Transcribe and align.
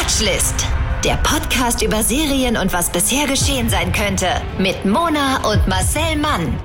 Watchlist. 0.00 0.66
Der 1.04 1.16
Podcast 1.16 1.82
über 1.82 2.02
Serien 2.02 2.56
und 2.56 2.72
was 2.72 2.90
bisher 2.90 3.26
geschehen 3.26 3.68
sein 3.68 3.92
könnte. 3.92 4.28
Mit 4.58 4.86
Mona 4.86 5.46
und 5.46 5.68
Marcel 5.68 6.16
Mann. 6.16 6.58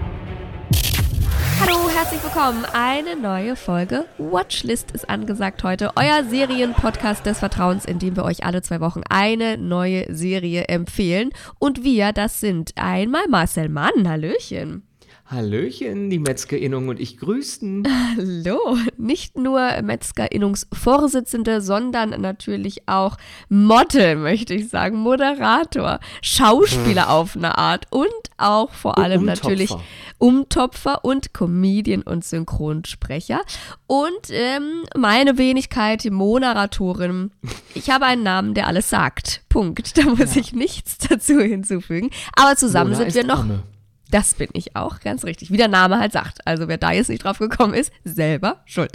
Hallo, 1.60 1.90
herzlich 1.94 2.24
willkommen. 2.24 2.64
Eine 2.72 3.18
neue 3.18 3.58
Folge 3.58 4.06
Watchlist 4.18 4.92
ist 4.92 5.10
angesagt 5.10 5.66
heute. 5.66 5.92
Euer 5.98 6.24
Serienpodcast 6.24 7.26
des 7.26 7.40
Vertrauens, 7.40 7.84
in 7.84 8.00
dem 8.00 8.16
wir 8.16 8.24
euch 8.24 8.46
alle 8.46 8.62
zwei 8.62 8.80
Wochen 8.80 9.02
eine 9.10 9.58
neue 9.58 10.16
Serie 10.16 10.70
empfehlen. 10.70 11.32
Und 11.60 11.84
wir, 11.84 12.14
das 12.14 12.40
sind 12.40 12.72
einmal 12.78 13.28
Marcel 13.28 13.68
Mann. 13.68 14.08
Hallöchen. 14.08 14.85
Hallöchen, 15.28 16.12
die 16.12 16.20
Metzgerinnung 16.20 16.88
und 16.88 17.00
ich 17.00 17.18
grüßen. 17.18 17.88
Hallo, 18.16 18.78
nicht 18.96 19.40
nur 19.40 19.82
Metzgerinnungsvorsitzende, 19.82 21.62
sondern 21.62 22.22
natürlich 22.22 22.88
auch 22.88 23.18
Model, 23.50 24.18
möchte 24.18 24.54
ich 24.54 24.70
sagen, 24.70 24.98
Moderator, 24.98 26.00
Schauspieler 26.22 27.06
hm. 27.06 27.12
auf 27.12 27.36
eine 27.36 27.58
Art 27.58 27.88
und 27.90 28.06
auch 28.38 28.72
vor 28.72 29.00
allem 29.00 29.22
Umtopfer. 29.22 29.50
natürlich 29.50 29.76
Umtopfer 30.20 31.04
und 31.04 31.34
Comedian 31.34 32.04
und 32.04 32.24
Synchronsprecher. 32.24 33.42
Und 33.88 34.30
ähm, 34.30 34.84
meine 34.96 35.40
Wenigkeit, 35.40 36.04
die 36.04 36.12
Moderatorin. 36.12 37.32
Ich 37.74 37.90
habe 37.90 38.06
einen 38.06 38.22
Namen, 38.22 38.54
der 38.54 38.68
alles 38.68 38.92
sagt. 38.92 39.42
Punkt. 39.50 39.98
Da 39.98 40.04
muss 40.04 40.36
ja. 40.36 40.42
ich 40.42 40.54
nichts 40.54 41.00
dazu 41.00 41.40
hinzufügen. 41.40 42.12
Aber 42.36 42.56
zusammen 42.56 42.92
Mona 42.92 43.04
sind 43.06 43.16
wir 43.16 43.24
noch. 43.24 43.40
Arme. 43.40 43.64
Das 44.12 44.36
bin 44.36 44.50
ich 44.54 44.76
auch, 44.76 45.00
ganz 45.00 45.24
richtig. 45.24 45.52
Wie 45.52 45.58
der 45.58 45.68
Name 45.68 46.00
halt 46.00 46.12
sagt. 46.12 46.46
Also 46.46 46.68
wer 46.68 46.78
da 46.78 46.92
jetzt 46.92 47.10
nicht 47.10 47.24
drauf 47.24 47.40
gekommen 47.40 47.74
ist, 47.74 47.92
selber 48.04 48.62
schuld. 48.66 48.92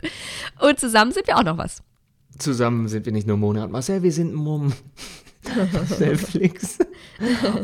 Und 0.61 0.79
zusammen 0.79 1.13
sind 1.13 1.27
wir 1.27 1.37
auch 1.37 1.45
noch 1.45 1.59
was. 1.59 1.83
Zusammen 2.39 2.89
sind 2.89 3.07
wir 3.07 3.13
nicht 3.13 3.27
nur 3.27 3.37
Mona 3.37 3.65
und 3.65 3.73
Marcel, 3.73 4.03
wir 4.03 4.13
sind 4.13 4.35
Mumm. 4.35 4.73
Netflix. 5.99 6.79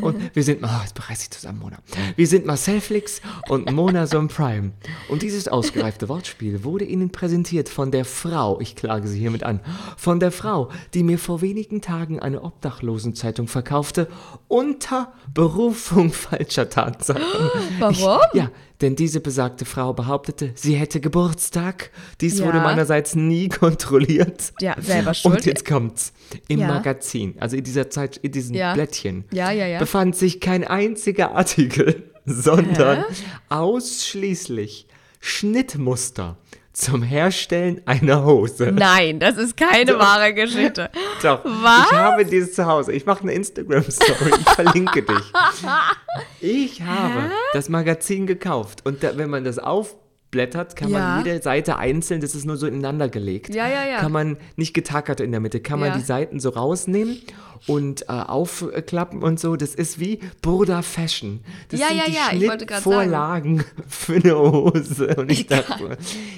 Und 0.01 0.35
wir 0.35 0.43
sind, 0.43 0.63
oh, 0.63 0.81
jetzt 0.81 0.95
bereißt 0.95 1.21
sich 1.21 1.31
zusammen, 1.31 1.59
Mona. 1.59 1.77
Wir 2.15 2.27
sind 2.27 2.45
Marcel 2.45 2.81
Flix 2.81 3.21
und 3.49 3.71
Mona 3.71 4.07
Son 4.07 4.27
Prime. 4.27 4.71
Und 5.09 5.21
dieses 5.21 5.47
ausgereifte 5.47 6.09
Wortspiel 6.09 6.63
wurde 6.63 6.85
Ihnen 6.85 7.11
präsentiert 7.11 7.69
von 7.69 7.91
der 7.91 8.05
Frau, 8.05 8.59
ich 8.59 8.75
klage 8.75 9.07
Sie 9.07 9.19
hiermit 9.19 9.43
an, 9.43 9.61
von 9.95 10.19
der 10.19 10.31
Frau, 10.31 10.69
die 10.93 11.03
mir 11.03 11.19
vor 11.19 11.41
wenigen 11.41 11.81
Tagen 11.81 12.19
eine 12.19 12.41
Obdachlosenzeitung 12.41 13.47
verkaufte, 13.47 14.07
unter 14.47 15.13
Berufung 15.33 16.11
falscher 16.11 16.69
Tatsachen. 16.69 17.21
Warum? 17.79 18.21
Ich, 18.33 18.39
ja, 18.39 18.51
denn 18.81 18.95
diese 18.95 19.19
besagte 19.19 19.65
Frau 19.65 19.93
behauptete, 19.93 20.51
sie 20.55 20.75
hätte 20.75 20.99
Geburtstag. 20.99 21.91
Dies 22.21 22.39
ja. 22.39 22.45
wurde 22.45 22.59
meinerseits 22.59 23.15
nie 23.15 23.49
kontrolliert. 23.49 24.53
Ja, 24.59 24.75
selber 24.79 25.13
schuld. 25.13 25.35
Und 25.37 25.45
jetzt 25.45 25.65
kommt's. 25.65 26.13
Im 26.47 26.59
ja. 26.59 26.67
Magazin, 26.67 27.35
also 27.39 27.55
in 27.55 27.63
dieser 27.63 27.89
Zeit, 27.89 28.17
in 28.17 28.31
diesem 28.31 28.55
ja. 28.55 28.73
Blättchen, 28.73 29.25
ja, 29.31 29.51
ja, 29.51 29.65
ja. 29.65 29.79
befand 29.79 30.15
sich 30.15 30.41
kein 30.41 30.63
einziger 30.65 31.33
Artikel, 31.33 32.11
sondern 32.25 32.99
Hä? 32.99 33.15
ausschließlich 33.49 34.87
Schnittmuster 35.19 36.37
zum 36.77 37.01
Herstellen 37.01 37.81
einer 37.85 38.23
Hose. 38.23 38.71
Nein, 38.71 39.19
das 39.19 39.35
ist 39.37 39.57
keine 39.57 39.93
Doch. 39.93 39.99
wahre 39.99 40.33
Geschichte. 40.33 40.91
Doch. 41.23 41.43
Was? 41.43 41.87
Ich 41.91 41.97
habe 41.97 42.23
dieses 42.23 42.53
zu 42.53 42.67
Hause. 42.67 42.93
Ich 42.93 43.05
mache 43.05 43.23
eine 43.23 43.33
Instagram-Story. 43.33 44.31
Ich 44.39 44.49
verlinke 44.53 45.01
dich. 45.03 45.17
Ich 46.39 46.81
habe 46.81 47.23
Hä? 47.23 47.29
das 47.53 47.69
Magazin 47.69 48.25
gekauft 48.27 48.85
und 48.85 49.03
da, 49.03 49.17
wenn 49.17 49.29
man 49.29 49.43
das 49.43 49.59
aufblättert, 50.27 50.75
kann 50.75 50.89
ja. 50.89 50.99
man 50.99 51.25
jede 51.25 51.41
Seite 51.41 51.77
einzeln, 51.77 52.21
das 52.21 52.35
ist 52.35 52.45
nur 52.45 52.57
so 52.57 52.67
ineinander 52.67 53.09
gelegt. 53.09 53.53
Ja, 53.53 53.67
ja, 53.67 53.85
ja. 53.87 53.99
Kann 53.99 54.11
man 54.11 54.37
nicht 54.55 54.73
getackert 54.73 55.19
in 55.19 55.31
der 55.31 55.39
Mitte, 55.39 55.59
kann 55.59 55.79
man 55.79 55.89
ja. 55.89 55.97
die 55.97 56.03
Seiten 56.03 56.39
so 56.39 56.49
rausnehmen 56.49 57.17
und 57.65 58.03
äh, 58.03 58.05
aufklappen 58.11 59.23
und 59.23 59.39
so. 59.39 59.55
Das 59.55 59.73
ist 59.73 59.99
wie 59.99 60.19
Burda 60.41 60.81
Fashion. 60.81 61.39
Das 61.69 61.79
ja, 61.79 61.87
sind 61.87 61.97
ja, 61.97 62.03
die 62.31 62.45
ja, 62.45 62.55
Schnittvorlagen 62.55 63.63
für 63.87 64.15
eine 64.15 64.37
Hose. 64.37 65.15
Und 65.15 65.31
ich 65.31 65.47
dachte, 65.47 65.97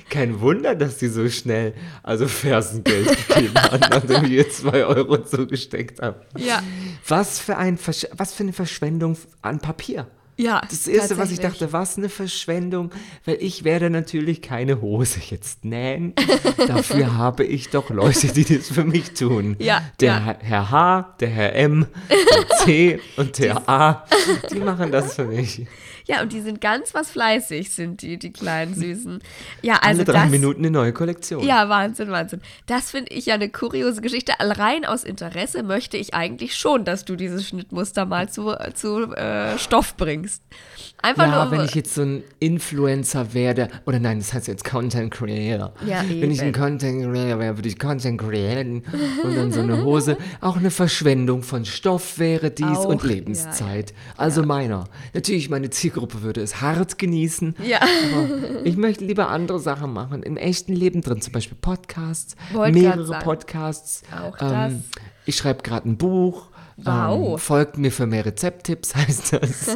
kein 0.10 0.40
Wunder, 0.40 0.76
dass 0.76 0.98
die 0.98 1.08
so 1.08 1.28
schnell 1.30 1.74
also 2.04 2.28
Fersengeld 2.28 3.28
gegeben 3.28 3.56
haben, 3.56 3.80
nachdem 3.90 4.26
ich 4.26 4.32
ihr 4.32 4.50
zwei 4.50 4.86
Euro 4.86 5.24
zugesteckt 5.24 6.02
habe. 6.02 6.22
Ja. 6.38 6.62
Was 7.08 7.40
für, 7.40 7.58
ein, 7.58 7.78
was 8.14 8.34
für 8.34 8.44
eine 8.44 8.54
Verschwendung 8.54 9.18
an 9.42 9.60
Papier. 9.60 10.08
Ja, 10.40 10.62
das 10.70 10.88
Erste, 10.88 11.18
was 11.18 11.32
ich 11.32 11.40
dachte, 11.42 11.74
was 11.74 11.98
eine 11.98 12.08
Verschwendung, 12.08 12.92
weil 13.26 13.36
ich 13.42 13.66
werde 13.66 13.90
natürlich 13.90 14.42
keine 14.42 14.80
Hose 14.80 15.20
jetzt 15.30 15.66
nähen. 15.66 16.14
Dafür 16.68 17.18
habe 17.18 17.44
ich 17.44 17.72
doch 17.72 17.90
Leute, 17.90 18.28
die 18.30 18.46
das 18.46 18.70
für 18.70 18.86
mich 18.86 19.12
tun. 19.12 19.58
Ja, 19.60 19.82
der 20.00 20.14
ja. 20.14 20.36
Herr 20.40 20.72
H, 20.72 21.16
der 21.20 21.28
Herr 21.28 21.56
M, 21.56 21.88
der 22.10 22.58
C 22.64 23.02
und 23.18 23.38
der 23.38 23.68
A, 23.68 24.06
die 24.54 24.60
machen 24.60 24.94
das 24.94 25.16
für 25.16 25.26
mich. 25.26 25.68
Ja, 26.10 26.24
und 26.24 26.34
die 26.34 26.42
sind 26.42 26.60
ganz 26.60 26.96
was 26.96 27.12
fleißig, 27.12 27.70
sind 27.70 28.02
die, 28.02 28.18
die 28.18 28.34
kleinen 28.34 28.74
Süßen. 28.74 29.20
Ja, 29.62 29.76
also 29.76 30.02
Alle 30.02 30.06
drei 30.06 30.24
das, 30.24 30.32
Minuten 30.32 30.62
eine 30.62 30.72
neue 30.72 30.92
Kollektion. 30.92 31.44
Ja, 31.44 31.70
Wahnsinn, 31.70 32.10
Wahnsinn. 32.10 32.42
Das 32.66 32.90
finde 32.90 33.14
ich 33.14 33.28
ja 33.28 33.36
eine 33.36 33.48
kuriose 33.48 34.02
Geschichte. 34.02 34.34
Rein 34.40 34.86
aus 34.86 35.04
Interesse 35.04 35.62
möchte 35.62 35.98
ich 35.98 36.16
eigentlich 36.16 36.56
schon, 36.56 36.84
dass 36.84 37.06
du 37.06 37.16
dieses 37.16 37.48
Schnittmuster 37.48 38.08
mal 38.08 38.28
zu, 38.28 38.56
zu 38.74 39.14
äh, 39.14 39.60
Stoff 39.60 39.98
bringst. 39.98 40.42
Einfach 41.02 41.28
ja, 41.28 41.46
nur. 41.46 41.52
wenn 41.52 41.66
ich 41.66 41.76
jetzt 41.76 41.94
so 41.94 42.02
ein 42.02 42.24
Influencer 42.40 43.34
werde, 43.34 43.70
oder 43.86 44.00
nein, 44.00 44.18
das 44.18 44.34
heißt 44.34 44.48
jetzt 44.48 44.66
Content 44.66 45.12
Creator. 45.12 45.74
Ja, 45.86 46.04
eben. 46.04 46.24
Wenn 46.24 46.32
ich 46.32 46.42
ein 46.42 46.52
Content 46.52 47.04
Creator 47.04 47.40
wäre, 47.40 47.58
würde 47.58 47.70
ich 47.70 47.80
Content 47.80 48.20
createn 48.20 48.84
und 49.24 49.36
dann 49.36 49.52
so 49.52 49.62
eine 49.62 49.84
Hose. 49.84 50.18
Auch 50.42 50.58
eine 50.58 50.72
Verschwendung 50.72 51.44
von 51.44 51.66
Stoff 51.66 52.18
wäre 52.18 52.52
dies 52.52 52.66
Auch, 52.66 52.86
und 52.86 53.04
Lebenszeit. 53.04 53.92
Ja, 53.92 53.96
ja. 53.96 54.14
Also 54.18 54.44
meiner. 54.44 54.86
Natürlich, 55.14 55.50
meine 55.50 55.70
Zielgruppe 55.70 55.99
würde 56.22 56.42
es 56.42 56.62
hart 56.62 56.98
genießen. 56.98 57.56
Ja. 57.64 57.80
Aber 57.82 58.66
ich 58.66 58.78
möchte 58.78 59.06
lieber 59.06 59.30
andere 59.30 59.60
Sachen 59.60 59.94
machen. 59.94 60.24
Im 60.24 60.38
echten 60.38 60.74
Leben 60.74 61.02
drin, 61.02 61.22
zum 61.22 61.34
Beispiel 61.34 61.58
Podcasts, 61.60 62.36
Wollt 62.54 62.74
mehrere 62.74 63.20
Podcasts. 63.20 64.04
Auch 64.12 64.38
das. 64.38 64.72
Ähm, 64.72 64.84
ich 65.26 65.36
schreibe 65.36 65.64
gerade 65.64 65.90
ein 65.90 65.98
Buch. 65.98 66.48
Wow. 66.78 67.32
Ähm, 67.34 67.38
folgt 67.38 67.78
mir 67.78 67.92
für 67.92 68.08
mehr 68.08 68.26
Rezepttipps, 68.26 68.96
heißt 68.96 69.34
das. 69.34 69.68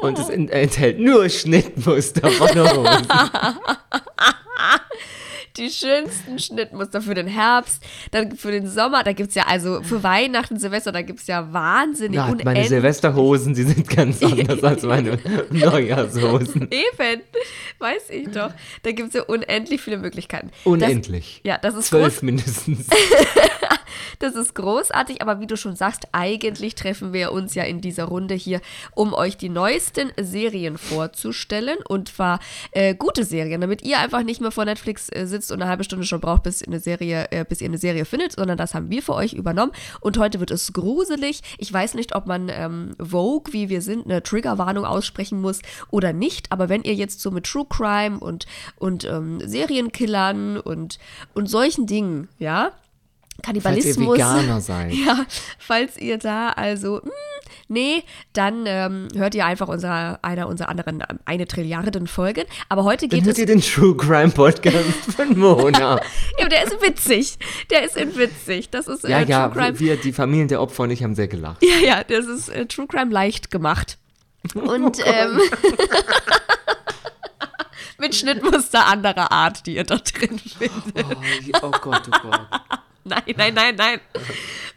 Und 0.00 0.18
es 0.18 0.28
enthält 0.28 1.00
nur 1.00 1.28
Schnittmuster 1.28 2.30
von 2.30 2.48
Hosen. 2.48 3.06
die 5.58 5.70
schönsten 5.70 6.38
Schnittmuster 6.38 7.02
für 7.02 7.14
den 7.14 7.26
Herbst, 7.26 7.82
dann 8.12 8.36
für 8.36 8.52
den 8.52 8.68
Sommer, 8.68 9.02
da 9.02 9.12
gibt 9.12 9.30
es 9.30 9.34
ja 9.34 9.44
also 9.46 9.82
für 9.82 10.02
Weihnachten, 10.02 10.58
Silvester, 10.58 10.92
da 10.92 11.02
gibt 11.02 11.20
es 11.20 11.26
ja 11.26 11.52
wahnsinnig 11.52 12.16
ja, 12.16 12.34
Meine 12.44 12.64
Silvesterhosen, 12.64 13.54
die 13.54 13.64
sind 13.64 13.88
ganz 13.88 14.22
anders 14.22 14.62
als 14.62 14.82
meine 14.84 15.18
Neujahrshosen. 15.50 16.62
Eben, 16.70 17.22
weiß 17.78 18.10
ich 18.10 18.28
doch. 18.30 18.52
Da 18.82 18.92
gibt 18.92 19.08
es 19.08 19.14
ja 19.14 19.22
unendlich 19.22 19.80
viele 19.80 19.98
Möglichkeiten. 19.98 20.50
Unendlich. 20.64 21.40
Das, 21.42 21.48
ja, 21.48 21.58
das 21.58 21.74
ist 21.74 21.86
Zwölf 21.86 22.22
mindestens. 22.22 22.86
das 24.18 24.34
ist 24.34 24.54
großartig, 24.54 25.22
aber 25.22 25.40
wie 25.40 25.46
du 25.46 25.56
schon 25.56 25.76
sagst, 25.76 26.08
eigentlich 26.12 26.74
treffen 26.74 27.12
wir 27.12 27.32
uns 27.32 27.54
ja 27.54 27.64
in 27.64 27.80
dieser 27.80 28.04
Runde 28.04 28.34
hier, 28.34 28.60
um 28.94 29.14
euch 29.14 29.36
die 29.36 29.48
neuesten 29.48 30.12
Serien 30.20 30.78
vorzustellen 30.78 31.78
und 31.88 32.08
zwar 32.08 32.40
äh, 32.72 32.94
gute 32.94 33.24
Serien, 33.24 33.60
damit 33.60 33.82
ihr 33.82 33.98
einfach 33.98 34.22
nicht 34.22 34.40
mehr 34.40 34.50
vor 34.50 34.64
Netflix 34.64 35.08
äh, 35.10 35.26
sitzt 35.26 35.47
und 35.50 35.60
eine 35.60 35.70
halbe 35.70 35.84
Stunde 35.84 36.04
schon 36.04 36.20
braucht, 36.20 36.42
bis, 36.42 36.62
eine 36.62 36.80
Serie, 36.80 37.28
äh, 37.30 37.44
bis 37.44 37.60
ihr 37.60 37.68
eine 37.68 37.78
Serie 37.78 38.04
findet, 38.04 38.32
sondern 38.32 38.58
das 38.58 38.74
haben 38.74 38.90
wir 38.90 39.02
für 39.02 39.14
euch 39.14 39.32
übernommen 39.32 39.72
und 40.00 40.18
heute 40.18 40.40
wird 40.40 40.50
es 40.50 40.72
gruselig. 40.72 41.42
Ich 41.58 41.72
weiß 41.72 41.94
nicht, 41.94 42.14
ob 42.14 42.26
man 42.26 42.48
ähm, 42.50 42.94
Vogue, 42.98 43.52
wie 43.52 43.68
wir 43.68 43.82
sind, 43.82 44.04
eine 44.04 44.22
Triggerwarnung 44.22 44.84
aussprechen 44.84 45.40
muss 45.40 45.60
oder 45.90 46.12
nicht, 46.12 46.52
aber 46.52 46.68
wenn 46.68 46.82
ihr 46.82 46.94
jetzt 46.94 47.20
so 47.20 47.30
mit 47.30 47.44
True 47.44 47.66
Crime 47.68 48.18
und, 48.18 48.46
und 48.76 49.04
ähm, 49.04 49.40
Serienkillern 49.44 50.58
und, 50.58 50.98
und 51.34 51.48
solchen 51.48 51.86
Dingen, 51.86 52.28
ja, 52.38 52.72
Kannibalismus. 53.42 53.96
Falls 53.96 54.08
ihr 54.08 54.14
Veganer 54.14 54.60
seid. 54.60 54.92
Ja, 54.98 55.26
falls 55.58 55.96
ihr 55.96 56.18
da 56.18 56.50
also, 56.50 56.96
mh, 56.96 57.02
hm, 57.02 57.10
nee, 57.68 58.02
dann 58.32 58.64
ähm, 58.66 59.08
hört 59.14 59.34
ihr 59.34 59.46
einfach 59.46 59.68
unser, 59.68 60.18
einer 60.22 60.48
unserer 60.48 60.68
anderen 60.68 61.04
ähm, 61.08 61.18
eine 61.24 61.46
Trilliarden 61.46 62.06
Folgen. 62.06 62.44
Aber 62.68 62.84
heute 62.84 63.06
geht 63.06 63.22
dann 63.22 63.30
es. 63.30 63.38
Hört 63.38 63.38
ihr 63.38 63.46
den 63.46 63.60
True 63.60 63.96
Crime 63.96 64.30
Podcast 64.30 64.76
von 65.16 65.38
Mona. 65.38 66.00
ja, 66.38 66.48
der 66.48 66.64
ist 66.64 66.82
witzig. 66.82 67.38
Der 67.70 67.84
ist 67.84 67.96
witzig. 67.96 68.70
Das 68.70 68.88
ist 68.88 69.04
äh, 69.04 69.10
ja, 69.10 69.20
True 69.20 69.30
ja, 69.30 69.48
Crime. 69.48 69.78
Wir, 69.78 69.96
die 69.96 70.12
Familien 70.12 70.48
der 70.48 70.60
Opfer 70.60 70.84
und 70.84 70.90
ich 70.90 71.02
haben 71.02 71.14
sehr 71.14 71.28
gelacht. 71.28 71.62
Ja, 71.62 71.78
ja, 71.78 72.04
das 72.04 72.26
ist 72.26 72.48
äh, 72.48 72.66
True 72.66 72.86
Crime 72.86 73.12
leicht 73.12 73.50
gemacht. 73.50 73.98
Und 74.54 74.98
oh 74.98 75.02
ähm, 75.04 75.40
mit 77.98 78.14
Schnittmuster 78.14 78.86
anderer 78.86 79.32
Art, 79.32 79.66
die 79.66 79.74
ihr 79.74 79.84
dort 79.84 80.18
drin 80.18 80.38
findet. 80.38 81.16
Oh, 81.60 81.66
oh 81.66 81.70
Gott, 81.82 82.02
oh 82.08 82.18
Gott. 82.22 82.46
Nein, 83.08 83.22
nein, 83.36 83.54
nein, 83.54 83.74
nein. 83.76 84.00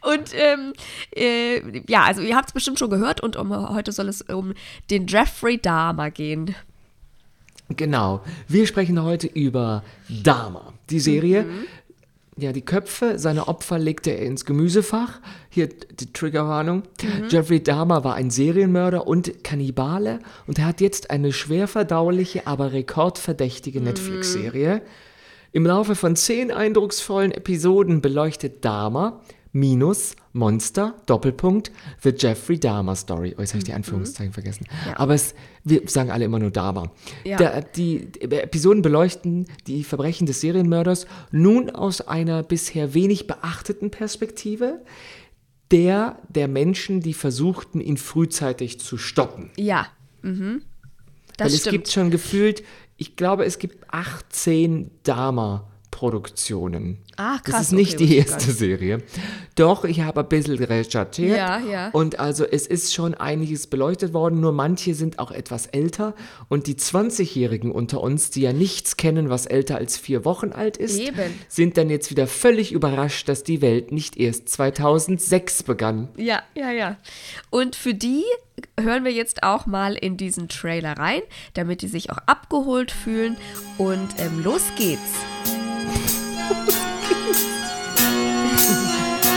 Und 0.02 0.32
ähm, 0.34 0.74
äh, 1.16 1.82
ja, 1.88 2.04
also 2.06 2.22
ihr 2.22 2.36
habt 2.36 2.50
es 2.50 2.54
bestimmt 2.54 2.80
schon 2.80 2.90
gehört 2.90 3.22
und 3.22 3.36
um, 3.36 3.52
heute 3.74 3.92
soll 3.92 4.10
es 4.10 4.22
um 4.24 4.54
den 4.90 5.06
Jeffrey 5.08 5.60
Dahmer 5.60 6.10
gehen. 6.10 6.56
Genau. 7.70 8.22
Wir 8.48 8.68
sprechen 8.68 9.02
heute 9.02 9.28
über 9.28 9.84
Dahmer, 10.10 10.74
die 10.90 11.00
Serie. 11.00 11.44
Mhm. 11.44 11.66
ja, 12.38 12.52
die 12.52 12.64
Köpfe 12.64 13.18
seiner 13.20 13.48
Opfer 13.48 13.78
legte 13.80 14.10
er 14.12 14.26
ins 14.26 14.44
Gemüsefach. 14.44 15.20
Hier 15.50 15.68
die 15.70 16.12
Triggerwarnung. 16.12 16.84
Mhm. 17.02 17.30
Jeffrey 17.30 17.62
Dahmer 17.64 18.04
war 18.04 18.16
ein 18.16 18.30
Serienmörder 18.30 19.08
und 19.08 19.44
Kannibale 19.44 20.20
und 20.48 20.60
er 20.60 20.66
hat 20.66 20.82
jetzt 20.82 21.12
eine 21.12 21.32
schwer 21.32 21.68
verdauliche, 21.68 22.46
aber 22.48 22.74
rekordverdächtige 22.74 23.80
Mhm. 23.80 23.86
Netflix-Serie. 23.86 24.82
Im 25.52 25.66
Laufe 25.66 25.96
von 25.96 26.16
zehn 26.16 26.52
eindrucksvollen 26.52 27.32
Episoden 27.32 28.02
beleuchtet 28.02 28.64
Dahmer 28.64 29.22
minus 29.52 30.16
Monster, 30.32 30.96
Doppelpunkt, 31.08 31.72
The 32.02 32.14
Jeffrey 32.18 32.58
Dahmer 32.58 32.96
Story. 32.96 33.36
Oh, 33.38 33.42
jetzt 33.42 33.52
habe 33.52 33.58
ich 33.58 33.66
die 33.66 33.74
Anführungszeichen 33.74 34.32
vergessen. 34.32 34.66
Aber 34.96 35.14
es, 35.14 35.36
wir 35.66 35.82
sagen 35.88 36.10
alle 36.10 36.24
immer 36.24 36.40
nur 36.40 36.52
Dahmer. 36.52 36.92
Ja. 37.26 37.60
Die, 37.62 38.12
die 38.14 38.32
Episoden 38.32 38.82
beleuchten 38.82 39.46
die 39.68 39.84
Verbrechen 39.84 40.26
des 40.26 40.40
Serienmörders 40.40 41.06
nun 41.32 41.70
aus 41.70 42.00
einer 42.00 42.44
bisher 42.44 42.94
wenig 42.94 43.28
beachteten 43.28 43.92
Perspektive, 43.92 44.82
der 45.70 46.20
der 46.30 46.48
Menschen, 46.48 47.02
die 47.02 47.14
versuchten, 47.14 47.82
ihn 47.82 47.98
frühzeitig 47.98 48.80
zu 48.80 48.98
stoppen. 48.98 49.50
Ja. 49.58 49.88
Mhm. 50.22 50.62
Das 51.38 51.48
Weil 51.48 51.54
es 51.56 51.62
stimmt. 51.62 51.72
gibt 51.74 51.90
schon 51.90 52.12
gefühlt, 52.12 52.64
ich 53.02 53.16
glaube, 53.16 53.46
es 53.46 53.58
gibt 53.58 53.92
18 53.92 54.92
Dahmer-Produktionen. 55.92 56.98
Ah, 57.18 57.38
Das 57.44 57.54
krass, 57.54 57.62
ist 57.68 57.72
nicht 57.74 57.96
okay, 57.96 58.06
die 58.06 58.18
erste 58.18 58.52
Serie. 58.52 59.04
Doch, 59.56 59.84
ich 59.84 60.02
habe 60.02 60.22
ein 60.22 60.28
bisschen 60.30 60.58
recherchiert. 60.58 61.38
Ja, 61.38 61.60
ja. 61.60 61.90
Und 61.90 62.20
also 62.20 62.46
es 62.46 62.66
ist 62.68 62.94
schon 62.94 63.14
einiges 63.14 63.68
beleuchtet 63.68 64.14
worden, 64.14 64.40
nur 64.40 64.52
manche 64.52 64.96
sind 64.96 65.20
auch 65.20 65.32
etwas 65.32 65.68
älter. 65.68 66.16
Und 66.50 66.68
die 66.68 66.76
20-Jährigen 66.76 67.72
unter 67.72 68.02
uns, 68.02 68.32
die 68.32 68.42
ja 68.42 68.54
nichts 68.54 68.98
kennen, 68.98 69.30
was 69.30 69.46
älter 69.46 69.76
als 69.78 69.98
vier 69.98 70.26
Wochen 70.26 70.52
alt 70.52 70.78
ist, 70.78 71.00
Eben. 71.00 71.34
sind 71.48 71.78
dann 71.78 71.90
jetzt 71.90 72.10
wieder 72.10 72.28
völlig 72.28 72.72
überrascht, 72.72 73.28
dass 73.30 73.44
die 73.44 73.62
Welt 73.62 73.92
nicht 73.92 74.18
erst 74.18 74.50
2006 74.50 75.64
begann. 75.64 76.10
Ja, 76.18 76.42
ja, 76.56 76.72
ja. 76.72 76.98
Und 77.50 77.76
für 77.76 77.94
die 77.94 78.24
hören 78.80 79.04
wir 79.04 79.12
jetzt 79.12 79.44
auch 79.44 79.66
mal 79.66 79.96
in 79.96 80.18
diesen 80.18 80.48
Trailer 80.48 80.94
rein, 80.94 81.22
damit 81.54 81.82
die 81.82 81.88
sich 81.88 82.10
auch 82.12 82.20
abgeholt 82.26 82.92
fühlen. 82.92 83.38
Und 83.78 84.10
ähm, 84.18 84.44
los 84.44 84.64
geht's. 84.78 85.61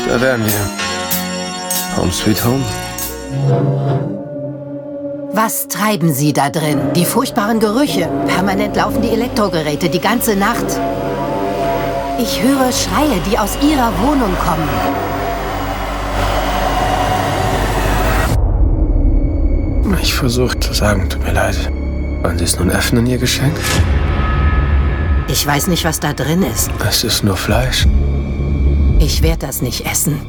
Da 0.08 0.20
wären 0.20 0.44
wir. 0.44 1.96
Home 1.96 2.12
sweet 2.12 2.44
home. 2.44 2.62
Was 5.32 5.66
treiben 5.66 6.12
Sie 6.12 6.32
da 6.32 6.50
drin? 6.50 6.78
Die 6.94 7.04
furchtbaren 7.04 7.58
Gerüche. 7.58 8.08
Permanent 8.28 8.76
laufen 8.76 9.02
die 9.02 9.10
Elektrogeräte 9.10 9.88
die 9.88 10.00
ganze 10.00 10.36
Nacht. 10.36 10.66
Ich 12.20 12.40
höre 12.40 12.70
Schreie, 12.70 13.20
die 13.28 13.36
aus 13.38 13.58
Ihrer 13.60 13.92
Wohnung 14.00 14.32
kommen. 14.44 14.68
Ich 20.00 20.14
versuche 20.14 20.60
zu 20.60 20.72
sagen, 20.72 21.08
tut 21.08 21.24
mir 21.24 21.32
leid. 21.32 21.70
Wollen 22.22 22.38
Sie 22.38 22.44
es 22.44 22.58
nun 22.58 22.70
öffnen, 22.70 23.06
Ihr 23.06 23.18
Geschenk? 23.18 23.56
Ich 25.34 25.44
weiß 25.44 25.66
nicht, 25.66 25.84
was 25.84 25.98
da 25.98 26.12
drin 26.12 26.44
ist. 26.44 26.70
Es 26.88 27.02
ist 27.02 27.24
nur 27.24 27.36
Fleisch. 27.36 27.88
Ich 29.00 29.20
werde 29.20 29.48
das 29.48 29.62
nicht 29.62 29.84
essen. 29.84 30.20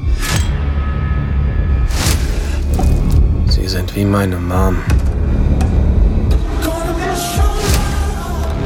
Sie 3.47 3.67
sind 3.67 3.95
wie 3.95 4.03
meine 4.03 4.37
Mom. 4.37 4.77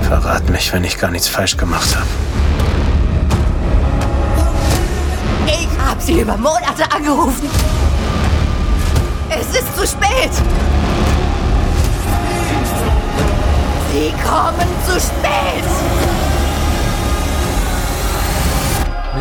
Verrat 0.03 0.49
mich, 0.49 0.71
wenn 0.71 0.85
ich 0.85 0.97
gar 0.97 1.11
nichts 1.11 1.27
falsch 1.27 1.57
gemacht 1.57 1.93
habe. 1.93 2.07
Ich 5.45 5.67
habe 5.77 6.01
Sie 6.01 6.21
über 6.21 6.37
Monate 6.37 6.89
angerufen. 6.89 7.49
Es 9.29 9.59
ist 9.59 9.75
zu 9.75 9.85
spät. 9.85 10.31
Sie 13.91 14.13
kommen 14.25 14.69
zu 14.87 14.93
spät. 15.01 16.18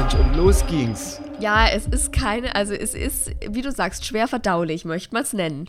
Mensch, 0.09 0.27
und 0.27 0.37
los 0.37 0.67
ging's. 0.67 1.21
Ja, 1.41 1.69
es 1.69 1.87
ist 1.87 2.13
keine, 2.13 2.55
also 2.55 2.73
es 2.73 2.95
ist, 2.95 3.31
wie 3.49 3.63
du 3.63 3.71
sagst, 3.73 4.07
schwer 4.07 4.29
verdaulich, 4.29 4.85
möchte 4.85 5.13
man 5.15 5.23
es 5.23 5.33
nennen. 5.33 5.69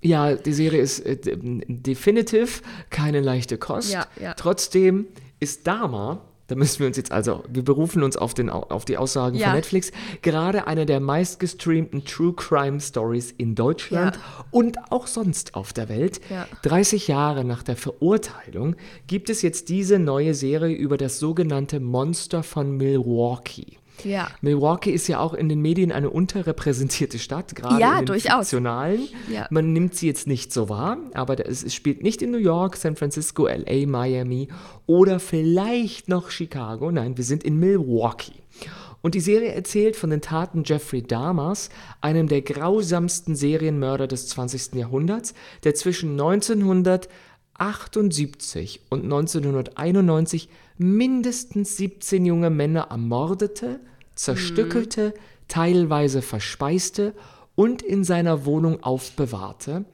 Ja, 0.00 0.34
die 0.34 0.52
Serie 0.52 0.80
ist 0.80 1.00
äh, 1.00 1.18
definitiv 1.20 2.62
keine 2.88 3.20
leichte 3.20 3.58
Kost. 3.58 3.92
Ja, 3.92 4.06
ja. 4.20 4.34
Trotzdem 4.34 5.06
ist 5.40 5.66
Dama, 5.66 6.22
da 6.50 6.56
müssen 6.56 6.80
wir 6.80 6.88
uns 6.88 6.96
jetzt 6.96 7.12
also, 7.12 7.44
wir 7.48 7.62
berufen 7.64 8.02
uns 8.02 8.16
auf, 8.16 8.34
den, 8.34 8.50
Au- 8.50 8.64
auf 8.68 8.84
die 8.84 8.96
Aussagen 8.98 9.36
Ja. 9.36 9.46
von 9.48 9.56
Netflix, 9.56 9.92
gerade 10.22 10.66
eine 10.66 10.84
der 10.84 10.98
meistgestreamten 11.00 12.04
True 12.04 12.32
Crime 12.34 12.80
Stories 12.80 13.32
in 13.38 13.54
Deutschland 13.54 14.16
Ja. 14.16 14.22
und 14.50 14.76
auch 14.90 15.06
sonst 15.06 15.54
auf 15.54 15.72
der 15.72 15.88
Welt. 15.88 16.20
Ja. 16.28 16.46
30 16.62 17.06
Jahre 17.08 17.44
nach 17.44 17.62
der 17.62 17.76
Verurteilung 17.76 18.74
gibt 19.06 19.30
es 19.30 19.42
jetzt 19.42 19.68
diese 19.68 19.98
neue 19.98 20.34
Serie 20.34 20.74
über 20.76 20.96
das 20.96 21.18
sogenannte 21.20 21.78
Monster 21.78 22.42
von 22.42 22.76
Milwaukee. 22.76 23.76
Ja. 24.04 24.28
Milwaukee 24.40 24.90
ist 24.90 25.06
ja 25.08 25.20
auch 25.20 25.34
in 25.34 25.48
den 25.48 25.60
Medien 25.60 25.92
eine 25.92 26.10
unterrepräsentierte 26.10 27.18
Stadt, 27.18 27.54
gerade 27.54 27.80
Ja, 27.80 27.92
in 27.92 27.98
den 28.00 28.06
durchaus. 28.06 28.48
fiktionalen. 28.50 29.08
Ja. 29.32 29.46
Man 29.50 29.72
nimmt 29.72 29.94
sie 29.94 30.06
jetzt 30.06 30.26
nicht 30.26 30.52
so 30.52 30.68
wahr, 30.68 30.98
aber 31.14 31.44
es 31.46 31.72
spielt 31.74 32.02
nicht 32.02 32.22
in 32.22 32.30
New 32.30 32.38
York, 32.38 32.76
San 32.76 32.96
Francisco, 32.96 33.46
LA, 33.46 33.86
Miami 33.86 34.48
oder 34.86 35.20
vielleicht 35.20 36.08
noch 36.08 36.30
Chicago. 36.30 36.90
Nein, 36.90 37.16
wir 37.16 37.24
sind 37.24 37.44
in 37.44 37.58
Milwaukee. 37.58 38.32
Und 39.02 39.14
die 39.14 39.20
Serie 39.20 39.52
erzählt 39.52 39.96
von 39.96 40.10
den 40.10 40.20
Taten 40.20 40.62
Jeffrey 40.64 41.02
Dahmers, 41.02 41.70
einem 42.02 42.28
der 42.28 42.42
grausamsten 42.42 43.34
Serienmörder 43.34 44.06
des 44.06 44.28
20. 44.28 44.74
Jahrhunderts, 44.74 45.32
der 45.64 45.74
zwischen 45.74 46.10
1978 46.20 48.82
und 48.90 49.04
1991 49.04 50.50
mindestens 50.80 51.76
17 51.76 52.24
junge 52.24 52.48
Männer 52.48 52.86
ermordete, 52.90 53.80
zerstückelte, 54.14 55.12
teilweise 55.46 56.22
verspeiste 56.22 57.14
und 57.54 57.82
in 57.82 58.02
seiner 58.02 58.46
Wohnung 58.46 58.82
aufbewahrte 58.82 59.84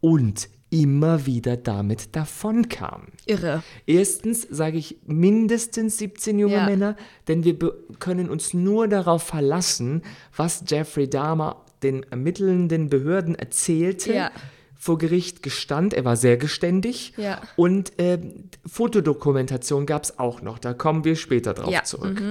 und 0.00 0.48
immer 0.70 1.26
wieder 1.26 1.56
damit 1.56 2.14
davonkam. 2.14 3.08
Irre. 3.26 3.64
Erstens 3.86 4.46
sage 4.48 4.78
ich 4.78 4.98
mindestens 5.04 5.98
17 5.98 6.38
junge 6.38 6.54
Ja. 6.54 6.66
Männer, 6.66 6.96
denn 7.26 7.42
wir 7.42 7.56
können 7.98 8.30
uns 8.30 8.54
nur 8.54 8.86
darauf 8.86 9.24
verlassen, 9.24 10.02
was 10.36 10.62
Jeffrey 10.68 11.10
Dahmer 11.10 11.64
den 11.82 12.04
ermittelnden 12.04 12.88
Behörden 12.88 13.34
erzählte. 13.34 14.14
Ja. 14.14 14.30
Vor 14.86 14.98
Gericht 14.98 15.42
gestand, 15.42 15.94
er 15.94 16.04
war 16.04 16.14
sehr 16.16 16.36
geständig. 16.36 17.12
Ja. 17.16 17.42
Und 17.56 17.92
ähm, 17.98 18.44
Fotodokumentation 18.64 19.84
gab 19.84 20.04
es 20.04 20.18
auch 20.20 20.42
noch, 20.42 20.60
da 20.60 20.74
kommen 20.74 21.04
wir 21.04 21.16
später 21.16 21.54
drauf 21.54 21.72
Ja, 21.72 21.82
zurück. 21.82 22.22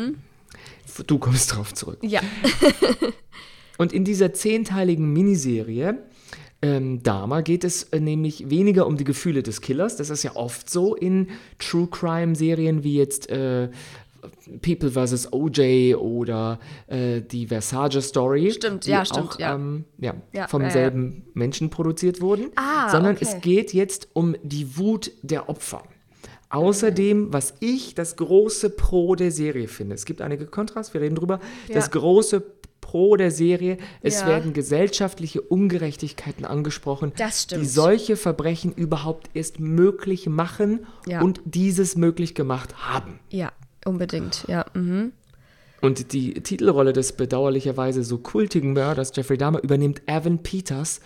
F- 0.86 1.04
Du 1.06 1.18
kommst 1.20 1.54
drauf 1.54 1.74
zurück. 1.74 1.98
Ja. 2.02 2.22
Und 3.78 3.92
in 3.92 4.06
dieser 4.06 4.34
zehnteiligen 4.34 5.12
Miniserie 5.12 5.98
ähm, 6.62 7.04
Dahmer 7.04 7.42
geht 7.44 7.66
es 7.66 7.84
äh, 7.92 8.00
nämlich 8.00 8.50
weniger 8.50 8.88
um 8.88 8.96
die 8.96 9.04
Gefühle 9.04 9.44
des 9.44 9.60
Killers. 9.60 9.98
Das 9.98 10.10
ist 10.10 10.24
ja 10.24 10.36
oft 10.38 10.70
so 10.70 10.96
in 10.96 11.28
True 11.60 11.88
Crime 11.92 12.36
Serien 12.36 12.84
wie 12.86 12.96
jetzt 12.96 13.30
äh, 13.30 13.70
People 14.62 14.92
vs. 14.92 15.32
OJ 15.34 15.96
oder 15.96 16.60
äh, 16.88 17.22
die 17.22 17.48
Versace 17.48 18.02
Story. 18.02 18.52
Stimmt, 18.52 18.86
die 18.86 18.92
ja, 18.92 19.06
stimmt, 19.06 19.34
auch, 19.36 19.40
ja. 19.40 19.56
Ähm, 19.56 19.86
ja, 20.00 20.14
Ja, 20.34 20.48
vom 20.48 20.62
ja, 20.62 20.68
ja. 20.68 20.74
selben 20.74 21.24
Menschen 21.34 21.70
produziert 21.70 22.22
wurden. 22.22 22.52
Ah, 22.56 22.90
sondern 22.90 23.16
okay. 23.16 23.26
es 23.28 23.42
geht 23.42 23.74
jetzt 23.74 24.08
um 24.14 24.36
die 24.44 24.78
Wut 24.78 25.12
der 25.22 25.50
Opfer. 25.50 25.84
Außerdem, 26.50 27.34
was 27.34 27.56
ich 27.60 27.96
das 27.96 28.16
große 28.16 28.70
Pro 28.70 29.16
der 29.16 29.32
Serie 29.32 29.68
finde, 29.68 29.96
es 29.96 30.06
gibt 30.06 30.22
einige 30.22 30.46
Kontrast, 30.46 30.94
wir 30.94 31.02
reden 31.02 31.16
drüber, 31.16 31.40
das 31.74 31.86
Ja. 31.86 31.92
große 32.00 32.44
Pro 32.82 33.16
der 33.18 33.32
Serie, 33.32 33.78
es 34.02 34.22
Ja. 34.22 34.28
werden 34.28 34.54
gesellschaftliche 34.54 35.42
Ungerechtigkeiten 35.42 36.46
angesprochen, 36.46 37.12
Das 37.18 37.48
die 37.48 37.66
solche 37.66 38.16
Verbrechen 38.16 38.72
überhaupt 38.74 39.30
erst 39.34 39.60
möglich 39.60 40.28
machen 40.30 40.86
Ja. 41.08 41.22
und 41.22 41.42
dieses 41.46 41.96
möglich 41.98 42.36
gemacht 42.36 42.76
haben. 42.88 43.20
Ja, 43.32 43.52
unbedingt. 43.86 44.46
Ja. 44.48 44.66
Mhm. 44.74 45.14
Und 45.82 46.14
die 46.14 46.34
Titelrolle 46.34 46.94
des 46.94 47.14
bedauerlicherweise 47.14 48.04
so 48.04 48.18
kultigen 48.18 48.74
Mörders 48.74 49.12
Jeffrey 49.16 49.38
Dahmer 49.38 49.64
übernimmt 49.64 50.02
Evan 50.08 50.42
Peters, 50.42 51.00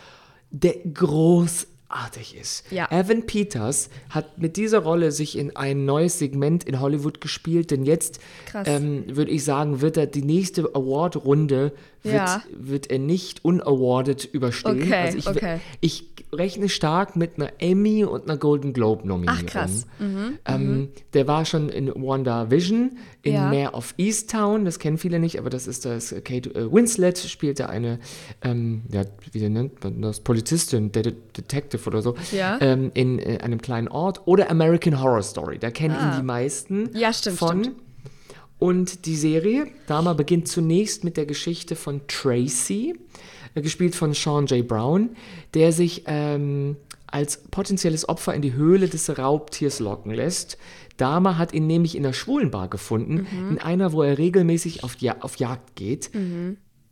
der 0.52 0.76
großartig 0.94 2.38
ist. 2.40 2.72
Ja. 2.72 2.88
Evan 2.90 3.26
Peters 3.26 3.90
hat 4.10 4.38
mit 4.38 4.58
dieser 4.58 4.80
Rolle 4.80 5.12
sich 5.12 5.38
in 5.38 5.56
ein 5.56 5.86
neues 5.86 6.18
Segment 6.20 6.64
in 6.64 6.80
Hollywood 6.80 7.20
gespielt, 7.20 7.72
denn 7.72 7.84
jetzt 7.84 8.20
ähm, 8.66 9.04
würde 9.08 9.32
ich 9.32 9.44
sagen, 9.44 9.82
wird 9.82 9.98
er 9.98 10.08
die 10.08 10.24
nächste 10.24 10.64
Award-Runde 10.74 11.74
wird, 12.04 12.14
Ja. 12.16 12.44
wird 12.58 12.90
er 12.90 13.00
nicht 13.00 13.44
unawarded 13.46 14.26
überstehen. 14.32 14.82
Okay, 14.84 14.94
also 14.94 15.18
ich, 15.18 15.28
okay. 15.28 15.60
ich 15.82 16.06
rechne 16.32 16.70
stark 16.70 17.16
mit 17.16 17.32
einer 17.38 17.52
Emmy 17.60 18.04
und 18.06 18.24
einer 18.26 18.38
Golden 18.38 18.72
Globe 18.74 19.08
Nominierung. 19.08 19.42
Ach, 19.48 19.52
krass. 19.52 19.88
Mhm, 20.00 20.38
ähm, 20.46 20.90
der 21.14 21.28
war 21.28 21.44
schon 21.46 21.70
in 21.70 21.88
WandaVision, 21.88 22.98
in 23.24 23.34
Ja. 23.34 23.50
Mare 23.50 23.74
of 23.74 23.94
Easttown, 23.98 24.64
das 24.66 24.80
kennen 24.80 24.98
viele 24.98 25.20
nicht, 25.20 25.40
aber 25.40 25.50
das 25.50 25.68
ist 25.68 25.86
das, 25.86 26.14
Kate 26.24 26.54
äh, 26.56 26.72
Winslet 26.72 27.18
spielte 27.18 27.68
eine, 27.70 28.00
ähm, 28.44 28.84
ja, 28.92 29.02
wie 29.32 29.50
nennt 29.50 29.84
man 29.84 30.02
das, 30.02 30.20
Polizistin, 30.22 30.92
De 30.92 31.14
Detective 31.36 31.86
oder 31.90 32.02
so, 32.02 32.16
Ja. 32.32 32.58
ähm, 32.62 32.92
in 32.94 33.20
äh, 33.20 33.40
einem 33.42 33.62
kleinen 33.62 33.88
Ort. 33.88 34.22
Oder 34.26 34.50
American 34.52 35.02
Horror 35.02 35.24
Story, 35.24 35.58
da 35.60 35.72
kennen 35.72 35.96
ihn 35.96 36.18
die 36.18 36.24
meisten 36.24 36.90
Ah. 36.94 36.98
Ja, 36.98 37.14
stimmt, 37.14 37.38
von. 37.40 37.64
stimmt. 37.64 37.78
Und 38.60 39.06
die 39.06 39.16
Serie, 39.16 39.68
Dama, 39.88 40.14
beginnt 40.14 40.48
zunächst 40.48 41.04
mit 41.04 41.16
der 41.18 41.26
Geschichte 41.26 41.76
von 41.76 42.02
Tracy, 42.08 42.94
äh, 43.56 43.62
gespielt 43.62 43.96
von 43.96 44.14
Sean 44.14 44.46
J. 44.48 44.68
Brown, 44.68 45.12
der 45.54 45.72
sich 45.72 46.04
ähm, 46.08 46.76
als 47.08 47.42
potenzielles 47.50 48.08
Opfer 48.08 48.34
in 48.36 48.42
die 48.42 48.54
Höhle 48.54 48.88
des 48.88 49.18
Raubtiers 49.18 49.80
locken 49.80 50.12
lässt. 50.14 50.58
Dama 50.98 51.38
hat 51.38 51.54
ihn 51.54 51.66
nämlich 51.66 51.96
in 51.96 52.06
einer 52.06 52.14
Schwulenbar 52.14 52.68
gefunden, 52.68 53.26
Mhm. 53.32 53.52
in 53.52 53.58
einer, 53.60 53.94
wo 53.94 54.04
er 54.04 54.18
regelmäßig 54.18 54.84
auf, 54.84 54.98
ja 55.00 55.16
auf 55.22 55.38
Jagd 55.38 55.76
geht. 55.76 56.12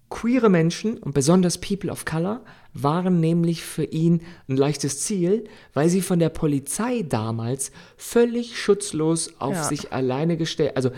Queere 0.09 0.49
Menschen 0.49 0.97
und 0.97 1.13
besonders 1.13 1.57
People 1.59 1.91
of 1.91 2.05
Color 2.05 2.41
waren 2.73 3.19
nämlich 3.19 3.63
für 3.63 3.83
ihn 3.83 4.21
ein 4.47 4.55
leichtes 4.55 5.01
Ziel, 5.01 5.45
weil 5.73 5.89
sie 5.89 6.01
von 6.01 6.19
der 6.19 6.29
Polizei 6.29 7.03
damals 7.07 7.71
völlig 7.97 8.57
schutzlos 8.57 9.33
auf 9.39 9.55
Ja. 9.55 9.63
sich 9.63 9.91
alleine 9.91 10.37
gestellt, 10.37 10.73
also 10.77 10.91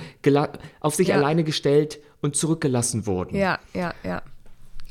auf 0.82 0.94
sich 0.96 1.08
Ja. 1.08 1.16
alleine 1.16 1.44
gestellt 1.44 2.00
und 2.22 2.36
zurückgelassen 2.36 3.08
wurden. 3.08 3.36
Ja, 3.36 3.60
ja, 3.74 3.94
ja. 4.04 4.22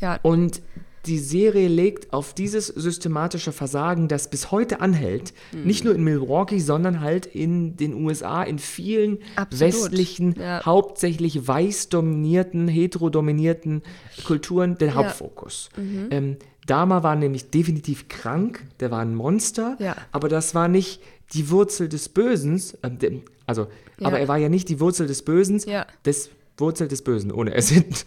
Ja, 0.00 0.18
Und 0.22 0.62
die 1.08 1.18
Serie 1.18 1.68
legt 1.68 2.12
auf 2.12 2.34
dieses 2.34 2.66
systematische 2.68 3.50
Versagen, 3.52 4.06
das 4.08 4.30
bis 4.30 4.50
heute 4.50 4.80
anhält, 4.80 5.32
Mhm. 5.52 5.62
nicht 5.64 5.84
nur 5.84 5.94
in 5.94 6.04
Milwaukee, 6.04 6.60
sondern 6.60 7.00
halt 7.00 7.26
in 7.26 7.76
den 7.76 7.94
USA, 7.94 8.42
in 8.42 8.58
vielen 8.58 9.18
Absolut. 9.36 9.74
westlichen, 9.74 10.34
Ja. 10.38 10.64
hauptsächlich 10.64 11.48
weiß 11.48 11.88
dominierten, 11.88 12.68
heterodominierten 12.68 13.82
Kulturen 14.26 14.76
den 14.78 14.94
Hauptfokus. 14.94 15.70
Mhm. 15.76 16.06
Ähm, 16.10 16.36
Dama 16.66 17.02
war 17.02 17.16
nämlich 17.16 17.48
definitiv 17.50 18.08
krank, 18.08 18.62
der 18.80 18.90
war 18.90 19.00
ein 19.00 19.14
Monster, 19.14 19.76
Ja. 19.80 19.96
aber 20.12 20.28
das 20.28 20.54
war 20.54 20.68
nicht 20.68 21.00
die 21.32 21.50
Wurzel 21.50 21.88
des 21.88 22.10
Bösen, 22.10 22.62
dem- 23.00 23.22
also, 23.46 23.68
Ja. 23.98 24.06
aber 24.08 24.18
er 24.20 24.28
war 24.28 24.36
ja 24.36 24.50
nicht 24.50 24.68
die 24.68 24.78
Wurzel 24.78 25.06
des 25.06 25.22
Bösen, 25.22 25.58
Ja. 25.66 25.86
des 26.04 26.28
Wurzel 26.58 26.88
des 26.88 27.02
Bösen, 27.02 27.30
ohne 27.32 27.54
es 27.54 27.68
sind. 27.68 28.04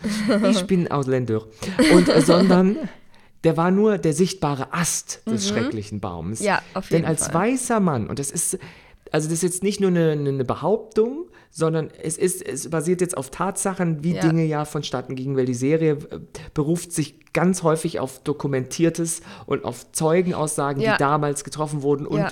Ich 0.50 0.63
bin 0.67 0.89
Ausländer. 0.91 1.43
Und, 1.93 2.10
äh, 2.10 2.22
sondern 2.22 2.77
der 3.43 3.58
war 3.58 3.72
nur 3.72 3.98
der 3.98 4.13
sichtbare 4.13 4.74
Ast 4.74 5.22
des 5.25 5.48
schrecklichen 5.48 6.00
Baums. 6.00 6.41
Mhm. 6.41 6.46
Ja, 6.46 6.62
auf 6.74 6.89
Denn 6.89 6.98
jeden 7.00 7.08
als 7.08 7.25
Fall. 7.27 7.51
weißer 7.53 7.79
Mann, 7.79 8.08
und 8.08 8.20
das 8.20 8.29
ist, 8.31 8.58
also 9.12 9.27
das 9.27 9.36
ist 9.38 9.43
jetzt 9.43 9.63
nicht 9.63 9.79
nur 9.81 9.89
eine, 9.89 10.12
eine 10.12 10.46
Behauptung, 10.46 11.25
sondern 11.53 11.89
es 12.01 12.17
ist, 12.17 12.46
es 12.46 12.70
basiert 12.70 13.01
jetzt 13.01 13.17
auf 13.17 13.29
Tatsachen, 13.29 14.03
wie 14.05 14.13
Ja. 14.13 14.22
Dinge 14.22 14.46
ja 14.46 14.63
vonstatten 14.63 15.15
gingen, 15.15 15.36
weil 15.36 15.46
die 15.46 15.53
Serie 15.53 15.93
äh, 16.12 16.20
beruft 16.53 16.93
sich 16.93 17.20
ganz 17.34 17.63
häufig 17.63 18.00
auf 18.00 18.20
Dokumentiertes 18.24 19.22
und 19.48 19.65
auf 19.65 19.91
Zeugenaussagen, 19.91 20.81
Ja. 20.81 20.93
die 20.93 21.00
damals 21.00 21.43
getroffen 21.43 21.81
wurden 21.81 22.05
und 22.05 22.20
Ja. 22.20 22.29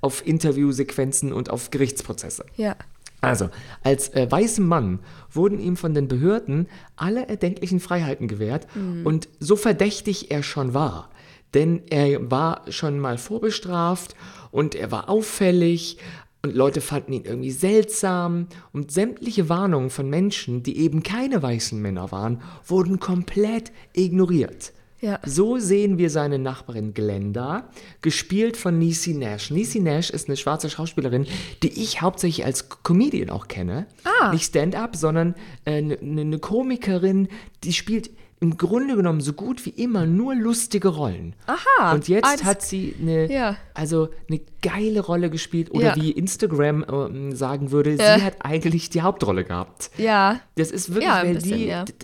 auf 0.00 0.24
Interviewsequenzen 0.26 1.32
und 1.32 1.50
auf 1.50 1.70
Gerichtsprozesse. 1.70 2.44
ja. 2.56 2.76
Also, 3.20 3.48
als 3.82 4.10
äh, 4.10 4.30
weißem 4.30 4.66
Mann 4.66 5.00
wurden 5.30 5.58
ihm 5.58 5.76
von 5.76 5.94
den 5.94 6.08
Behörden 6.08 6.68
alle 6.96 7.28
erdenklichen 7.28 7.80
Freiheiten 7.80 8.28
gewährt 8.28 8.66
und 9.04 9.28
so 9.40 9.56
verdächtig 9.56 10.30
er 10.30 10.42
schon 10.42 10.74
war, 10.74 11.10
denn 11.54 11.82
er 11.88 12.30
war 12.30 12.70
schon 12.70 13.00
mal 13.00 13.18
vorbestraft 13.18 14.14
und 14.50 14.74
er 14.74 14.90
war 14.90 15.08
auffällig 15.08 15.98
und 16.42 16.54
Leute 16.54 16.80
fanden 16.80 17.12
ihn 17.12 17.24
irgendwie 17.24 17.50
seltsam 17.50 18.46
und 18.72 18.92
sämtliche 18.92 19.48
Warnungen 19.48 19.90
von 19.90 20.08
Menschen, 20.08 20.62
die 20.62 20.78
eben 20.78 21.02
keine 21.02 21.42
weißen 21.42 21.80
Männer 21.80 22.12
waren, 22.12 22.40
wurden 22.66 23.00
komplett 23.00 23.72
ignoriert. 23.94 24.72
Ja. 25.00 25.20
So 25.24 25.58
sehen 25.58 25.98
wir 25.98 26.08
seine 26.10 26.38
Nachbarin 26.38 26.94
Glenda, 26.94 27.68
gespielt 28.00 28.56
von 28.56 28.78
Niecy 28.78 29.14
Nash. 29.14 29.50
Niecy 29.50 29.80
Nash 29.80 30.10
ist 30.10 30.28
eine 30.28 30.36
schwarze 30.36 30.70
Schauspielerin, 30.70 31.26
die 31.62 31.82
ich 31.82 32.00
hauptsächlich 32.00 32.46
als 32.46 32.68
Comedian 32.82 33.30
auch 33.30 33.48
kenne. 33.48 33.86
Ah. 34.04 34.32
Nicht 34.32 34.46
Stand-up, 34.46 34.96
sondern 34.96 35.34
eine 35.64 35.96
äh, 35.96 36.04
ne, 36.04 36.24
ne 36.24 36.38
Komikerin, 36.38 37.28
die 37.62 37.72
spielt 37.72 38.10
im 38.38 38.58
Grunde 38.58 38.96
genommen 38.96 39.22
so 39.22 39.32
gut 39.32 39.64
wie 39.64 39.70
immer 39.70 40.04
nur 40.04 40.34
lustige 40.34 40.88
Rollen. 40.88 41.34
Aha. 41.46 41.94
Und 41.94 42.06
jetzt 42.06 42.42
Ah, 42.42 42.44
hat 42.44 42.60
sie 42.60 42.94
eine, 43.00 43.32
Ja. 43.32 43.56
also 43.72 44.10
eine 44.28 44.42
geile 44.60 45.00
Rolle 45.00 45.30
gespielt. 45.30 45.70
Oder 45.70 45.86
Ja. 45.86 45.96
wie 45.96 46.10
Instagram 46.10 46.84
ähm, 46.92 47.34
sagen 47.34 47.70
würde, 47.70 47.92
Ja. 47.94 48.18
sie 48.18 48.24
hat 48.24 48.36
eigentlich 48.44 48.90
die 48.90 49.00
Hauptrolle 49.00 49.44
gehabt. 49.44 49.90
Ja. 49.96 50.40
Das 50.56 50.70
ist 50.70 50.90
wirklich, 50.90 51.04
Ja, 51.06 51.22
bisschen, 51.24 51.56
die 51.58 51.66
ja. 51.66 51.84
d- 51.86 51.94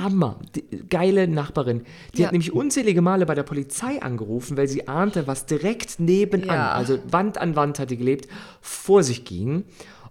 Hammer, 0.00 0.38
die, 0.54 0.64
geile 0.88 1.28
Nachbarin. 1.28 1.82
Die 2.16 2.24
hat 2.24 2.32
nämlich 2.32 2.52
unzählige 2.54 3.02
Male 3.02 3.26
bei 3.26 3.34
der 3.34 3.42
Polizei 3.42 4.00
angerufen, 4.00 4.56
weil 4.56 4.68
sie 4.68 4.88
ahnte, 4.88 5.26
was 5.26 5.44
direkt 5.44 6.00
nebenan, 6.00 6.58
also 6.58 6.98
Wand 7.10 7.36
an 7.36 7.54
Wand 7.54 7.78
hat 7.78 7.90
die 7.90 7.98
gelebt, 7.98 8.28
vor 8.62 9.02
sich 9.02 9.26
ging. 9.26 9.64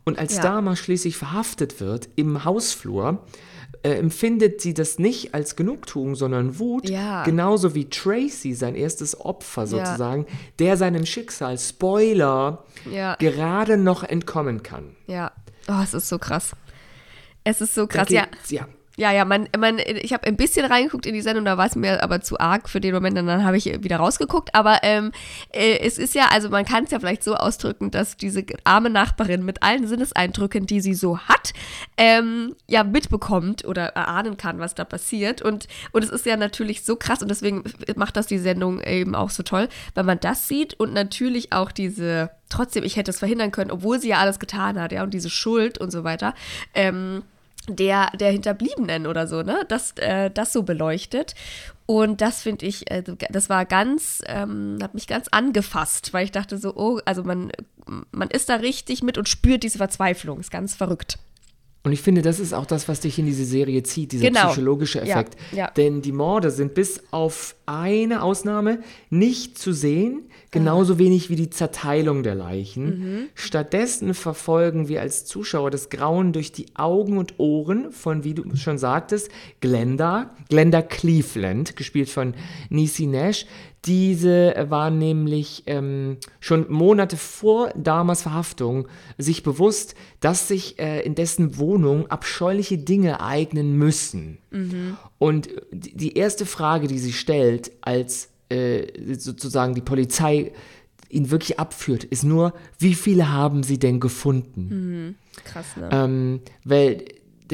Und 0.03 0.19
als 0.19 0.35
Ja. 0.37 0.41
Dama 0.43 0.75
schließlich 0.75 1.15
verhaftet 1.17 1.79
wird 1.79 2.09
im 2.15 2.43
Hausflur, 2.45 3.23
äh, 3.83 3.93
empfindet 3.93 4.61
sie 4.61 4.73
das 4.73 4.99
nicht 4.99 5.33
als 5.33 5.55
Genugtuung, 5.55 6.15
sondern 6.15 6.59
Wut, 6.59 6.89
Ja. 6.89 7.23
genauso 7.23 7.73
wie 7.75 7.89
Tracy, 7.89 8.53
sein 8.53 8.75
erstes 8.75 9.19
Opfer 9.19 9.61
Ja. 9.63 9.67
sozusagen, 9.67 10.25
der 10.59 10.77
seinem 10.77 11.05
Schicksal, 11.05 11.57
Spoiler, 11.57 12.63
Ja. 12.91 13.15
gerade 13.15 13.77
noch 13.77 14.03
entkommen 14.03 14.63
kann. 14.63 14.95
Ja. 15.07 15.31
Oh, 15.67 15.81
es 15.83 15.93
ist 15.93 16.09
so 16.09 16.17
krass. 16.19 16.51
Es 17.43 17.59
ist 17.61 17.73
so 17.73 17.87
krass, 17.87 18.09
ja. 18.09 18.27
ja. 18.49 18.67
Ja, 19.01 19.11
ja, 19.11 19.25
man, 19.25 19.49
man, 19.57 19.79
ich 19.79 20.13
habe 20.13 20.27
ein 20.27 20.37
bisschen 20.37 20.63
reingeguckt 20.63 21.07
in 21.07 21.15
die 21.15 21.23
Sendung, 21.23 21.43
da 21.43 21.57
war 21.57 21.65
es 21.65 21.75
mir 21.75 22.03
aber 22.03 22.21
zu 22.21 22.39
arg 22.39 22.69
für 22.69 22.79
den 22.79 22.93
Moment 22.93 23.17
und 23.17 23.25
dann 23.25 23.43
habe 23.43 23.57
ich 23.57 23.65
wieder 23.81 23.97
rausgeguckt. 23.97 24.53
Aber 24.53 24.83
ähm, 24.83 25.11
äh, 25.51 25.79
es 25.79 25.97
ist 25.97 26.13
ja, 26.13 26.27
also 26.31 26.51
man 26.51 26.65
kann 26.65 26.83
es 26.83 26.91
ja 26.91 26.99
vielleicht 26.99 27.23
so 27.23 27.33
ausdrücken, 27.33 27.89
dass 27.89 28.15
diese 28.15 28.45
arme 28.63 28.91
Nachbarin 28.91 29.43
mit 29.43 29.63
allen 29.63 29.87
Sinneseindrücken, 29.87 30.67
die 30.67 30.81
sie 30.81 30.93
so 30.93 31.17
hat, 31.17 31.51
ähm, 31.97 32.55
ja 32.67 32.83
mitbekommt 32.83 33.65
oder 33.65 33.87
erahnen 33.87 34.37
kann, 34.37 34.59
was 34.59 34.75
da 34.75 34.85
passiert. 34.85 35.41
Und, 35.41 35.67
und 35.93 36.03
es 36.03 36.11
ist 36.11 36.27
ja 36.27 36.37
natürlich 36.37 36.83
so 36.83 36.95
krass 36.95 37.23
und 37.23 37.31
deswegen 37.31 37.63
macht 37.95 38.15
das 38.17 38.27
die 38.27 38.37
Sendung 38.37 38.81
eben 38.81 39.15
auch 39.15 39.31
so 39.31 39.41
toll, 39.41 39.67
weil 39.95 40.03
man 40.03 40.19
das 40.19 40.47
sieht 40.47 40.75
und 40.75 40.93
natürlich 40.93 41.53
auch 41.53 41.71
diese, 41.71 42.29
trotzdem, 42.49 42.83
ich 42.83 42.97
hätte 42.97 43.09
es 43.09 43.17
verhindern 43.17 43.49
können, 43.49 43.71
obwohl 43.71 43.99
sie 43.99 44.09
ja 44.09 44.17
alles 44.19 44.37
getan 44.37 44.79
hat, 44.79 44.91
ja, 44.91 45.01
und 45.01 45.15
diese 45.15 45.31
Schuld 45.31 45.79
und 45.79 45.89
so 45.89 46.03
weiter. 46.03 46.35
Ähm, 46.75 47.23
der, 47.75 48.11
der 48.11 48.31
Hinterbliebenen 48.31 49.07
oder 49.07 49.27
so, 49.27 49.41
ne? 49.41 49.65
Das, 49.67 49.93
äh, 49.97 50.29
das 50.29 50.53
so 50.53 50.63
beleuchtet. 50.63 51.35
Und 51.85 52.21
das 52.21 52.41
finde 52.41 52.65
ich, 52.65 52.89
äh, 52.89 53.03
das 53.03 53.49
war 53.49 53.65
ganz, 53.65 54.21
ähm, 54.27 54.77
hat 54.81 54.93
mich 54.93 55.07
ganz 55.07 55.27
angefasst, 55.29 56.13
weil 56.13 56.23
ich 56.23 56.31
dachte 56.31 56.57
so, 56.57 56.75
oh, 56.75 56.99
also 57.05 57.23
man, 57.23 57.51
man 58.11 58.29
ist 58.29 58.49
da 58.49 58.55
richtig 58.55 59.03
mit 59.03 59.17
und 59.17 59.27
spürt 59.27 59.63
diese 59.63 59.77
Verzweiflung. 59.77 60.39
Ist 60.39 60.51
ganz 60.51 60.73
verrückt. 60.73 61.17
Und 61.83 61.93
ich 61.93 62.01
finde, 62.01 62.21
das 62.21 62.39
ist 62.39 62.53
auch 62.53 62.67
das, 62.67 62.87
was 62.87 62.99
dich 62.99 63.17
in 63.17 63.25
diese 63.25 63.43
Serie 63.43 63.81
zieht, 63.81 64.11
dieser 64.11 64.27
Genau. 64.27 64.47
psychologische 64.47 64.99
Ja, 64.99 65.05
Effekt. 65.19 65.35
ja. 65.51 65.71
Denn 65.71 66.03
die 66.03 66.11
Morde 66.11 66.51
sind 66.51 66.75
bis 66.75 67.01
auf 67.09 67.55
eine 67.65 68.21
Ausnahme 68.21 68.79
nicht 69.09 69.57
zu 69.57 69.73
sehen, 69.73 70.23
genauso 70.51 70.99
wenig 70.99 71.29
wie 71.31 71.35
die 71.35 71.49
Zerteilung 71.49 72.21
der 72.21 72.35
Leichen. 72.35 72.83
Mhm. 72.99 73.19
Stattdessen 73.33 74.13
verfolgen 74.13 74.89
wir 74.89 75.01
als 75.01 75.25
Zuschauer 75.25 75.71
das 75.71 75.89
Grauen 75.89 76.33
durch 76.33 76.51
die 76.51 76.67
Augen 76.75 77.17
und 77.17 77.39
Ohren 77.39 77.91
von, 77.91 78.23
wie 78.23 78.35
du 78.35 78.55
schon 78.57 78.77
sagtest, 78.77 79.29
Glenda, 79.59 80.35
Glenda 80.49 80.83
Cleveland, 80.83 81.75
gespielt 81.75 82.09
von 82.09 82.35
Niecy 82.69 83.07
Nash. 83.07 83.45
Diese 83.85 84.67
war 84.69 84.91
nämlich 84.91 85.63
ähm, 85.65 86.17
schon 86.39 86.71
Monate 86.71 87.17
vor 87.17 87.71
Damas 87.75 88.21
Verhaftung 88.21 88.87
sich 89.17 89.41
bewusst, 89.41 89.95
dass 90.19 90.47
sich 90.47 90.77
äh, 90.77 91.01
in 91.01 91.15
dessen 91.15 91.57
Wohnung 91.57 92.05
abscheuliche 92.07 92.77
Dinge 92.77 93.09
ereignen 93.09 93.77
müssen. 93.77 94.37
Und 95.17 95.49
die 95.71 96.15
erste 96.15 96.45
Frage, 96.45 96.87
die 96.87 96.99
sie 96.99 97.13
stellt, 97.13 97.71
als 97.81 98.29
äh, 98.49 99.15
sozusagen 99.15 99.73
die 99.73 99.81
Polizei 99.81 100.51
ihn 101.09 101.31
wirklich 101.31 101.59
abführt, 101.59 102.03
ist 102.03 102.23
nur, 102.23 102.53
wie 102.77 102.93
viele 102.93 103.31
haben 103.31 103.63
sie 103.63 103.79
denn 103.79 103.99
gefunden? 103.99 105.17
Krass, 105.43 105.75
ne? 105.75 105.89
Ähm, 105.91 106.41
weil 106.63 107.05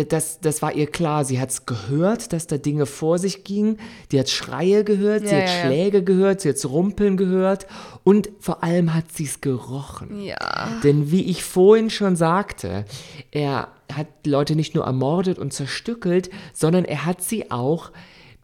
das, 0.06 0.39
das 0.39 0.62
war 0.62 0.74
ihr 0.74 0.88
klar. 0.88 1.25
Sie 1.25 1.39
hat 1.39 1.50
es 1.50 1.66
gehört, 1.66 2.34
dass 2.34 2.48
da 2.48 2.58
Dinge 2.58 2.86
vor 2.86 3.20
sich 3.20 3.44
gingen. 3.44 3.80
Die 4.12 4.20
hat 4.20 4.30
Schreie 4.30 4.84
gehört, 4.84 5.27
sie 5.27 5.36
Ja, 5.36 5.42
hat 5.42 5.48
ja, 5.50 5.56
ja. 5.56 5.66
Schläge 5.66 6.04
gehört, 6.04 6.42
sie 6.42 6.50
hat 6.50 6.66
Rumpeln 6.66 7.18
gehört 7.18 7.68
und 8.04 8.30
vor 8.39 8.63
allem 8.63 8.94
hat 8.94 9.12
sie 9.12 9.25
es 9.25 9.42
gerochen. 9.42 10.22
Ja. 10.22 10.70
Denn 10.84 11.12
wie 11.12 11.24
ich 11.24 11.44
vorhin 11.44 11.89
schon 11.89 12.16
sagte, 12.16 12.86
er 13.32 13.70
hat 13.94 14.08
Leute 14.25 14.56
nicht 14.56 14.75
nur 14.75 14.86
ermordet 14.86 15.39
und 15.39 15.54
zerstückelt, 15.54 16.30
sondern 16.54 16.86
er 16.86 17.06
hat 17.06 17.24
sie 17.24 17.51
auch 17.51 17.92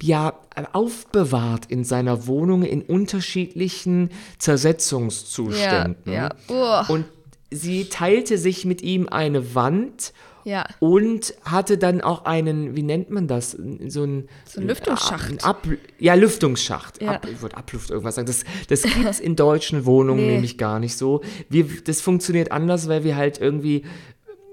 ja 0.02 0.34
aufbewahrt 0.74 1.68
in 1.68 1.84
seiner 1.84 2.28
Wohnung 2.28 2.64
in 2.64 2.82
unterschiedlichen 2.82 4.10
Zersetzungszuständen. 4.38 6.12
Ja, 6.12 6.30
ja. 6.50 6.86
Und 6.88 7.06
sie 7.52 7.86
teilte 7.86 8.38
sich 8.38 8.66
mit 8.66 8.82
ihm 8.82 9.08
eine 9.08 9.56
Wand 9.56 10.14
Ja. 10.46 10.66
und 10.80 11.34
hatte 11.44 11.78
dann 11.78 12.02
auch 12.02 12.26
einen, 12.26 12.76
wie 12.76 12.84
nennt 12.84 13.10
man 13.10 13.28
das? 13.28 13.52
So 13.52 14.04
ein, 14.04 14.28
So 14.46 14.60
ein 14.62 14.68
Lüftungsschacht. 14.68 15.32
Ein 15.32 15.44
Ab, 15.44 15.68
ja, 16.00 16.14
Lüftungsschacht. 16.16 17.02
Ja. 17.02 17.12
Ab, 17.14 17.28
ich 17.32 17.42
wollte 17.42 17.58
Abluft 17.58 17.90
irgendwas 17.90 18.16
sagen. 18.16 18.28
Das, 18.28 18.44
das 18.68 18.84
gibt 18.84 19.06
es 19.06 19.20
in 19.20 19.36
deutschen 19.36 19.86
Wohnungen 19.86 20.22
Nee. 20.26 20.34
nämlich 20.34 20.58
gar 20.58 20.80
nicht 20.80 20.98
so. 20.98 21.22
Wir, 21.50 21.66
das 21.86 22.02
funktioniert 22.02 22.52
anders, 22.52 22.88
weil 22.88 23.04
wir 23.04 23.16
halt 23.16 23.40
irgendwie, 23.40 23.84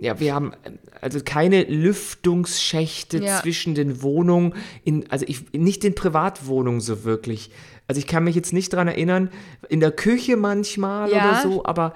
ja, 0.01 0.19
wir 0.21 0.35
haben 0.35 0.53
also 1.01 1.21
keine 1.25 1.65
Lüftungsschächte 1.65 3.19
Ja. 3.19 3.41
zwischen 3.41 3.75
den 3.75 4.03
Wohnungen, 4.03 4.55
in, 4.85 5.11
also 5.11 5.25
ich, 5.29 5.53
nicht 5.53 5.85
in 5.85 5.95
Privatwohnungen 5.95 6.81
so 6.81 7.05
wirklich. 7.05 7.51
Also 7.87 7.99
ich 7.99 8.07
kann 8.07 8.25
mich 8.25 8.37
jetzt 8.37 8.53
nicht 8.53 8.73
dran 8.73 8.89
erinnern, 8.89 9.31
in 9.69 9.81
der 9.81 9.91
Küche 9.91 10.37
manchmal 10.37 11.11
Ja. 11.11 11.17
oder 11.31 11.43
so, 11.43 11.65
aber 11.65 11.93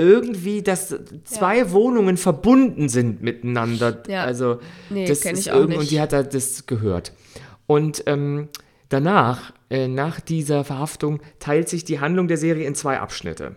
irgendwie, 0.00 0.62
dass 0.62 0.94
zwei 1.24 1.70
Wohnungen 1.70 2.16
verbunden 2.16 2.88
sind 2.88 3.22
miteinander. 3.22 4.02
Ja. 4.08 4.24
Also 4.24 4.58
Nee, 4.88 5.06
das 5.06 5.24
ist 5.24 5.46
ich 5.46 5.52
auch 5.52 5.66
nicht. 5.66 5.78
Und 5.78 5.90
die 5.90 6.00
hat 6.00 6.12
da 6.12 6.22
das 6.22 6.66
gehört. 6.66 7.12
Und 7.66 8.02
ähm, 8.06 8.48
danach, 8.88 9.52
äh, 9.70 9.86
nach 9.86 10.20
dieser 10.20 10.64
Verhaftung, 10.64 11.20
teilt 11.38 11.68
sich 11.68 11.84
die 11.84 12.00
Handlung 12.00 12.28
der 12.28 12.36
Serie 12.36 12.66
in 12.66 12.74
zwei 12.74 12.98
Abschnitte. 12.98 13.56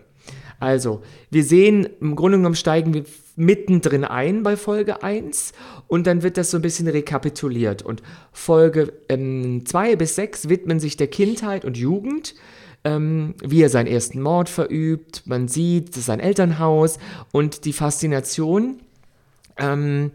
Also, 0.60 1.02
wir 1.30 1.44
sehen, 1.44 1.88
im 2.00 2.16
Grunde 2.16 2.38
genommen 2.38 2.54
steigen 2.54 2.94
wir 2.94 3.04
mittendrin 3.36 4.04
ein 4.04 4.42
bei 4.42 4.56
Folge 4.56 5.02
1 5.02 5.52
und 5.88 6.06
dann 6.06 6.22
wird 6.22 6.36
das 6.36 6.50
so 6.50 6.58
ein 6.58 6.62
bisschen 6.62 6.88
rekapituliert. 6.88 7.82
Und 7.82 8.02
Folge 8.32 8.92
2 9.08 9.96
bis 9.96 10.14
6 10.14 10.48
widmen 10.48 10.80
sich 10.80 10.96
der 10.96 11.08
Kindheit 11.08 11.64
und 11.64 11.76
Jugend, 11.76 12.34
ähm, 12.84 13.34
wie 13.42 13.62
er 13.62 13.70
seinen 13.70 13.86
ersten 13.86 14.20
Mord 14.20 14.48
verübt. 14.48 15.22
Man 15.26 15.48
sieht 15.48 15.94
sein 15.94 16.20
Elternhaus 16.20 16.98
und 17.32 17.64
die 17.64 17.72
Faszination 17.72 18.80
ähm, 19.58 20.10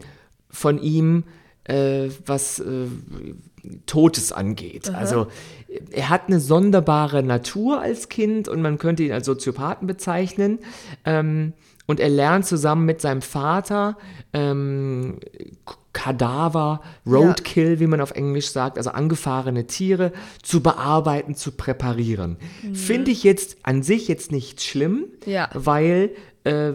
von 0.50 0.80
ihm, 0.80 1.24
äh, 1.64 2.08
was 2.24 2.60
äh, 2.60 2.86
Totes 3.86 4.32
angeht. 4.32 4.88
Also 4.94 5.26
er 5.90 6.08
hat 6.08 6.28
eine 6.28 6.40
sonderbare 6.40 7.22
Natur 7.22 7.80
als 7.80 8.08
Kind 8.08 8.48
und 8.48 8.62
man 8.62 8.78
könnte 8.78 9.02
ihn 9.02 9.12
als 9.12 9.26
Soziopathen 9.26 9.86
bezeichnen. 9.86 10.60
Ähm, 11.04 11.52
und 11.86 11.98
er 11.98 12.08
lernt 12.08 12.46
zusammen 12.46 12.86
mit 12.86 13.00
seinem 13.00 13.20
Vater 13.20 13.98
ähm, 14.32 15.18
Kadaver, 15.92 16.80
Roadkill, 17.06 17.80
wie 17.80 17.86
man 17.86 18.00
auf 18.00 18.12
Englisch 18.12 18.50
sagt, 18.50 18.78
also 18.78 18.90
angefahrene 18.90 19.66
Tiere 19.66 20.12
zu 20.42 20.62
bearbeiten, 20.62 21.34
zu 21.34 21.52
präparieren. 21.52 22.36
Finde 22.72 23.10
ich 23.10 23.24
jetzt 23.24 23.56
an 23.62 23.82
sich 23.82 24.06
jetzt 24.08 24.30
nicht 24.32 24.62
schlimm, 24.62 25.06
Ja. 25.26 25.48
weil 25.54 26.10
äh, 26.44 26.72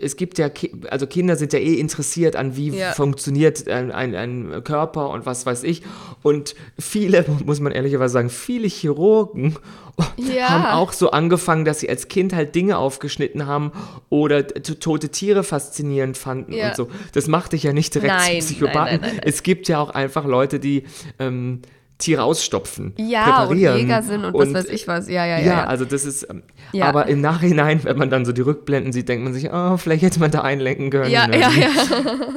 es 0.00 0.16
gibt 0.16 0.38
ja, 0.38 0.50
also 0.90 1.06
Kinder 1.06 1.36
sind 1.36 1.52
ja 1.52 1.58
eh 1.58 1.74
interessiert 1.74 2.36
an, 2.36 2.56
wie 2.56 2.70
Ja. 2.70 2.92
funktioniert 2.92 3.68
ein, 3.68 3.90
ein, 3.92 4.14
ein 4.14 4.64
Körper 4.64 5.10
und 5.10 5.26
was 5.26 5.46
weiß 5.46 5.62
ich. 5.64 5.82
Und 6.22 6.54
viele, 6.78 7.24
muss 7.44 7.60
man 7.60 7.72
ehrlicherweise 7.72 8.12
sagen, 8.14 8.30
viele 8.30 8.68
Chirurgen 8.68 9.56
Ja. 10.18 10.48
haben 10.50 10.66
auch 10.66 10.92
so 10.92 11.10
angefangen, 11.10 11.64
dass 11.64 11.80
sie 11.80 11.88
als 11.88 12.08
Kind 12.08 12.34
halt 12.34 12.54
Dinge 12.54 12.76
aufgeschnitten 12.76 13.46
haben 13.46 13.72
oder 14.10 14.46
tote 14.46 15.08
Tiere 15.08 15.42
faszinierend 15.42 16.18
fanden 16.18 16.52
Ja. 16.52 16.68
und 16.68 16.76
so. 16.76 16.88
Das 17.12 17.28
macht 17.28 17.52
dich 17.52 17.62
ja 17.62 17.72
nicht 17.72 17.94
direkt 17.94 18.12
Nein, 18.12 18.40
zu 18.42 18.48
Psychopathen. 18.48 19.00
nein, 19.00 19.10
nein. 19.16 19.20
Es 19.24 19.42
gibt 19.42 19.68
ja 19.68 19.80
auch 19.80 19.90
einfach 19.90 20.26
Leute, 20.26 20.60
die 20.60 20.84
ähm, 21.18 21.62
Tiere 21.98 22.22
ausstopfen, 22.24 22.92
Ja, 22.98 23.24
und 23.24 23.48
präparieren. 23.48 23.78
Jäger 23.78 24.02
sind 24.02 24.24
und, 24.24 24.34
was 24.34 24.52
weiß 24.52 24.66
ich 24.66 24.86
was. 24.86 25.08
Ja, 25.08 25.24
ja, 25.24 25.38
ja. 25.38 25.44
Ja, 25.44 25.52
ja. 25.52 25.64
also 25.64 25.86
das 25.86 26.04
ist, 26.04 26.26
ähm, 26.28 26.42
Ja. 26.72 26.86
aber 26.86 27.06
im 27.06 27.22
Nachhinein, 27.22 27.82
wenn 27.84 27.96
man 27.96 28.10
dann 28.10 28.26
so 28.26 28.32
die 28.32 28.42
Rückblenden 28.42 28.92
sieht, 28.92 29.08
denkt 29.08 29.24
man 29.24 29.32
sich, 29.32 29.48
oh, 29.50 29.78
vielleicht 29.78 30.02
hätte 30.02 30.20
man 30.20 30.30
da 30.30 30.42
einlenken 30.42 30.90
können. 30.90 31.10
ja, 31.10 31.26
ne? 31.26 31.40
ja, 31.40 31.50
ja. 31.50 31.68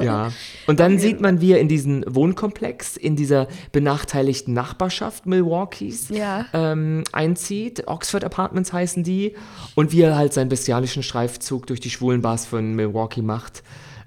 Ja. 0.00 0.32
Und 0.66 0.80
dann 0.80 0.98
sieht 0.98 1.20
man, 1.20 1.42
wie 1.42 1.52
er 1.52 1.60
in 1.60 1.68
diesen 1.68 2.04
Wohnkomplex, 2.08 2.96
in 2.96 3.16
dieser 3.16 3.48
benachteiligten 3.72 4.54
Nachbarschaft 4.54 5.26
Milwaukees 5.26 6.08
Ja. 6.08 6.46
ähm, 6.54 7.04
einzieht. 7.12 7.86
Oxford 7.86 8.24
Apartments 8.24 8.72
heißen 8.72 9.02
die. 9.02 9.34
Und 9.74 9.92
wie 9.92 10.00
er 10.02 10.16
halt 10.16 10.32
seinen 10.32 10.48
bestialischen 10.48 11.02
Streifzug 11.02 11.66
durch 11.66 11.80
die 11.80 11.90
schwulen 11.90 12.22
Bars 12.22 12.46
von 12.46 12.74
Milwaukee 12.74 13.22
macht. 13.22 13.62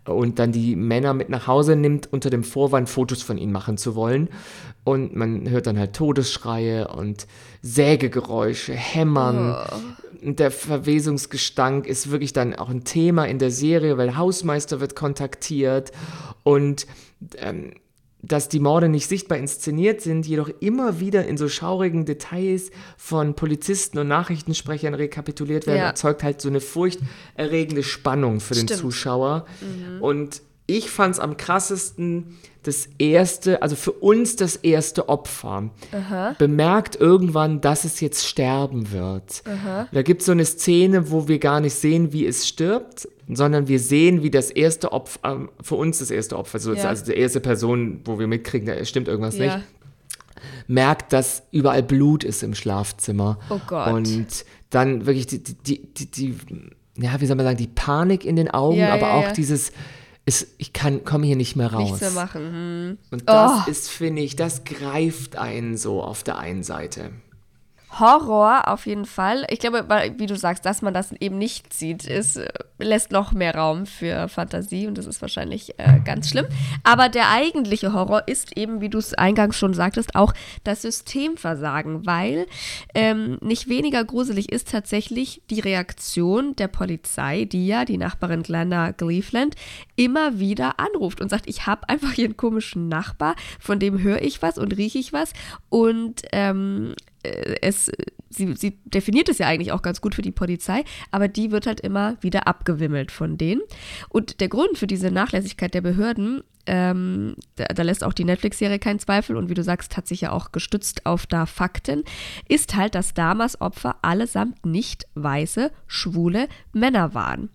Und 0.05 0.37
dann 0.39 0.51
die 0.51 0.75
Männer 0.75 1.13
mit 1.13 1.29
nach 1.29 1.47
Hause 1.47 1.75
nimmt, 1.77 2.11
unter 2.11 2.29
dem 2.29 2.43
Vorwand, 2.43 2.89
Fotos 2.89 3.21
von 3.21 3.37
ihnen 3.37 3.53
machen 3.53 3.77
zu 3.77 3.95
wollen. 3.95 4.27
Und 4.85 5.15
man 5.15 5.49
hört 5.49 5.67
dann 5.67 5.79
halt 5.79 5.93
Todesschreie 5.95 6.89
und 6.89 7.25
Sägegeräusche, 7.61 8.73
Hämmern. 8.73 9.55
Und 10.21 10.39
der 10.39 10.51
Verwesungsgestank 10.51 11.85
ist 11.87 12.11
wirklich 12.11 12.33
dann 12.33 12.53
auch 12.55 12.69
ein 12.69 12.83
Thema 12.83 13.25
in 13.25 13.39
der 13.39 13.51
Serie, 13.51 13.97
weil 13.97 14.17
Hausmeister 14.17 14.79
wird 14.81 14.95
kontaktiert 14.95 15.91
und 16.43 16.85
ähm, 17.37 17.71
dass 18.25 18.47
die 18.47 18.61
Morde 18.61 18.87
nicht 18.87 19.07
sichtbar 19.09 19.37
inszeniert 19.37 19.99
sind, 19.99 20.25
jedoch 20.25 20.49
immer 20.61 21.01
wieder 21.01 21.25
in 21.25 21.35
so 21.35 21.49
schaurigen 21.49 22.05
Details 22.05 22.71
von 22.97 23.33
Polizisten 23.35 23.97
und 23.99 24.07
Nachrichtensprechern 24.07 24.93
rekapituliert 24.93 25.67
werden, 25.67 25.79
Ja. 25.79 25.87
erzeugt 25.87 26.23
halt 26.23 26.39
so 26.39 26.47
eine 26.47 26.61
furchterregende 26.61 27.83
Spannung 27.83 28.39
für 28.39 28.53
den 28.53 28.63
Stimmt. 28.67 28.79
Zuschauer. 28.79 29.45
Und 29.99 30.41
ich 30.65 30.89
fand 30.89 31.15
es 31.15 31.19
am 31.19 31.38
krassesten, 31.38 32.38
das 32.63 32.88
erste, 32.97 33.62
also 33.62 33.76
für 33.76 33.91
uns 33.91 34.38
das 34.38 34.56
erste 34.56 35.10
Opfer, 35.10 35.69
bemerkt 36.38 36.95
irgendwann, 36.95 37.60
dass 37.60 37.84
es 37.84 37.99
jetzt 37.99 38.26
sterben 38.26 38.91
wird. 38.91 39.43
Da 39.91 40.02
gibt 40.02 40.21
es 40.21 40.28
so 40.28 40.32
eine 40.32 40.45
Szene, 40.45 41.12
wo 41.12 41.28
wir 41.28 41.39
gar 41.39 41.60
nicht 41.60 41.73
sehen, 41.76 42.13
wie 42.13 42.26
es 42.26 42.47
stirbt, 42.47 43.08
sondern 43.28 43.67
wir 43.67 43.80
sehen, 43.80 44.23
wie 44.23 44.30
das 44.30 44.52
erste 44.52 44.91
Opfer, 44.91 45.19
ähm, 45.23 45.49
für 45.62 45.76
uns 45.76 45.99
das 45.99 46.12
erste 46.12 46.38
Opfer, 46.38 46.60
so, 46.60 46.73
Ja. 46.73 46.89
also 46.89 47.06
die 47.06 47.13
erste 47.13 47.39
Person, 47.39 48.02
wo 48.04 48.19
wir 48.19 48.28
mitkriegen, 48.28 48.67
da 48.67 48.84
stimmt 48.84 49.08
irgendwas 49.08 49.38
ja. 49.38 49.58
nicht, 49.58 49.67
merkt, 50.67 51.13
dass 51.13 51.43
überall 51.52 51.84
Blut 51.84 52.23
ist 52.23 52.43
im 52.43 52.54
Schlafzimmer. 52.54 53.39
Oh 53.49 53.60
Gott. 53.65 53.88
Und 53.93 54.45
dann 54.69 55.06
wirklich 55.06 55.28
die, 55.28 55.41
die, 55.41 55.80
die, 55.93 56.12
die, 56.12 56.36
ja, 56.97 57.19
wie 57.19 57.26
soll 57.26 57.36
man 57.36 57.45
sagen, 57.45 57.58
die 57.58 57.67
Panik 57.67 58.26
in 58.26 58.36
den 58.36 58.49
Augen, 58.49 58.78
Ja, 58.78 58.93
aber 58.93 59.13
auch 59.13 59.32
dieses, 59.32 59.71
es, 60.25 60.47
ich 60.57 60.71
kann, 60.73 61.03
komme 61.03 61.25
hier 61.25 61.36
nicht 61.36 61.55
mehr 61.55 61.73
raus. 61.73 61.83
Nichts 61.83 62.01
mehr 62.01 62.12
machen. 62.12 62.41
Hm. 62.41 62.97
Und 63.12 63.27
das 63.29 63.63
Oh. 63.67 63.69
ist, 63.69 63.89
finde 63.89 64.21
ich, 64.21 64.36
das 64.36 64.63
greift 64.63 65.36
einen 65.36 65.77
so 65.77 66.01
auf 66.01 66.23
der 66.23 66.38
einen 66.38 66.63
Seite. 66.63 67.12
Horror 67.99 68.67
auf 68.67 68.86
jeden 68.86 69.06
Fall. 69.06 69.45
Ich 69.49 69.60
glaube, 69.60 69.86
wie 70.17 70.25
du 70.25 70.36
sagst, 70.36 70.65
dass 70.65 70.82
man 70.82 70.93
das 70.93 71.12
eben 71.13 71.38
nicht 71.38 71.73
sieht, 71.73 72.06
ist, 72.06 72.38
äh, 72.38 72.49
lässt 72.79 73.12
noch 73.12 73.32
mehr 73.32 73.56
Raum 73.56 73.86
für 73.86 74.27
Fantasie 74.27 74.88
und 74.88 74.97
das 74.97 75.06
ist 75.06 75.21
wahrscheinlich 75.21 75.77
äh, 75.77 75.99
ganz 76.03 76.29
schlimm. 76.29 76.45
Aber 76.84 77.10
der 77.10 77.29
eigentliche 77.29 77.93
Horror 77.93 78.27
ist 78.27 78.58
eben, 78.58 78.82
wie 78.82 78.89
du 78.89 78.97
es 78.97 79.13
eingangs 79.13 79.58
schon 79.58 79.73
sagtest, 79.73 80.15
auch 80.15 80.34
das 80.63 80.82
Systemversagen, 80.82 82.06
weil 82.06 82.47
ähm, 82.95 83.38
nicht 83.41 83.69
weniger 83.69 84.03
gruselig 84.03 84.51
ist 84.51 84.71
tatsächlich 84.71 85.41
die 85.49 85.60
Reaktion 85.60 86.56
der 86.56 86.67
Polizei, 86.67 87.45
die 87.45 87.67
ja 87.67 87.86
die 87.86 87.97
Nachbarin 87.97 88.43
Glenda 88.43 88.91
Cleveland 88.93 89.56
immer 89.95 90.39
wieder 90.39 90.79
anruft 90.79 91.21
und 91.21 91.29
sagt, 91.29 91.47
ich 91.47 91.67
habe 91.67 91.88
einfach 91.89 92.13
hier 92.13 92.25
einen 92.25 92.38
komischen 92.38 92.89
Nachbar, 92.89 93.36
von 93.60 93.79
dem 93.79 94.01
höre 94.01 94.21
ich 94.21 94.41
was 94.41 94.58
und 94.58 94.75
rieche 94.77 94.97
ich 94.97 95.13
was 95.13 95.34
und 95.69 96.23
ähm, 96.32 96.93
äh, 96.93 97.12
es, 97.23 97.91
sie, 98.29 98.53
sie 98.55 98.79
definiert 98.86 99.29
es 99.29 99.38
ja 99.38 99.47
eigentlich 99.47 99.71
auch 99.71 99.81
ganz 99.81 100.01
gut 100.01 100.15
für 100.15 100.21
die 100.21 100.31
Polizei, 100.31 100.83
aber 101.12 101.27
die 101.27 101.51
wird 101.51 101.67
halt 101.67 101.79
immer 101.79 102.17
wieder 102.21 102.47
abgewimmelt 102.47 103.12
von 103.12 103.38
denen. 103.38 103.62
Und 104.09 104.41
der 104.41 104.49
Grund 104.49 104.77
für 104.77 104.88
diese 104.88 105.12
Nachlässigkeit 105.12 105.73
der 105.73 105.81
Behörden, 105.81 106.43
ähm, 106.65 107.36
da, 107.55 107.65
da 107.65 107.83
lässt 107.83 108.03
auch 108.03 108.13
die 108.13 108.23
Netflix-Serie 108.25 108.79
keinen 108.79 108.99
Zweifel 108.99 109.36
und 109.36 109.49
wie 109.49 109.53
du 109.53 109.63
sagst, 109.63 109.97
hat 109.97 110.07
sich 110.07 110.21
ja 110.21 110.31
auch 110.31 110.51
gestützt 110.51 111.05
auf 111.05 111.25
da 111.25 111.45
Fakten, 111.45 112.03
ist 112.47 112.75
halt, 112.75 112.95
dass 112.95 113.13
damals 113.13 113.59
Opfer 113.62 113.97
allesamt 114.01 114.65
nicht 114.65 115.05
weiße, 115.15 115.71
schwule 115.88 116.47
Männer 116.71 117.13
waren. 117.13 117.49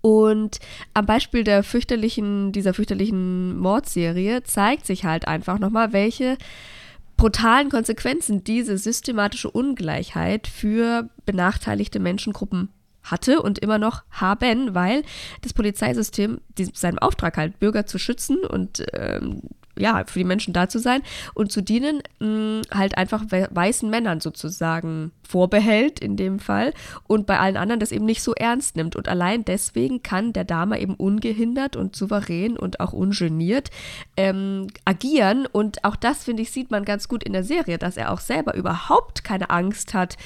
Und 0.00 0.58
am 0.94 1.06
Beispiel 1.06 1.44
der 1.44 1.62
fürchterlichen, 1.62 2.52
dieser 2.52 2.74
fürchterlichen 2.74 3.56
Mordserie 3.58 4.42
zeigt 4.42 4.86
sich 4.86 5.04
halt 5.04 5.28
einfach 5.28 5.58
nochmal, 5.58 5.92
welche 5.92 6.38
brutalen 7.18 7.68
Konsequenzen 7.68 8.44
diese 8.44 8.78
systematische 8.78 9.50
Ungleichheit 9.50 10.46
für 10.46 11.10
benachteiligte 11.26 11.98
Menschengruppen 11.98 12.70
hatte 13.02 13.42
und 13.42 13.58
immer 13.58 13.78
noch 13.78 14.04
haben, 14.10 14.74
weil 14.74 15.02
das 15.42 15.52
Polizeisystem 15.52 16.40
seinem 16.72 16.98
Auftrag 16.98 17.36
halt, 17.36 17.58
Bürger 17.58 17.86
zu 17.86 17.98
schützen 17.98 18.38
und 18.44 18.86
ähm, 18.92 19.42
ja, 19.78 20.04
für 20.06 20.18
die 20.18 20.24
Menschen 20.24 20.52
da 20.52 20.68
zu 20.68 20.78
sein 20.78 21.02
und 21.34 21.52
zu 21.52 21.62
dienen, 21.62 22.02
mh, 22.20 22.62
halt 22.72 22.96
einfach 22.96 23.24
we 23.28 23.48
weißen 23.50 23.88
Männern 23.88 24.20
sozusagen 24.20 25.12
vorbehält 25.28 26.00
in 26.00 26.16
dem 26.16 26.38
Fall 26.38 26.72
und 27.06 27.26
bei 27.26 27.38
allen 27.38 27.58
anderen 27.58 27.80
das 27.80 27.92
eben 27.92 28.06
nicht 28.06 28.22
so 28.22 28.34
ernst 28.34 28.76
nimmt. 28.76 28.96
Und 28.96 29.08
allein 29.08 29.44
deswegen 29.44 30.02
kann 30.02 30.32
der 30.32 30.44
Dame 30.44 30.80
eben 30.80 30.94
ungehindert 30.94 31.76
und 31.76 31.94
souverän 31.94 32.56
und 32.56 32.80
auch 32.80 32.94
ungeniert 32.94 33.70
ähm, 34.16 34.68
agieren. 34.86 35.46
Und 35.46 35.84
auch 35.84 35.96
das, 35.96 36.24
finde 36.24 36.42
ich, 36.42 36.50
sieht 36.50 36.70
man 36.70 36.84
ganz 36.84 37.08
gut 37.08 37.22
in 37.22 37.34
der 37.34 37.44
Serie, 37.44 37.76
dass 37.76 37.98
er 37.98 38.10
auch 38.10 38.20
selber 38.20 38.54
überhaupt 38.54 39.22
keine 39.22 39.50
Angst 39.50 39.92
hat. 39.92 40.16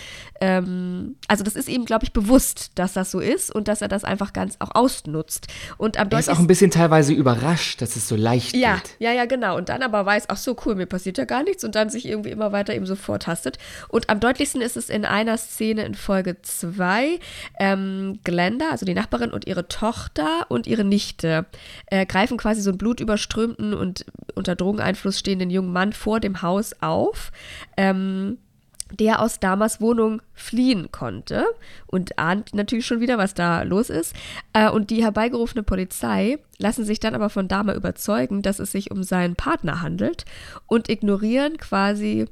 Ähm, 0.41 1.17
also 1.27 1.43
das 1.43 1.57
ist 1.57 1.69
ihm, 1.69 1.85
glaube 1.85 2.05
ich, 2.05 2.13
bewusst, 2.13 2.73
dass 2.77 2.93
das 2.93 3.11
so 3.11 3.19
ist 3.19 3.53
und 3.53 3.67
dass 3.67 3.83
er 3.83 3.89
das 3.89 4.05
einfach 4.05 4.33
ganz 4.33 4.57
auch 4.61 4.75
ausnutzt. 4.75 5.49
Und 5.79 5.99
am 5.99 6.09
er 6.11 6.19
ist 6.21 6.31
auch 6.31 6.39
ein 6.39 6.47
bisschen 6.47 6.71
teilweise 6.71 7.13
überrascht, 7.13 7.83
dass 7.83 7.97
es 7.97 8.07
so 8.07 8.15
leicht 8.15 8.55
ja, 8.55 8.77
geht. 8.77 8.97
Ja, 9.01 9.13
ja, 9.13 9.25
genau. 9.25 9.42
Und 9.51 9.69
dann 9.69 9.83
aber 9.83 10.07
weiß, 10.07 10.29
ach 10.29 10.37
so, 10.37 10.57
cool, 10.65 10.75
mir 10.75 10.87
passiert 10.87 11.19
ja 11.19 11.25
gar 11.25 11.43
nichts 11.43 11.65
und 11.65 11.75
dann 11.75 11.91
sich 11.91 12.07
irgendwie 12.07 12.31
immer 12.31 12.53
weiter 12.53 12.75
eben 12.75 12.87
so 12.87 12.97
vortastet. 12.97 13.59
Und 13.89 14.09
am 14.09 14.21
deutlichsten 14.21 14.63
ist 14.63 14.77
es 14.77 14.89
in 14.89 15.05
einer 15.05 15.37
Szene 15.37 15.85
in 15.85 15.95
Folge 15.95 16.41
2. 16.41 17.19
Ähm, 17.59 18.21
Glenda, 18.25 18.71
also 18.71 18.87
die 18.87 18.95
Nachbarin 18.95 19.31
und 19.31 19.47
ihre 19.47 19.69
Tochter 19.69 20.47
und 20.49 20.67
ihre 20.67 20.85
Nichte 20.85 21.47
äh, 21.87 22.07
greifen 22.07 22.37
quasi 22.37 22.63
so 22.63 22.71
einen 22.71 22.79
blutüberströmten 22.79 23.75
und 23.75 24.07
unter 24.35 24.55
Drogeneinfluss 24.55 25.19
stehenden 25.19 25.51
jungen 25.51 25.73
Mann 25.73 25.93
vor 25.93 26.21
dem 26.21 26.43
Haus 26.43 26.75
auf. 26.81 27.33
Ähm, 27.77 28.39
der 28.93 29.21
aus 29.21 29.41
Damas 29.41 29.81
Wohnung 29.81 30.23
fliehen 30.35 30.91
konnte 30.93 31.45
und 31.87 32.19
ahnt 32.19 32.55
natürlich 32.55 32.87
schon 32.87 33.01
wieder, 33.01 33.19
was 33.19 33.35
da 33.35 33.63
los 33.63 33.91
ist. 33.91 34.15
Äh, 34.53 34.71
und 34.71 34.91
die 34.91 35.03
herbeigerufene 35.03 35.63
Polizei 35.63 36.39
lassen 36.59 36.85
sich 36.85 37.01
dann 37.01 37.15
aber 37.15 37.31
von 37.31 37.49
Dama 37.49 37.75
überzeugen, 37.75 38.43
dass 38.43 38.59
es 38.59 38.73
sich 38.73 38.91
um 38.91 39.03
seinen 39.03 39.37
Partner 39.37 39.83
handelt 39.83 40.25
und 40.67 40.89
ignorieren 40.89 41.57
quasi 41.57 42.27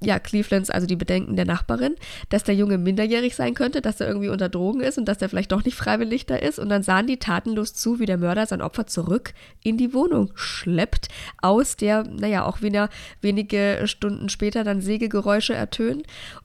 ja, 0.00 0.18
Clevelands, 0.18 0.70
also 0.70 0.86
die 0.86 0.96
Bedenken 0.96 1.34
der 1.34 1.44
Nachbarin, 1.44 1.96
dass 2.28 2.44
der 2.44 2.54
Junge 2.54 2.78
minderjährig 2.78 3.34
sein 3.34 3.54
könnte, 3.54 3.80
dass 3.80 4.00
er 4.00 4.06
irgendwie 4.06 4.28
unter 4.28 4.48
Drogen 4.48 4.80
ist 4.80 4.96
und 4.96 5.06
dass 5.06 5.20
er 5.20 5.28
vielleicht 5.28 5.50
doch 5.50 5.64
nicht 5.64 5.76
freiwillig 5.76 6.26
da 6.26 6.36
ist. 6.36 6.58
Und 6.58 6.68
dann 6.68 6.82
sahen 6.82 7.08
die 7.08 7.16
tatenlos 7.16 7.74
zu, 7.74 7.98
wie 7.98 8.06
der 8.06 8.18
Mörder 8.18 8.46
sein 8.46 8.62
Opfer 8.62 8.86
zurück 8.86 9.34
in 9.64 9.76
die 9.76 9.94
Wohnung 9.94 10.30
schleppt, 10.34 11.08
aus 11.42 11.76
der, 11.76 12.04
naja, 12.04 12.44
auch 12.44 12.62
wieder 12.62 12.90
wenige 13.20 13.82
Stunden 13.86 14.28
später 14.28 14.62
dann 14.62 14.80
Sägegeräusche 14.80 15.54
ertönen. 15.54 16.02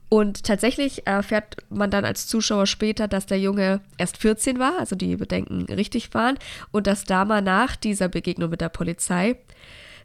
Und 0.10 0.44
tatsächlich 0.44 1.08
erfährt 1.08 1.58
man 1.70 1.90
dann 1.90 2.06
als 2.06 2.28
Zuschauer 2.28 2.68
später, 2.68 3.08
dass 3.08 3.26
der 3.26 3.40
Junge 3.40 3.82
erst 3.98 4.18
14 4.18 4.60
war, 4.60 4.80
also 4.80 4.96
die 4.96 5.16
Bedenken 5.16 5.66
richtig 5.74 6.14
waren, 6.14 6.38
und 6.72 6.88
dass 6.88 7.04
Dama 7.04 7.42
nach 7.42 7.76
dieser 7.76 8.10
Begegnung 8.10 8.50
mit 8.52 8.62
der 8.62 8.70
Polizei 8.70 9.38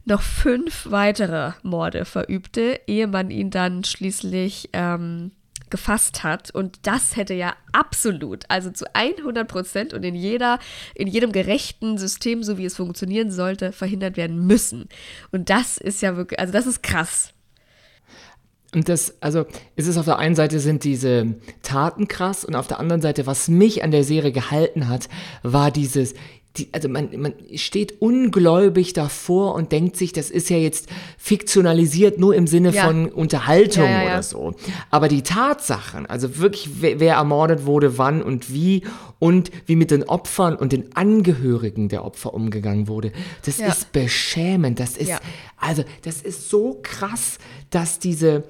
noch 0.09 0.23
fünf 0.23 0.91
weitere 0.91 1.53
Morde 1.63 2.05
verübte, 2.05 2.81
ehe 2.87 3.07
man 3.07 3.31
ihn 3.31 3.51
dann 3.51 3.85
schließlich 3.85 4.71
ähm, 4.73 5.31
gefasst 5.71 6.25
hat. 6.25 6.51
Und 6.51 6.79
das 6.83 7.17
hätte 7.17 7.35
ja 7.35 7.55
absolut, 7.73 8.45
also 8.49 8.71
zu 8.71 8.87
100 8.95 9.47
Prozent 9.47 9.95
und 9.95 10.03
in, 10.03 10.15
jeder, 10.15 10.59
in 10.95 11.09
jedem 11.09 11.33
gerechten 11.33 11.99
System, 11.99 12.43
so 12.43 12.59
wie 12.59 12.65
es 12.65 12.77
funktionieren 12.77 13.31
sollte, 13.31 13.73
verhindert 13.73 14.17
werden 14.17 14.47
müssen. 14.47 14.89
Und 15.31 15.51
das 15.51 15.77
ist 15.77 16.03
ja 16.03 16.17
wirklich, 16.17 16.41
also 16.41 16.53
das 16.53 16.67
ist 16.67 16.83
krass. 16.83 17.35
Und 18.75 18.91
das, 18.91 19.15
also, 19.23 19.47
es 19.77 19.87
ist 19.87 19.97
auf 19.97 20.05
der 20.05 20.19
einen 20.19 20.35
Seite 20.35 20.61
sind 20.61 20.85
diese 20.85 21.37
Taten 21.63 22.07
krass 22.07 22.45
und 22.45 22.55
auf 22.55 22.67
der 22.67 22.79
anderen 22.79 23.01
Seite, 23.01 23.27
was 23.27 23.49
mich 23.49 23.83
an 23.83 23.91
der 23.91 24.05
Serie 24.05 24.31
gehalten 24.31 24.89
hat, 24.89 25.09
war 25.43 25.71
dieses, 25.71 26.13
die, 26.59 26.69
also 26.73 26.89
man, 26.89 27.09
man 27.17 27.33
steht 27.55 28.01
ungläubig 28.03 28.93
davor 28.93 29.55
und 29.55 29.73
denkt 29.73 29.97
sich, 29.97 30.13
das 30.13 30.31
ist 30.31 30.51
ja 30.51 30.57
jetzt 30.57 30.89
fiktionalisiert 31.17 32.19
nur 32.19 32.35
im 32.35 32.47
Sinne 32.47 32.71
Ja. 32.71 32.87
von 32.87 33.09
Unterhaltung 33.11 33.85
Ja, 33.85 34.03
ja, 34.03 34.07
oder 34.07 34.23
so. 34.23 34.55
Aber 34.91 35.09
die 35.09 35.23
Tatsachen, 35.23 36.07
also 36.07 36.39
wirklich, 36.39 36.69
wer, 36.81 37.01
wer 37.01 37.15
ermordet 37.15 37.65
wurde, 37.67 37.97
wann 37.99 38.23
und 38.23 38.53
wie 38.53 38.83
und 39.21 39.51
wie 39.67 39.77
mit 39.77 39.91
den 39.91 40.05
Opfern 40.05 40.55
und 40.57 40.73
den 40.73 40.95
Angehörigen 40.97 41.89
der 41.89 42.05
Opfer 42.05 42.35
umgegangen 42.35 42.89
wurde, 42.89 43.13
das 43.45 43.59
Ja. 43.59 43.69
ist 43.69 43.93
beschämend. 43.93 44.81
Das 44.81 44.97
ist, 44.97 45.09
Ja. 45.09 45.21
also, 45.57 45.85
das 46.03 46.23
ist 46.23 46.51
so 46.51 46.79
krass, 46.83 47.39
dass 47.71 47.99
diese, 47.99 48.45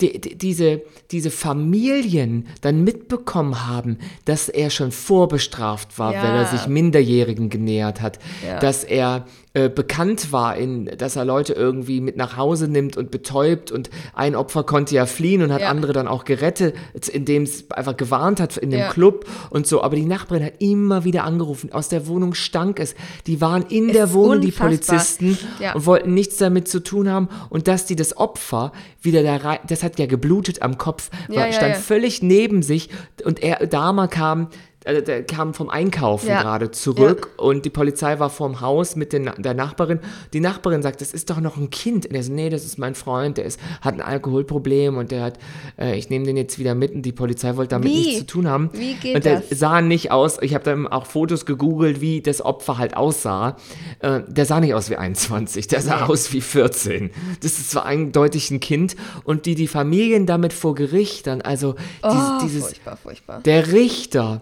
die, 0.00 0.20
die, 0.20 0.36
diese, 0.36 0.82
diese 1.10 1.30
Familien 1.30 2.46
dann 2.60 2.84
mitbekommen 2.84 3.66
haben, 3.66 3.98
dass 4.24 4.48
er 4.48 4.70
schon 4.70 4.92
vorbestraft 4.92 5.98
war, 5.98 6.12
Ja. 6.12 6.22
weil 6.22 6.36
er 6.40 6.46
sich 6.46 6.66
Minderjährigen 6.66 7.50
genähert 7.50 8.00
hat, 8.00 8.18
Ja. 8.46 8.58
dass 8.60 8.84
er 8.84 9.26
äh, 9.52 9.68
bekannt 9.68 10.30
war, 10.32 10.56
in, 10.56 10.86
dass 10.96 11.16
er 11.16 11.24
Leute 11.24 11.54
irgendwie 11.54 12.00
mit 12.00 12.16
nach 12.16 12.36
Hause 12.36 12.68
nimmt 12.68 12.96
und 12.96 13.10
betäubt 13.10 13.72
und 13.72 13.90
ein 14.14 14.36
Opfer 14.36 14.62
konnte 14.62 14.94
ja 14.94 15.06
fliehen 15.06 15.42
und 15.42 15.52
hat 15.52 15.62
Ja. 15.62 15.70
andere 15.70 15.92
dann 15.92 16.06
auch 16.06 16.24
gerettet, 16.24 16.76
indem 17.12 17.42
es 17.42 17.68
einfach 17.72 17.96
gewarnt 17.96 18.38
hat 18.38 18.56
in 18.56 18.70
dem 18.70 18.78
Ja. 18.78 18.90
Club 18.90 19.26
und 19.50 19.66
so. 19.66 19.82
Aber 19.82 19.96
die 19.96 20.04
Nachbarin 20.04 20.44
hat 20.44 20.52
immer 20.60 21.02
wieder 21.02 21.24
angerufen, 21.24 21.72
aus 21.72 21.88
der 21.88 22.06
Wohnung 22.06 22.34
stank 22.34 22.78
es. 22.78 22.94
Die 23.26 23.40
waren 23.40 23.64
in 23.68 23.88
der 23.92 24.04
ist 24.04 24.12
Wohnung, 24.12 24.40
die 24.40 24.46
unfassbar. 24.52 24.68
Polizisten, 24.68 25.38
Ja. 25.58 25.72
und 25.74 25.84
wollten 25.84 26.14
nichts 26.14 26.36
damit 26.36 26.68
zu 26.68 26.78
tun 26.80 27.08
haben 27.10 27.28
und 27.48 27.66
dass 27.66 27.86
die 27.86 27.96
das 27.96 28.16
Opfer 28.16 28.70
wieder 29.02 29.24
da 29.24 29.34
rein, 29.36 29.58
das 29.66 29.82
hat 29.82 29.98
ja 29.98 30.06
geblutet 30.06 30.62
am 30.62 30.78
Kopf, 30.78 31.10
war, 31.28 31.50
stand 31.52 31.76
völlig 31.76 32.22
neben 32.22 32.62
sich 32.62 32.88
und 33.24 33.42
er, 33.42 33.66
Dama 33.66 34.06
kam, 34.06 34.48
äh, 34.84 35.02
der 35.02 35.22
kam 35.24 35.54
vom 35.54 35.68
Einkaufen 35.70 36.28
Ja. 36.28 36.42
gerade 36.42 36.70
zurück 36.70 37.30
und 37.36 37.64
die 37.64 37.70
Polizei 37.70 38.18
war 38.18 38.30
vorm 38.30 38.60
Haus 38.60 38.96
mit 38.96 39.12
den, 39.12 39.30
der 39.38 39.54
Nachbarin. 39.54 40.00
Die 40.32 40.40
Nachbarin 40.40 40.82
sagt, 40.82 41.00
das 41.00 41.12
ist 41.12 41.30
doch 41.30 41.40
noch 41.40 41.56
ein 41.56 41.70
Kind. 41.70 42.06
Und 42.06 42.14
er 42.14 42.22
so, 42.22 42.32
nee, 42.32 42.48
das 42.50 42.64
ist 42.64 42.78
mein 42.78 42.94
Freund, 42.94 43.36
der 43.38 43.44
ist, 43.44 43.60
hat 43.82 43.94
ein 43.94 44.00
Alkoholproblem 44.00 44.96
und 44.96 45.10
der 45.10 45.22
hat, 45.24 45.38
äh, 45.78 45.96
ich 45.98 46.08
nehme 46.10 46.24
den 46.24 46.36
jetzt 46.36 46.58
wieder 46.58 46.74
mit 46.74 46.94
und 46.94 47.02
die 47.02 47.12
Polizei 47.12 47.56
wollte 47.56 47.70
damit 47.70 47.88
Wie? 47.90 47.96
nichts 47.96 48.18
zu 48.20 48.26
tun 48.26 48.48
haben. 48.48 48.70
Wie 48.72 48.94
geht 48.94 49.16
und 49.16 49.24
der 49.24 49.40
das? 49.40 49.58
sah 49.58 49.80
nicht 49.82 50.10
aus, 50.10 50.38
ich 50.40 50.54
habe 50.54 50.64
dann 50.64 50.86
auch 50.88 51.06
Fotos 51.06 51.46
gegoogelt, 51.46 52.00
wie 52.00 52.20
das 52.22 52.40
Opfer 52.42 52.78
halt 52.78 52.96
aussah. 52.96 53.56
Äh, 54.00 54.20
der 54.28 54.46
sah 54.46 54.60
nicht 54.60 54.74
aus 54.74 54.90
wie 54.90 54.96
21, 54.96 55.66
der 55.68 55.80
sah 55.82 56.06
aus 56.06 56.32
wie 56.32 56.40
14. 56.40 57.10
Das 57.42 57.52
ist 57.58 57.70
zwar 57.70 57.84
eindeutig 57.84 58.50
ein 58.50 58.60
Kind 58.60 58.96
und 59.24 59.46
die, 59.46 59.54
die 59.54 59.66
Familien 59.68 60.26
damit 60.26 60.52
vor 60.52 60.74
Gericht 60.74 61.26
dann, 61.26 61.42
also 61.42 61.74
Oh, 62.02 62.08
dieses, 62.10 62.40
dieses 62.42 62.64
furchtbar, 62.64 62.96
furchtbar. 62.96 63.40
der 63.42 63.72
Richter, 63.72 64.40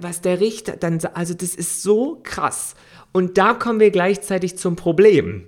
was 0.00 0.20
der 0.20 0.40
Richter 0.40 0.76
dann, 0.76 0.98
also 1.14 1.34
das 1.34 1.54
ist 1.54 1.82
so 1.82 2.20
krass. 2.22 2.74
Und 3.12 3.38
da 3.38 3.54
kommen 3.54 3.80
wir 3.80 3.90
gleichzeitig 3.90 4.56
zum 4.56 4.76
Problem. 4.76 5.46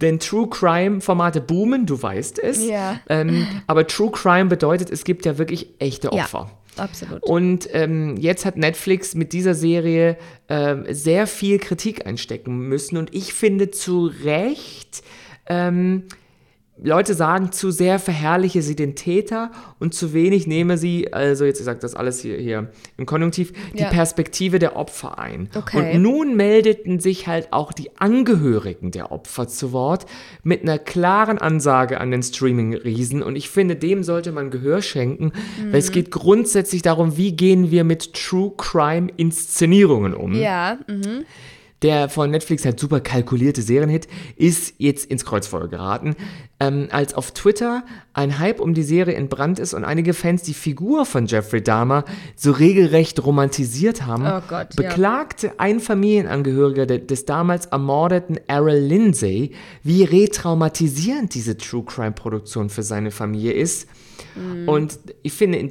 Denn 0.00 0.20
True 0.20 0.48
Crime 0.48 1.00
Formate 1.00 1.40
boomen, 1.40 1.86
du 1.86 2.00
weißt 2.00 2.38
es. 2.38 2.64
Ja. 2.64 3.00
Ähm, 3.08 3.46
aber 3.66 3.86
True 3.86 4.10
Crime 4.10 4.46
bedeutet, 4.46 4.90
es 4.90 5.04
gibt 5.04 5.26
ja 5.26 5.38
wirklich 5.38 5.74
echte 5.78 6.10
Ja. 6.12 6.24
Opfer. 6.24 6.50
Absolut. 6.76 7.22
Und 7.24 7.68
ähm, 7.72 8.16
jetzt 8.16 8.44
hat 8.44 8.56
Netflix 8.56 9.16
mit 9.16 9.32
dieser 9.32 9.54
Serie 9.54 10.16
ähm, 10.48 10.84
sehr 10.88 11.26
viel 11.26 11.58
Kritik 11.58 12.06
einstecken 12.06 12.68
müssen. 12.68 12.96
Und 12.96 13.12
ich 13.14 13.34
finde 13.34 13.70
zu 13.70 14.12
Recht, 14.22 15.02
ähm, 15.46 16.04
Leute 16.82 17.14
sagen, 17.14 17.52
zu 17.52 17.70
sehr 17.70 17.98
verherrliche 17.98 18.62
sie 18.62 18.76
den 18.76 18.94
Täter 18.94 19.50
und 19.78 19.94
zu 19.94 20.12
wenig 20.12 20.46
nehme 20.46 20.78
sie, 20.78 21.12
also 21.12 21.44
jetzt 21.44 21.58
ich 21.58 21.64
sage 21.64 21.80
das 21.80 21.94
alles 21.94 22.20
hier, 22.20 22.38
hier 22.38 22.70
im 22.96 23.06
Konjunktiv, 23.06 23.52
die 23.74 23.80
Ja. 23.80 23.88
Perspektive 23.88 24.58
der 24.58 24.76
Opfer 24.76 25.18
ein. 25.18 25.48
Okay. 25.54 25.94
Und 25.94 26.02
nun 26.02 26.36
meldeten 26.36 27.00
sich 27.00 27.26
halt 27.26 27.52
auch 27.52 27.72
die 27.72 27.90
Angehörigen 27.98 28.90
der 28.90 29.10
Opfer 29.12 29.48
zu 29.48 29.72
Wort 29.72 30.06
mit 30.42 30.62
einer 30.62 30.78
klaren 30.78 31.38
Ansage 31.38 32.00
an 32.00 32.10
den 32.10 32.22
Streaming-Riesen. 32.22 33.22
Und 33.22 33.36
ich 33.36 33.48
finde, 33.48 33.76
dem 33.76 34.02
sollte 34.02 34.32
man 34.32 34.50
Gehör 34.50 34.82
schenken, 34.82 35.32
weil 35.70 35.80
es 35.80 35.90
geht 35.92 36.10
grundsätzlich 36.10 36.82
darum, 36.82 37.16
wie 37.16 37.32
gehen 37.32 37.70
wir 37.70 37.84
mit 37.84 38.14
True 38.14 38.52
Crime-Inszenierungen 38.56 40.14
um. 40.14 40.34
ja, 40.34 40.78
mhm. 40.86 41.24
Der 41.82 42.08
von 42.08 42.30
Netflix 42.30 42.64
halt 42.64 42.80
super 42.80 43.00
kalkulierte 43.00 43.62
Serienhit 43.62 44.08
ist 44.36 44.74
jetzt 44.78 45.08
ins 45.08 45.24
Kreuzfeuer 45.24 45.68
geraten, 45.68 46.16
ähm, 46.58 46.88
als 46.90 47.14
auf 47.14 47.30
Twitter 47.30 47.84
ein 48.12 48.40
Hype 48.40 48.58
um 48.58 48.74
die 48.74 48.82
Serie 48.82 49.14
entbrannt 49.14 49.60
ist 49.60 49.74
und 49.74 49.84
einige 49.84 50.12
Fans 50.12 50.42
die 50.42 50.54
Figur 50.54 51.06
von 51.06 51.26
Jeffrey 51.26 51.62
Dahmer 51.62 52.04
so 52.34 52.50
regelrecht 52.50 53.24
romantisiert 53.24 54.06
haben, 54.06 54.26
Oh 54.26 54.42
Gott, 54.48 54.74
ja. 54.74 54.88
beklagte 54.88 55.52
ein 55.58 55.78
Familienangehöriger 55.78 56.86
de 56.86 56.98
des 56.98 57.24
damals 57.26 57.66
ermordeten 57.66 58.38
Errol 58.48 58.72
Lindsay, 58.72 59.52
wie 59.84 60.02
retraumatisierend 60.02 61.32
diese 61.32 61.56
True 61.56 61.84
Crime 61.84 62.12
Produktion 62.12 62.70
für 62.70 62.82
seine 62.82 63.12
Familie 63.12 63.52
ist. 63.52 63.88
Mhm. 64.34 64.68
Und 64.68 64.98
ich 65.22 65.32
finde, 65.32 65.70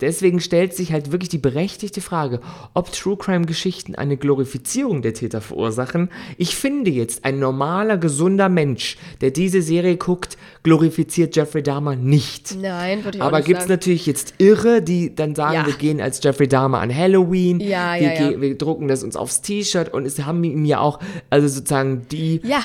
deswegen 0.00 0.40
stellt 0.40 0.74
sich 0.74 0.92
halt 0.92 1.12
wirklich 1.12 1.28
die 1.28 1.38
berechtigte 1.38 2.00
Frage, 2.00 2.40
ob 2.74 2.92
True 2.92 3.16
Crime 3.16 3.44
Geschichten 3.46 3.94
eine 3.94 4.16
Glorifizierung 4.16 5.02
der 5.02 5.14
Täter 5.14 5.40
verursachen. 5.40 6.10
Ich 6.36 6.56
finde 6.56 6.90
jetzt, 6.90 7.24
ein 7.24 7.38
normaler, 7.38 7.96
gesunder 7.98 8.48
Mensch, 8.48 8.96
der 9.20 9.30
diese 9.30 9.62
Serie 9.62 9.96
guckt, 9.96 10.36
glorifiziert 10.62 11.34
Jeffrey 11.36 11.62
Dahmer 11.62 11.96
nicht. 11.96 12.56
Nein, 12.60 13.04
würde 13.04 13.18
ich 13.18 13.22
Aber 13.22 13.40
gibt 13.40 13.60
es 13.60 13.68
natürlich 13.68 14.06
jetzt 14.06 14.34
Irre, 14.38 14.82
die 14.82 15.14
dann 15.14 15.34
sagen, 15.34 15.54
Ja. 15.54 15.66
wir 15.66 15.74
gehen 15.74 16.00
als 16.00 16.22
Jeffrey 16.22 16.48
Dahmer 16.48 16.80
an 16.80 16.94
Halloween, 16.94 17.60
Ja, 17.60 17.94
wir, 17.94 18.02
ja, 18.14 18.30
ja. 18.30 18.40
wir 18.40 18.56
drucken 18.58 18.88
das 18.88 19.02
uns 19.02 19.16
aufs 19.16 19.40
T-Shirt 19.42 19.92
und 19.92 20.06
es 20.06 20.18
haben 20.24 20.42
ihm 20.44 20.64
ja 20.64 20.80
auch, 20.80 20.98
also 21.30 21.48
sozusagen 21.48 22.06
die 22.10 22.40
Ja. 22.44 22.60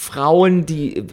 Frauen, 0.00 0.64
die 0.64 0.96
äh, 0.96 1.06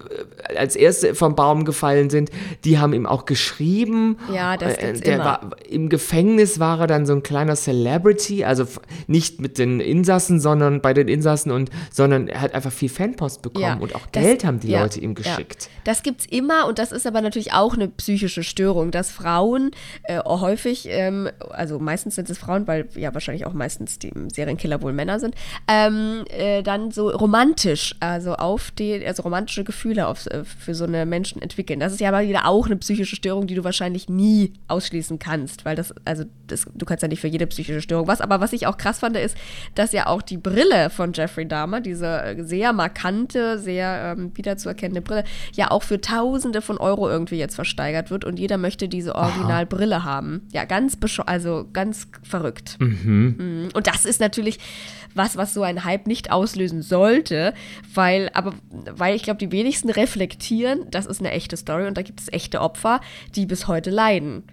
als 0.57 0.77
erste 0.77 1.13
vom 1.13 1.35
Baum 1.35 1.65
gefallen 1.65 2.09
sind, 2.09 2.29
die 2.63 2.79
haben 2.79 2.93
ihm 2.93 3.05
auch 3.05 3.25
geschrieben. 3.25 4.17
Ja, 4.33 4.55
das 4.55 4.77
Äh, 4.77 4.85
gibt's 4.85 5.01
der 5.01 5.15
immer. 5.15 5.25
War, 5.25 5.49
Im 5.69 5.89
Gefängnis 5.89 6.57
war 6.59 6.79
er 6.79 6.87
dann 6.87 7.05
so 7.05 7.11
ein 7.13 7.21
kleiner 7.21 7.55
Celebrity, 7.55 8.45
also 8.45 8.65
nicht 9.07 9.41
mit 9.41 9.57
den 9.57 9.81
Insassen, 9.81 10.39
sondern 10.39 10.81
bei 10.81 10.93
den 10.93 11.09
Insassen 11.09 11.51
und 11.51 11.69
sondern 11.91 12.29
er 12.29 12.39
hat 12.39 12.53
einfach 12.53 12.71
viel 12.71 12.87
Fanpost 12.89 13.41
bekommen 13.41 13.63
Ja, 13.65 13.75
und 13.75 13.93
auch 13.93 14.05
das- 14.11 14.23
Geld 14.23 14.45
haben 14.45 14.61
die 14.61 14.69
ja, 14.69 14.81
Leute 14.83 15.01
ihm 15.01 15.09
ja. 15.11 15.15
geschickt. 15.15 15.69
Das 15.83 16.01
gibt's 16.03 16.25
immer 16.25 16.65
und 16.67 16.79
das 16.79 16.91
ist 16.93 17.05
aber 17.05 17.21
natürlich 17.21 17.51
auch 17.53 17.73
eine 17.73 17.89
psychische 17.89 18.43
Störung, 18.43 18.91
dass 18.91 19.11
Frauen 19.11 19.71
äh, 20.03 20.19
häufig, 20.23 20.87
ähm, 20.89 21.29
also 21.49 21.79
meistens 21.79 22.15
sind 22.15 22.29
es 22.29 22.37
Frauen, 22.37 22.67
weil 22.67 22.87
ja 22.95 23.13
wahrscheinlich 23.13 23.45
auch 23.45 23.53
meistens 23.53 23.99
die 23.99 24.11
Serienkiller 24.33 24.81
wohl 24.81 24.93
Männer 24.93 25.19
sind, 25.19 25.35
ähm, 25.67 26.23
äh, 26.29 26.63
dann 26.63 26.91
so 26.91 27.09
romantisch, 27.09 27.95
also 27.99 28.35
auf 28.35 28.71
die, 28.79 29.05
also 29.05 29.23
romantische 29.23 29.63
Gefühle 29.63 30.07
auf, 30.07 30.25
äh, 30.27 30.43
für 30.43 30.75
so 30.75 30.85
eine 30.85 31.05
Menschen 31.05 31.41
entwickeln. 31.41 31.79
Das 31.79 31.93
ist 31.93 31.99
ja 31.99 32.09
aber 32.09 32.27
wieder 32.27 32.45
auch 32.45 32.65
eine 32.65 32.77
psychische 32.77 33.15
Störung, 33.15 33.47
die 33.47 33.55
du 33.55 33.63
wahrscheinlich 33.63 34.09
nie 34.09 34.53
ausschließen 34.67 35.19
kannst, 35.19 35.65
weil 35.65 35.75
das, 35.75 35.93
also 36.05 36.25
das, 36.47 36.65
du 36.73 36.85
kannst 36.85 37.01
ja 37.01 37.07
nicht 37.07 37.21
für 37.21 37.27
jede 37.27 37.47
psychische 37.47 37.81
Störung 37.81 38.07
was, 38.07 38.21
aber 38.21 38.39
was 38.39 38.53
ich 38.53 38.67
auch 38.67 38.77
krass 38.77 38.99
fand, 38.99 39.17
ist, 39.17 39.37
dass 39.75 39.91
ja 39.91 40.07
auch 40.07 40.21
die 40.21 40.37
Brille 40.37 40.89
von 40.89 41.13
Jeffrey 41.13 41.47
Dahmer, 41.47 41.81
diese 41.81 42.21
äh, 42.21 42.43
sehr 42.43 42.73
markante, 42.73 43.59
sehr 43.59 44.15
ähm, 44.17 44.31
wiederzuerkennende 44.35 45.01
Brille, 45.01 45.23
ja 45.53 45.71
auch 45.71 45.83
für 45.83 45.99
Tausende 46.01 46.61
von 46.61 46.77
Euro 46.77 47.09
irgendwie 47.09 47.37
jetzt 47.37 47.55
versteigert 47.55 48.11
wird 48.11 48.25
und 48.25 48.39
jeder 48.39 48.57
möchte 48.57 48.87
diese 48.87 49.15
Originalbrille 49.15 50.03
haben. 50.03 50.47
Ja, 50.51 50.65
ganz 50.65 50.97
also 51.25 51.65
ganz 51.73 52.07
verrückt. 52.23 52.77
Mhm. 52.79 53.69
Und 53.73 53.87
das 53.87 54.05
ist 54.05 54.19
natürlich 54.19 54.59
was, 55.17 55.35
was 55.37 55.53
so 55.53 55.63
ein 55.63 55.83
Hype 55.83 56.07
nicht 56.07 56.31
auslösen 56.31 56.81
sollte, 56.81 57.53
weil, 57.93 58.29
aber, 58.33 58.53
weil 58.95 59.15
ich 59.15 59.23
glaube, 59.23 59.39
die 59.39 59.51
wenigsten 59.51 59.89
reflektieren, 59.89 60.85
das 60.91 61.05
ist 61.05 61.19
eine 61.19 61.31
echte 61.31 61.57
Story 61.57 61.87
und 61.87 61.97
da 61.97 62.01
gibt 62.03 62.19
es 62.21 62.31
echte 62.31 62.61
Opfer, 62.61 63.01
die 63.35 63.45
bis 63.45 63.67
heute 63.67 63.89
leiden. 63.89 64.43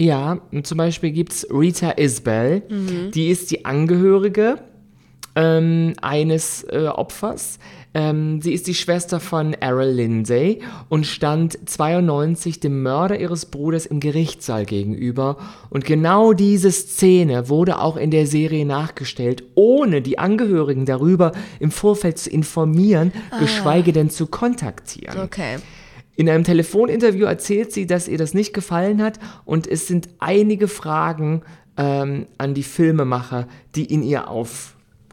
Ja, 0.00 0.38
zum 0.62 0.78
Beispiel 0.78 1.10
gibt 1.10 1.32
es 1.32 1.46
Rita 1.50 1.90
Isbell, 1.98 2.62
Mhm. 2.68 3.10
die 3.12 3.28
ist 3.28 3.50
die 3.50 3.64
Angehörige 3.64 4.58
ähm, 5.34 5.94
eines 6.02 6.64
äh, 6.64 6.86
Opfers. 6.86 7.58
Ähm, 7.98 8.40
sie 8.40 8.52
ist 8.52 8.68
die 8.68 8.76
Schwester 8.76 9.18
von 9.18 9.54
Errol 9.54 9.88
Lindsay 9.88 10.60
und 10.88 11.04
stand 11.04 11.58
92 11.68 12.60
dem 12.60 12.84
Mörder 12.84 13.18
ihres 13.18 13.46
Bruders 13.46 13.86
im 13.86 13.98
Gerichtssaal 13.98 14.66
gegenüber. 14.66 15.36
Und 15.68 15.84
genau 15.84 16.32
diese 16.32 16.70
Szene 16.70 17.48
wurde 17.48 17.80
auch 17.80 17.96
in 17.96 18.12
der 18.12 18.28
Serie 18.28 18.64
nachgestellt, 18.64 19.42
ohne 19.56 20.00
die 20.00 20.16
Angehörigen 20.16 20.86
darüber 20.86 21.32
im 21.58 21.72
Vorfeld 21.72 22.18
zu 22.18 22.30
informieren, 22.30 23.12
geschweige 23.40 23.92
denn 23.92 24.10
zu 24.10 24.28
kontaktieren. 24.28 25.18
Okay. 25.18 25.56
In 26.14 26.30
einem 26.30 26.44
Telefoninterview 26.44 27.24
erzählt 27.24 27.72
sie, 27.72 27.88
dass 27.88 28.06
ihr 28.06 28.18
das 28.18 28.32
nicht 28.32 28.52
gefallen 28.52 29.02
hat 29.02 29.18
und 29.44 29.66
es 29.66 29.88
sind 29.88 30.08
einige 30.20 30.68
Fragen 30.68 31.42
ähm, 31.76 32.28
an 32.38 32.54
die 32.54 32.62
Filmemacher, 32.62 33.48
die 33.74 33.86
in 33.86 34.04
ihr 34.04 34.30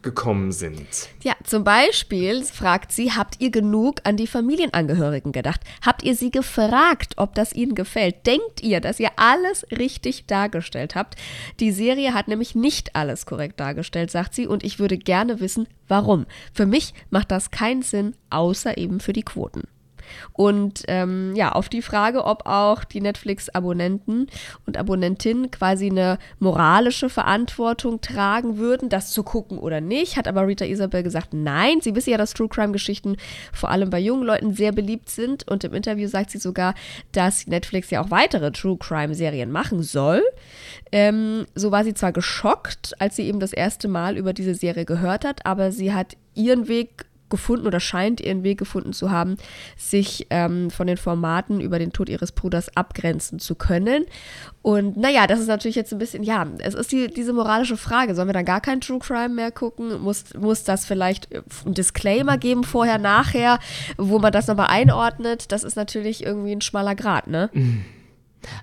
aufgekommen 0.06 0.52
sind. 0.52 1.10
Ja, 1.24 1.34
zum 1.44 1.64
Beispiel 1.64 2.44
fragt 2.44 2.92
sie, 2.92 3.12
habt 3.12 3.42
ihr 3.42 3.50
genug 3.50 4.02
an 4.04 4.18
die 4.18 4.28
Familienangehörigen 4.28 5.32
gedacht? 5.32 5.62
Habt 5.84 6.04
ihr 6.04 6.16
sie 6.16 6.30
gefragt, 6.30 7.14
ob 7.18 7.34
das 7.34 7.54
ihnen 7.54 7.74
gefällt? 7.76 8.28
Denkt 8.28 8.62
ihr, 8.62 8.82
dass 8.82 9.00
ihr 9.00 9.10
alles 9.16 9.66
richtig 9.72 10.28
dargestellt 10.28 10.96
habt? 10.96 11.16
Die 11.60 11.72
Serie 11.72 12.14
hat 12.14 12.28
nämlich 12.28 12.54
nicht 12.56 12.96
alles 12.96 13.26
korrekt 13.26 13.60
dargestellt, 13.60 14.12
sagt 14.12 14.36
sie, 14.36 14.48
und 14.48 14.64
ich 14.64 14.80
würde 14.80 14.98
gerne 14.98 15.40
wissen, 15.40 15.68
warum. 15.88 16.26
Für 16.54 16.66
mich 16.66 16.94
macht 17.10 17.32
das 17.32 17.50
keinen 17.50 17.82
Sinn, 17.82 18.16
außer 18.30 18.78
eben 18.78 19.00
für 19.00 19.14
die 19.14 19.24
Quoten. 19.24 19.64
Und 20.34 20.84
ähm, 20.88 21.34
ja, 21.36 21.52
auf 21.52 21.70
die 21.70 21.82
Frage, 21.82 22.26
ob 22.26 22.46
auch 22.46 22.84
die 22.84 23.02
Netflix-Abonnenten 23.02 24.28
und 24.66 24.78
Abonnentinnen 24.78 25.52
quasi 25.52 25.90
eine 25.90 26.18
moralische 26.40 27.10
Verantwortung 27.10 28.02
tragen 28.02 28.58
würden, 28.58 28.90
das 28.90 29.12
zu 29.12 29.24
gucken 29.24 29.58
oder 29.58 29.82
nicht, 29.82 30.18
hat 30.18 30.28
aber 30.28 30.48
Rita 30.48 30.66
Isabel 30.66 31.04
gesagt, 31.04 31.34
nein, 31.34 31.82
sie 31.82 31.96
wisse 31.96 32.12
ja, 32.12 32.18
dass 32.18 32.34
True 32.34 32.50
Crime-Geschichten 32.50 33.18
vor 33.54 33.70
allem 33.70 33.90
bei 33.90 34.00
jungen 34.00 34.24
Leuten 34.24 34.54
sehr 34.54 34.72
beliebt 34.72 35.10
sind. 35.10 35.48
Und 35.50 35.64
im 35.64 35.74
Interview 35.74 36.08
sagt 36.08 36.32
sie 36.32 36.38
sogar, 36.38 36.76
dass 37.12 37.48
Netflix 37.48 37.90
ja 37.90 38.02
auch 38.02 38.12
weitere 38.12 38.52
True 38.52 38.78
Crime-Serien 38.78 39.52
machen 39.52 39.84
soll. 39.84 40.24
Ähm, 40.92 41.46
so 41.56 41.72
war 41.72 41.84
sie 41.84 41.94
zwar 41.94 42.12
geschockt, 42.12 42.94
als 43.00 43.16
sie 43.16 43.24
eben 43.24 43.40
das 43.40 43.54
erste 43.54 43.88
Mal 43.88 44.18
über 44.18 44.34
diese 44.34 44.56
Serie 44.56 44.86
gehört 44.86 45.26
hat, 45.26 45.46
aber 45.46 45.72
sie 45.72 45.94
hat 45.94 46.16
ihren 46.34 46.68
Weg 46.68 47.06
gefunden 47.36 47.68
oder 47.68 47.82
scheint 47.82 48.22
ihren 48.22 48.44
Weg 48.44 48.58
gefunden 48.58 48.94
zu 48.94 49.12
haben, 49.12 49.36
sich 49.78 50.28
ähm, 50.30 50.72
von 50.72 50.88
den 50.88 50.96
Formaten 50.96 51.60
über 51.60 51.80
den 51.80 51.92
Tod 51.92 52.08
ihres 52.08 52.32
Bruders 52.32 52.76
abgrenzen 52.78 53.40
zu 53.40 53.56
können. 53.56 54.06
Und 54.62 54.96
naja, 54.96 55.28
das 55.28 55.40
ist 55.40 55.48
natürlich 55.48 55.76
jetzt 55.76 55.92
ein 55.92 56.00
bisschen, 56.00 56.24
ja, 56.24 56.48
es 56.60 56.74
ist 56.74 56.92
die, 56.92 57.08
diese 57.08 57.34
moralische 57.34 57.78
Frage. 57.78 58.16
Sollen 58.16 58.30
wir 58.30 58.34
dann 58.34 58.46
gar 58.46 58.62
kein 58.62 58.80
True 58.80 59.00
Crime 59.00 59.36
mehr 59.36 59.52
gucken? 59.52 60.02
Muss, 60.02 60.34
muss 60.34 60.64
das 60.64 60.86
vielleicht 60.86 61.32
äh, 61.32 61.42
ein 61.66 61.74
Disclaimer 61.74 62.38
geben, 62.38 62.64
vorher, 62.64 62.98
nachher, 62.98 63.60
wo 63.98 64.18
man 64.20 64.32
das 64.32 64.48
nochmal 64.48 64.68
einordnet? 64.70 65.52
Das 65.52 65.64
ist 65.64 65.76
natürlich 65.76 66.24
irgendwie 66.24 66.54
ein 66.54 66.62
schmaler 66.62 66.96
Grad, 66.96 67.28
ne? 67.28 67.50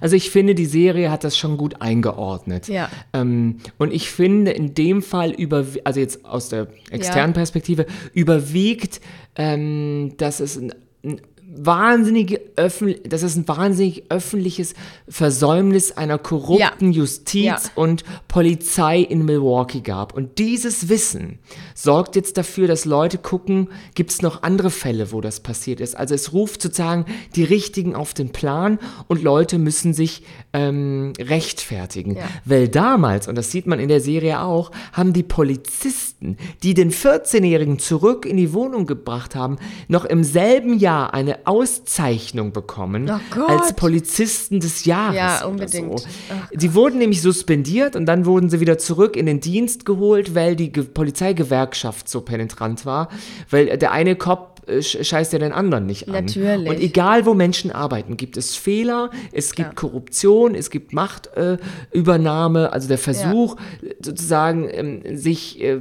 Also 0.00 0.16
ich 0.16 0.30
finde, 0.30 0.54
die 0.54 0.66
Serie 0.66 1.10
hat 1.10 1.24
das 1.24 1.36
schon 1.36 1.56
gut 1.56 1.80
eingeordnet. 1.80 2.68
Ja. 2.68 2.88
Ähm, 3.12 3.58
und 3.78 3.92
ich 3.92 4.10
finde 4.10 4.50
in 4.52 4.74
dem 4.74 5.02
Fall 5.02 5.30
über, 5.30 5.64
also 5.84 6.00
jetzt 6.00 6.24
aus 6.24 6.48
der 6.48 6.68
externen 6.90 7.32
Ja. 7.32 7.38
Perspektive, 7.38 7.86
überwiegt, 8.12 9.00
ähm, 9.36 10.14
dass 10.16 10.40
es 10.40 10.56
ein, 10.56 10.74
ein 11.04 11.20
wahnsinnige 11.54 12.40
öffn 12.56 12.94
dass 13.08 13.22
es 13.22 13.36
ein 13.36 13.46
wahnsinnig 13.46 14.04
öffentliches 14.10 14.74
Versäumnis 15.08 15.92
einer 15.92 16.18
korrupten 16.18 16.92
Justiz 16.92 17.42
Ja. 17.44 17.58
und 17.74 18.04
Polizei 18.28 19.00
in 19.00 19.24
Milwaukee 19.24 19.80
gab. 19.80 20.14
Und 20.14 20.38
dieses 20.38 20.88
Wissen 20.88 21.38
sorgt 21.74 22.16
jetzt 22.16 22.36
dafür, 22.38 22.66
dass 22.68 22.84
Leute 22.84 23.18
gucken, 23.18 23.68
gibt 23.94 24.10
es 24.10 24.22
noch 24.22 24.42
andere 24.42 24.70
Fälle, 24.70 25.12
wo 25.12 25.20
das 25.20 25.40
passiert 25.40 25.80
ist. 25.80 25.96
Also 25.96 26.14
es 26.14 26.32
ruft 26.32 26.62
sozusagen 26.62 27.04
die 27.36 27.44
Richtigen 27.44 27.94
auf 27.94 28.14
den 28.14 28.30
Plan 28.30 28.78
und 29.08 29.22
Leute 29.22 29.58
müssen 29.58 29.92
sich 29.94 30.22
ähm, 30.52 31.12
rechtfertigen. 31.18 32.16
Ja. 32.16 32.24
Weil 32.44 32.68
damals, 32.68 33.28
und 33.28 33.36
das 33.36 33.50
sieht 33.50 33.66
man 33.66 33.78
in 33.78 33.88
der 33.88 34.00
Serie 34.00 34.40
auch, 34.40 34.70
haben 34.92 35.12
die 35.12 35.22
Polizisten, 35.22 36.36
die 36.62 36.74
den 36.74 36.90
14-Jährigen 36.92 37.78
zurück 37.78 38.24
in 38.26 38.36
die 38.36 38.52
Wohnung 38.52 38.86
gebracht 38.86 39.34
haben, 39.34 39.58
noch 39.88 40.04
im 40.04 40.24
selben 40.24 40.78
Jahr 40.78 41.12
eine 41.14 41.41
Auszeichnung 41.44 42.52
bekommen 42.52 43.10
Oh 43.10 43.46
als 43.46 43.74
Polizisten 43.74 44.60
des 44.60 44.84
Jahres. 44.84 45.16
Ja, 45.16 45.44
unbedingt. 45.44 46.00
So. 46.00 46.06
Ach 46.30 46.48
Die 46.52 46.74
wurden 46.74 46.98
nämlich 46.98 47.22
suspendiert 47.22 47.96
und 47.96 48.06
dann 48.06 48.26
wurden 48.26 48.50
sie 48.50 48.60
wieder 48.60 48.78
zurück 48.78 49.16
in 49.16 49.26
den 49.26 49.40
Dienst 49.40 49.84
geholt, 49.84 50.34
weil 50.34 50.56
die 50.56 50.72
Ge 50.72 50.84
Polizeigewerkschaft 50.84 52.08
so 52.08 52.20
penetrant 52.20 52.84
war. 52.86 53.08
Weil 53.50 53.78
der 53.78 53.92
eine 53.92 54.16
Cop 54.16 54.51
scheißt 54.80 55.32
ja 55.32 55.38
den 55.38 55.52
anderen 55.52 55.86
nicht 55.86 56.08
an. 56.08 56.14
Natürlich. 56.24 56.68
Und 56.68 56.80
egal, 56.80 57.26
wo 57.26 57.34
Menschen 57.34 57.70
arbeiten, 57.72 58.16
gibt 58.16 58.36
es 58.36 58.54
Fehler, 58.56 59.10
es 59.32 59.54
gibt 59.54 59.68
Ja. 59.70 59.74
Korruption, 59.74 60.54
es 60.54 60.70
gibt 60.70 60.92
Machtübernahme, 60.92 62.64
äh, 62.64 62.68
also 62.68 62.88
der 62.88 62.98
Versuch, 62.98 63.56
äh, 63.82 63.94
sozusagen 64.00 64.68
ähm, 64.70 65.16
sich 65.16 65.60
äh, 65.60 65.78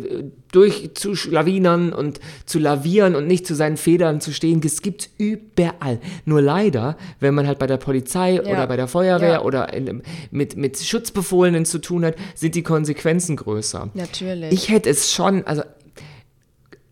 durchzuschlawinern 0.52 1.94
und 1.94 2.20
zu 2.46 2.60
lavieren 2.60 3.16
und 3.16 3.28
nicht 3.28 3.48
zu 3.48 3.56
seinen 3.56 3.78
Federn 3.78 4.20
zu 4.22 4.32
stehen. 4.34 4.62
Es 4.66 4.82
gibt 4.82 5.10
überall. 5.18 6.00
Nur 6.26 6.42
leider, 6.42 6.98
wenn 7.20 7.34
man 7.34 7.48
halt 7.48 7.60
bei 7.60 7.68
der 7.68 7.78
Polizei 7.78 8.34
Ja. 8.36 8.42
oder 8.42 8.68
bei 8.68 8.76
der 8.76 8.88
Feuerwehr 8.88 9.30
Ja. 9.34 9.42
oder 9.44 9.74
in, 9.74 10.02
mit, 10.32 10.58
mit 10.58 10.78
Schutzbefohlenen 10.80 11.66
zu 11.66 11.80
tun 11.80 12.04
hat, 12.06 12.16
sind 12.36 12.56
die 12.56 12.64
Konsequenzen 12.64 13.36
größer. 13.36 13.90
Natürlich. 13.94 14.52
Ich 14.52 14.70
hätte 14.70 14.90
es 14.90 15.12
schon, 15.14 15.46
also 15.46 15.62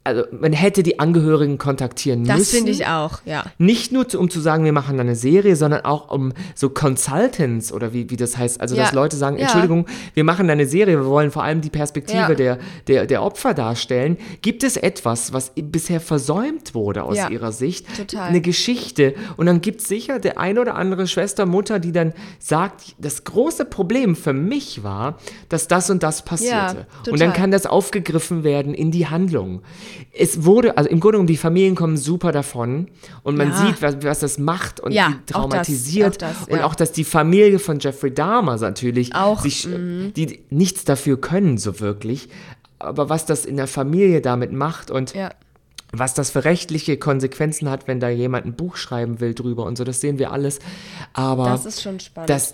also 0.05 0.23
man 0.31 0.53
hätte 0.53 0.81
die 0.81 0.99
Angehörigen 0.99 1.57
kontaktieren 1.57 2.21
müssen. 2.21 2.37
Das 2.37 2.49
finde 2.51 2.71
ich 2.71 2.87
auch, 2.87 3.19
ja. 3.25 3.43
Nicht 3.57 3.91
nur, 3.91 4.07
zu, 4.07 4.19
um 4.19 4.29
zu 4.29 4.39
sagen, 4.39 4.63
wir 4.65 4.71
machen 4.71 4.99
eine 4.99 5.15
Serie, 5.15 5.55
sondern 5.55 5.81
auch 5.85 6.09
um 6.09 6.31
so 6.55 6.69
Consultants 6.69 7.71
oder 7.71 7.93
wie, 7.93 8.09
wie 8.09 8.15
das 8.15 8.37
heißt. 8.37 8.59
Also, 8.61 8.75
Ja. 8.75 8.83
dass 8.83 8.93
Leute 8.93 9.17
sagen, 9.17 9.37
Ja. 9.37 9.43
Entschuldigung, 9.43 9.85
wir 10.13 10.23
machen 10.23 10.49
eine 10.49 10.65
Serie, 10.65 10.97
wir 10.99 11.05
wollen 11.05 11.31
vor 11.31 11.43
allem 11.43 11.61
die 11.61 11.69
Perspektive 11.69 12.17
Ja. 12.19 12.33
der, 12.33 12.59
der, 12.87 13.05
der 13.07 13.23
Opfer 13.23 13.53
darstellen. 13.53 14.17
Gibt 14.41 14.63
es 14.63 14.77
etwas, 14.77 15.33
was 15.33 15.51
bisher 15.55 15.99
versäumt 15.99 16.73
wurde 16.73 17.03
aus 17.03 17.17
ihrer 17.29 17.51
Sicht? 17.51 17.85
Total. 17.95 18.29
Eine 18.29 18.41
Geschichte. 18.41 19.15
Und 19.37 19.45
dann 19.47 19.61
gibt 19.61 19.81
es 19.81 19.87
sicher 19.87 20.19
der 20.19 20.39
eine 20.39 20.61
oder 20.61 20.75
andere 20.75 21.07
Schwester, 21.07 21.45
Mutter, 21.45 21.79
die 21.79 21.91
dann 21.91 22.13
sagt, 22.39 22.95
das 22.99 23.23
große 23.25 23.65
Problem 23.65 24.15
für 24.15 24.33
mich 24.33 24.83
war, 24.83 25.17
dass 25.49 25.67
das 25.67 25.89
und 25.89 26.03
das 26.03 26.23
passierte. 26.23 26.87
und 27.11 27.19
dann 27.19 27.33
kann 27.33 27.51
das 27.51 27.65
aufgegriffen 27.65 28.43
werden 28.43 28.73
in 28.73 28.91
die 28.91 29.07
Handlung. 29.07 29.61
Es 30.13 30.43
wurde, 30.45 30.77
also 30.77 30.89
im 30.89 30.99
Grunde 30.99 31.13
genommen, 31.17 31.27
die 31.27 31.37
Familien 31.37 31.75
kommen 31.75 31.97
super 31.97 32.31
davon 32.31 32.87
und 33.23 33.37
man 33.37 33.49
Ja. 33.49 33.65
sieht, 33.67 33.81
was, 33.81 33.97
was 34.03 34.19
das 34.19 34.37
macht 34.39 34.79
und 34.79 34.91
Ja, 34.91 35.07
wie 35.09 35.13
auch 35.13 35.17
das, 35.25 35.35
traumatisiert. 35.35 36.13
auch 36.15 36.17
das, 36.17 36.47
und 36.47 36.57
ja. 36.57 36.65
auch, 36.65 36.75
dass 36.75 36.91
die 36.91 37.03
Familie 37.03 37.59
von 37.59 37.79
Jeffrey 37.79 38.13
Dahmer 38.13 38.57
natürlich 38.57 39.15
Auch, 39.15 39.41
sich, 39.41 39.67
mhm. 39.67 40.13
die 40.15 40.41
nichts 40.49 40.83
dafür 40.85 41.19
können, 41.19 41.57
so 41.57 41.79
wirklich. 41.79 42.29
Aber 42.79 43.09
was 43.09 43.25
das 43.25 43.45
in 43.45 43.57
der 43.57 43.67
Familie 43.67 44.21
damit 44.21 44.51
macht 44.53 44.89
und 44.91 45.13
was 45.91 46.13
das 46.13 46.29
für 46.29 46.45
rechtliche 46.45 46.97
Konsequenzen 46.97 47.69
hat, 47.69 47.87
wenn 47.87 47.99
da 47.99 48.09
jemand 48.09 48.45
ein 48.45 48.53
Buch 48.55 48.75
schreiben 48.77 49.19
will 49.19 49.33
drüber 49.33 49.65
und 49.65 49.77
so, 49.77 49.83
das 49.83 50.01
sehen 50.01 50.19
wir 50.19 50.31
alles. 50.31 50.59
Aber 51.13 51.45
Das 51.45 51.65
ist 51.65 51.81
schon 51.81 51.99
spannend. 51.99 52.29
das, 52.29 52.53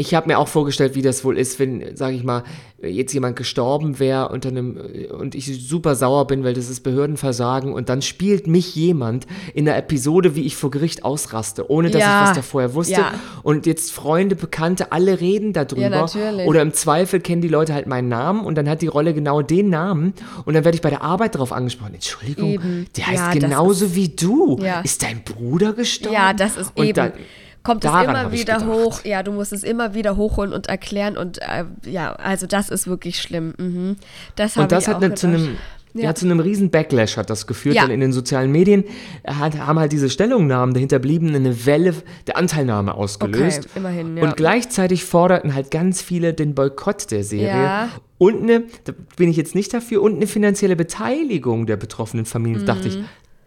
ich 0.00 0.14
habe 0.14 0.28
mir 0.28 0.38
auch 0.38 0.46
vorgestellt, 0.46 0.94
wie 0.94 1.02
das 1.02 1.24
wohl 1.24 1.36
ist, 1.36 1.58
wenn, 1.58 1.96
sage 1.96 2.14
ich 2.14 2.22
mal, 2.22 2.44
jetzt 2.80 3.12
jemand 3.12 3.34
gestorben 3.34 3.98
wäre 3.98 4.28
unter 4.28 4.48
einem 4.48 4.80
und 5.18 5.34
ich 5.34 5.46
super 5.68 5.96
sauer 5.96 6.28
bin, 6.28 6.44
weil 6.44 6.54
das 6.54 6.70
ist 6.70 6.82
Behördenversagen 6.84 7.72
und 7.72 7.88
dann 7.88 8.00
spielt 8.00 8.46
mich 8.46 8.76
jemand 8.76 9.26
in 9.54 9.64
der 9.64 9.76
Episode, 9.76 10.36
wie 10.36 10.42
ich 10.42 10.54
vor 10.54 10.70
Gericht 10.70 11.04
ausraste, 11.04 11.68
ohne 11.68 11.90
dass 11.90 12.00
Ja. 12.00 12.22
ich 12.22 12.28
was 12.30 12.36
da 12.36 12.42
vorher 12.42 12.74
wusste. 12.74 12.92
Ja. 12.92 13.12
Und 13.42 13.66
jetzt 13.66 13.90
Freunde, 13.90 14.36
Bekannte, 14.36 14.92
alle 14.92 15.20
reden 15.20 15.52
darüber. 15.52 15.80
Ja, 15.82 15.90
natürlich. 15.90 16.46
Oder 16.46 16.62
im 16.62 16.72
Zweifel 16.72 17.18
kennen 17.18 17.42
die 17.42 17.48
Leute 17.48 17.74
halt 17.74 17.88
meinen 17.88 18.08
Namen 18.08 18.44
und 18.44 18.54
dann 18.54 18.68
hat 18.68 18.80
die 18.82 18.86
Rolle 18.86 19.12
genau 19.14 19.42
den 19.42 19.68
Namen 19.68 20.14
und 20.44 20.54
dann 20.54 20.64
werde 20.64 20.76
ich 20.76 20.82
bei 20.82 20.90
der 20.90 21.02
Arbeit 21.02 21.34
darauf 21.34 21.50
angesprochen. 21.52 21.94
Entschuldigung, 21.94 22.50
Eben. 22.52 22.86
der 22.96 23.08
heißt 23.08 23.32
genauso 23.40 23.86
ist- 23.86 23.94
wie 23.96 24.10
du. 24.10 24.56
Ja. 24.62 24.82
Ist 24.82 25.02
dein 25.02 25.24
Bruder 25.24 25.72
gestorben? 25.72 26.14
Ja, 26.14 26.32
das 26.32 26.56
ist 26.56 26.70
Und 26.76 26.84
eben. 26.84 26.94
dann- 26.94 27.12
kommt 27.62 27.84
es 27.84 27.90
daran 27.90 28.04
immer 28.10 28.24
hab 28.24 28.32
ich 28.32 28.40
wieder 28.40 28.66
hoch. 28.66 29.04
Ja, 29.04 29.22
du 29.22 29.32
musst 29.32 29.52
es 29.52 29.62
immer 29.62 29.94
wieder 29.94 30.16
hochholen 30.16 30.52
und 30.52 30.68
erklären 30.68 31.16
und 31.16 31.38
äh, 31.38 31.64
ja, 31.84 32.12
also 32.12 32.46
das 32.46 32.70
ist 32.70 32.86
wirklich 32.86 33.20
schlimm. 33.20 33.54
Mhm. 33.58 33.96
Das 34.36 34.56
Und 34.56 34.72
das 34.72 34.88
hat 34.88 35.18
zu 35.18 35.26
einem 35.26 35.56
ja. 35.94 36.04
Ja. 36.04 36.14
zu 36.14 36.26
einem 36.26 36.40
riesen 36.40 36.70
Backlash 36.70 37.16
hat 37.16 37.30
das 37.30 37.46
geführt, 37.46 37.74
Ja. 37.74 37.82
denn 37.82 37.92
in 37.92 38.00
den 38.00 38.12
sozialen 38.12 38.52
Medien 38.52 38.84
hat, 39.26 39.58
haben 39.58 39.78
halt 39.78 39.92
diese 39.92 40.10
Stellungnahmen 40.10 40.74
der 40.74 40.80
Hinterbliebenen 40.80 41.34
eine 41.34 41.66
Welle 41.66 41.94
der 42.26 42.36
Anteilnahme 42.36 42.94
ausgelöst. 42.94 43.60
Okay, 43.60 43.78
immerhin, 43.78 44.16
ja. 44.16 44.22
Und 44.24 44.36
gleichzeitig 44.36 45.04
forderten 45.04 45.54
halt 45.54 45.70
ganz 45.70 46.02
viele 46.02 46.34
den 46.34 46.54
Boykott 46.54 47.10
der 47.10 47.24
Serie. 47.24 47.48
Ja. 47.48 47.88
Und 48.18 48.42
eine, 48.42 48.64
da 48.84 48.92
bin 49.16 49.30
ich 49.30 49.36
jetzt 49.36 49.54
nicht 49.54 49.72
dafür, 49.72 50.02
und 50.02 50.16
eine 50.16 50.26
finanzielle 50.26 50.76
Beteiligung 50.76 51.66
der 51.66 51.76
betroffenen 51.76 52.26
Familien. 52.26 52.66
Da 52.66 52.74
dachte 52.74 52.88
ich, 52.88 52.98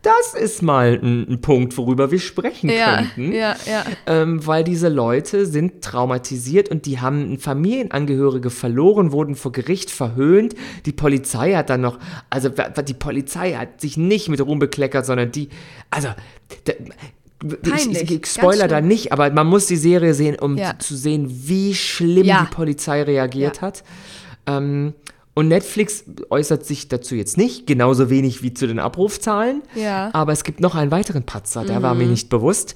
das 0.01 0.33
ist 0.33 0.61
mal 0.63 0.99
ein, 1.01 1.27
ein 1.29 1.41
Punkt, 1.41 1.77
worüber 1.77 2.09
wir 2.11 2.19
sprechen. 2.19 2.69
Ja, 2.69 2.97
könnten 3.03 3.31
ja, 3.33 3.55
ja. 3.65 3.83
ähm, 4.07 4.45
weil 4.47 4.63
diese 4.63 4.89
Leute 4.89 5.45
sind 5.45 5.83
traumatisiert 5.83 6.69
und 6.69 6.85
die 6.85 6.99
haben 6.99 7.37
Familienangehörige 7.37 8.49
verloren, 8.49 9.11
wurden 9.11 9.35
vor 9.35 9.51
Gericht 9.51 9.91
verhöhnt. 9.91 10.55
Die 10.85 10.91
Polizei 10.91 11.53
hat 11.53 11.69
dann 11.69 11.81
noch, 11.81 11.99
also 12.29 12.49
die 12.49 12.93
Polizei 12.93 13.53
hat 13.53 13.79
sich 13.81 13.95
nicht 13.97 14.27
mit 14.29 14.41
Ruhm 14.41 14.59
bekleckert, 14.59 15.05
sondern 15.05 15.31
die, 15.31 15.49
also 15.91 16.09
ich, 16.63 17.61
Peinlich, 17.71 18.03
ich, 18.03 18.11
ich 18.11 18.25
spoiler 18.27 18.67
da 18.67 18.81
nicht, 18.81 19.11
aber 19.11 19.31
man 19.31 19.47
muss 19.47 19.65
die 19.65 19.75
Serie 19.77 20.13
sehen, 20.13 20.37
um 20.39 20.57
Ja. 20.57 20.77
zu 20.77 20.95
sehen, 20.95 21.27
wie 21.47 21.73
schlimm 21.73 22.25
Ja. 22.25 22.47
die 22.47 22.53
Polizei 22.53 23.01
reagiert 23.03 23.57
Ja. 23.57 23.61
hat. 23.63 23.83
Ähm, 24.45 24.93
und 25.33 25.47
Netflix 25.47 26.03
äußert 26.29 26.65
sich 26.65 26.89
dazu 26.89 27.15
jetzt 27.15 27.37
nicht, 27.37 27.65
genauso 27.65 28.09
wenig 28.09 28.43
wie 28.43 28.53
zu 28.53 28.67
den 28.67 28.79
Abrufzahlen. 28.79 29.61
Ja. 29.75 30.07
Mhm. 30.07 30.15
Aber 30.15 30.31
es 30.33 30.43
gibt 30.43 30.59
noch 30.59 30.75
einen 30.75 30.91
weiteren 30.91 31.23
Patzer, 31.23 31.63
der 31.63 31.81
war 31.81 31.95
mir 31.95 32.07
nicht 32.07 32.29
bewusst. 32.29 32.75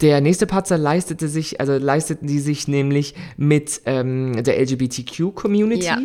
Der 0.00 0.20
nächste 0.20 0.46
Patzer 0.46 0.76
leistete 0.76 1.28
sich, 1.28 1.60
also 1.60 1.78
leisteten 1.78 2.26
die 2.26 2.40
sich 2.40 2.66
nämlich 2.68 3.14
mit 3.36 3.80
ähm, 3.86 4.42
der 4.42 4.60
LGBTQ-Community. 4.60 5.86
Ja. 5.86 5.98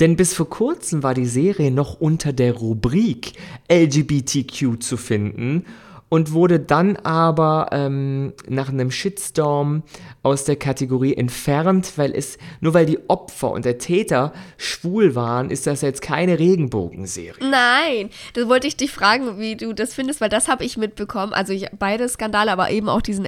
Denn 0.00 0.16
bis 0.16 0.34
vor 0.34 0.50
kurzem 0.50 1.02
war 1.02 1.14
die 1.14 1.26
Serie 1.26 1.70
noch 1.70 2.00
unter 2.00 2.32
der 2.32 2.54
Rubrik 2.54 3.32
LGBTQ 3.70 4.82
zu 4.82 4.96
finden 4.96 5.64
und 6.08 6.32
wurde 6.32 6.60
dann 6.60 6.96
aber 6.96 7.68
ähm, 7.72 8.32
nach 8.48 8.68
einem 8.68 8.90
Shitstorm 8.92 9.82
aus 10.22 10.44
der 10.44 10.54
Kategorie 10.56 11.14
entfernt, 11.14 11.92
weil 11.96 12.12
es, 12.14 12.38
nur 12.60 12.74
weil 12.74 12.86
die 12.86 12.98
Opfer 13.08 13.50
und 13.50 13.64
der 13.64 13.78
Täter 13.78 14.32
schwul 14.56 15.14
waren, 15.16 15.50
ist 15.50 15.66
das 15.66 15.82
jetzt 15.82 16.02
keine 16.02 16.38
Regenbogenserie. 16.38 17.34
Nein, 17.40 18.10
das 18.34 18.46
wollte 18.48 18.66
ich 18.68 18.76
dich 18.76 18.92
fragen, 18.92 19.38
wie 19.40 19.56
du 19.56 19.72
das 19.72 19.94
findest, 19.94 20.20
weil 20.20 20.28
das 20.28 20.46
habe 20.48 20.64
ich 20.64 20.76
mitbekommen. 20.76 21.32
Also 21.32 21.52
ich, 21.52 21.66
beide 21.78 22.08
Skandale, 22.08 22.52
aber 22.52 22.70
eben 22.70 22.88
auch 22.88 23.02
diesen 23.02 23.24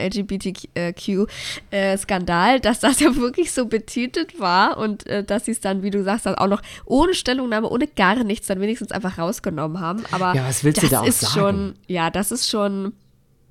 LGBTQ-Skandal, 1.70 2.60
dass 2.60 2.80
das 2.80 3.00
ja 3.00 3.14
wirklich 3.16 3.52
so 3.52 3.66
betitelt 3.66 4.38
war 4.40 4.78
und 4.78 5.06
äh, 5.06 5.24
dass 5.24 5.44
sie 5.46 5.52
es 5.52 5.60
dann, 5.60 5.82
wie 5.82 5.90
du 5.90 6.02
sagst, 6.04 6.26
dann 6.26 6.34
auch 6.36 6.48
noch 6.48 6.62
ohne 6.84 7.14
Stellungnahme, 7.14 7.68
ohne 7.68 7.86
gar 7.86 8.22
nichts, 8.24 8.46
dann 8.46 8.60
wenigstens 8.60 8.92
einfach 8.92 9.18
rausgenommen 9.18 9.80
haben. 9.80 10.04
Aber 10.10 10.34
Ja, 10.34 10.46
was 10.48 10.64
willst 10.64 10.82
das 10.82 10.90
du 10.90 10.94
da 10.94 11.00
auch 11.02 11.06
ist 11.06 11.20
sagen? 11.20 11.32
schon, 11.34 11.74
ja, 11.86 12.10
das 12.10 12.30
ist 12.32 12.48
schon 12.48 12.67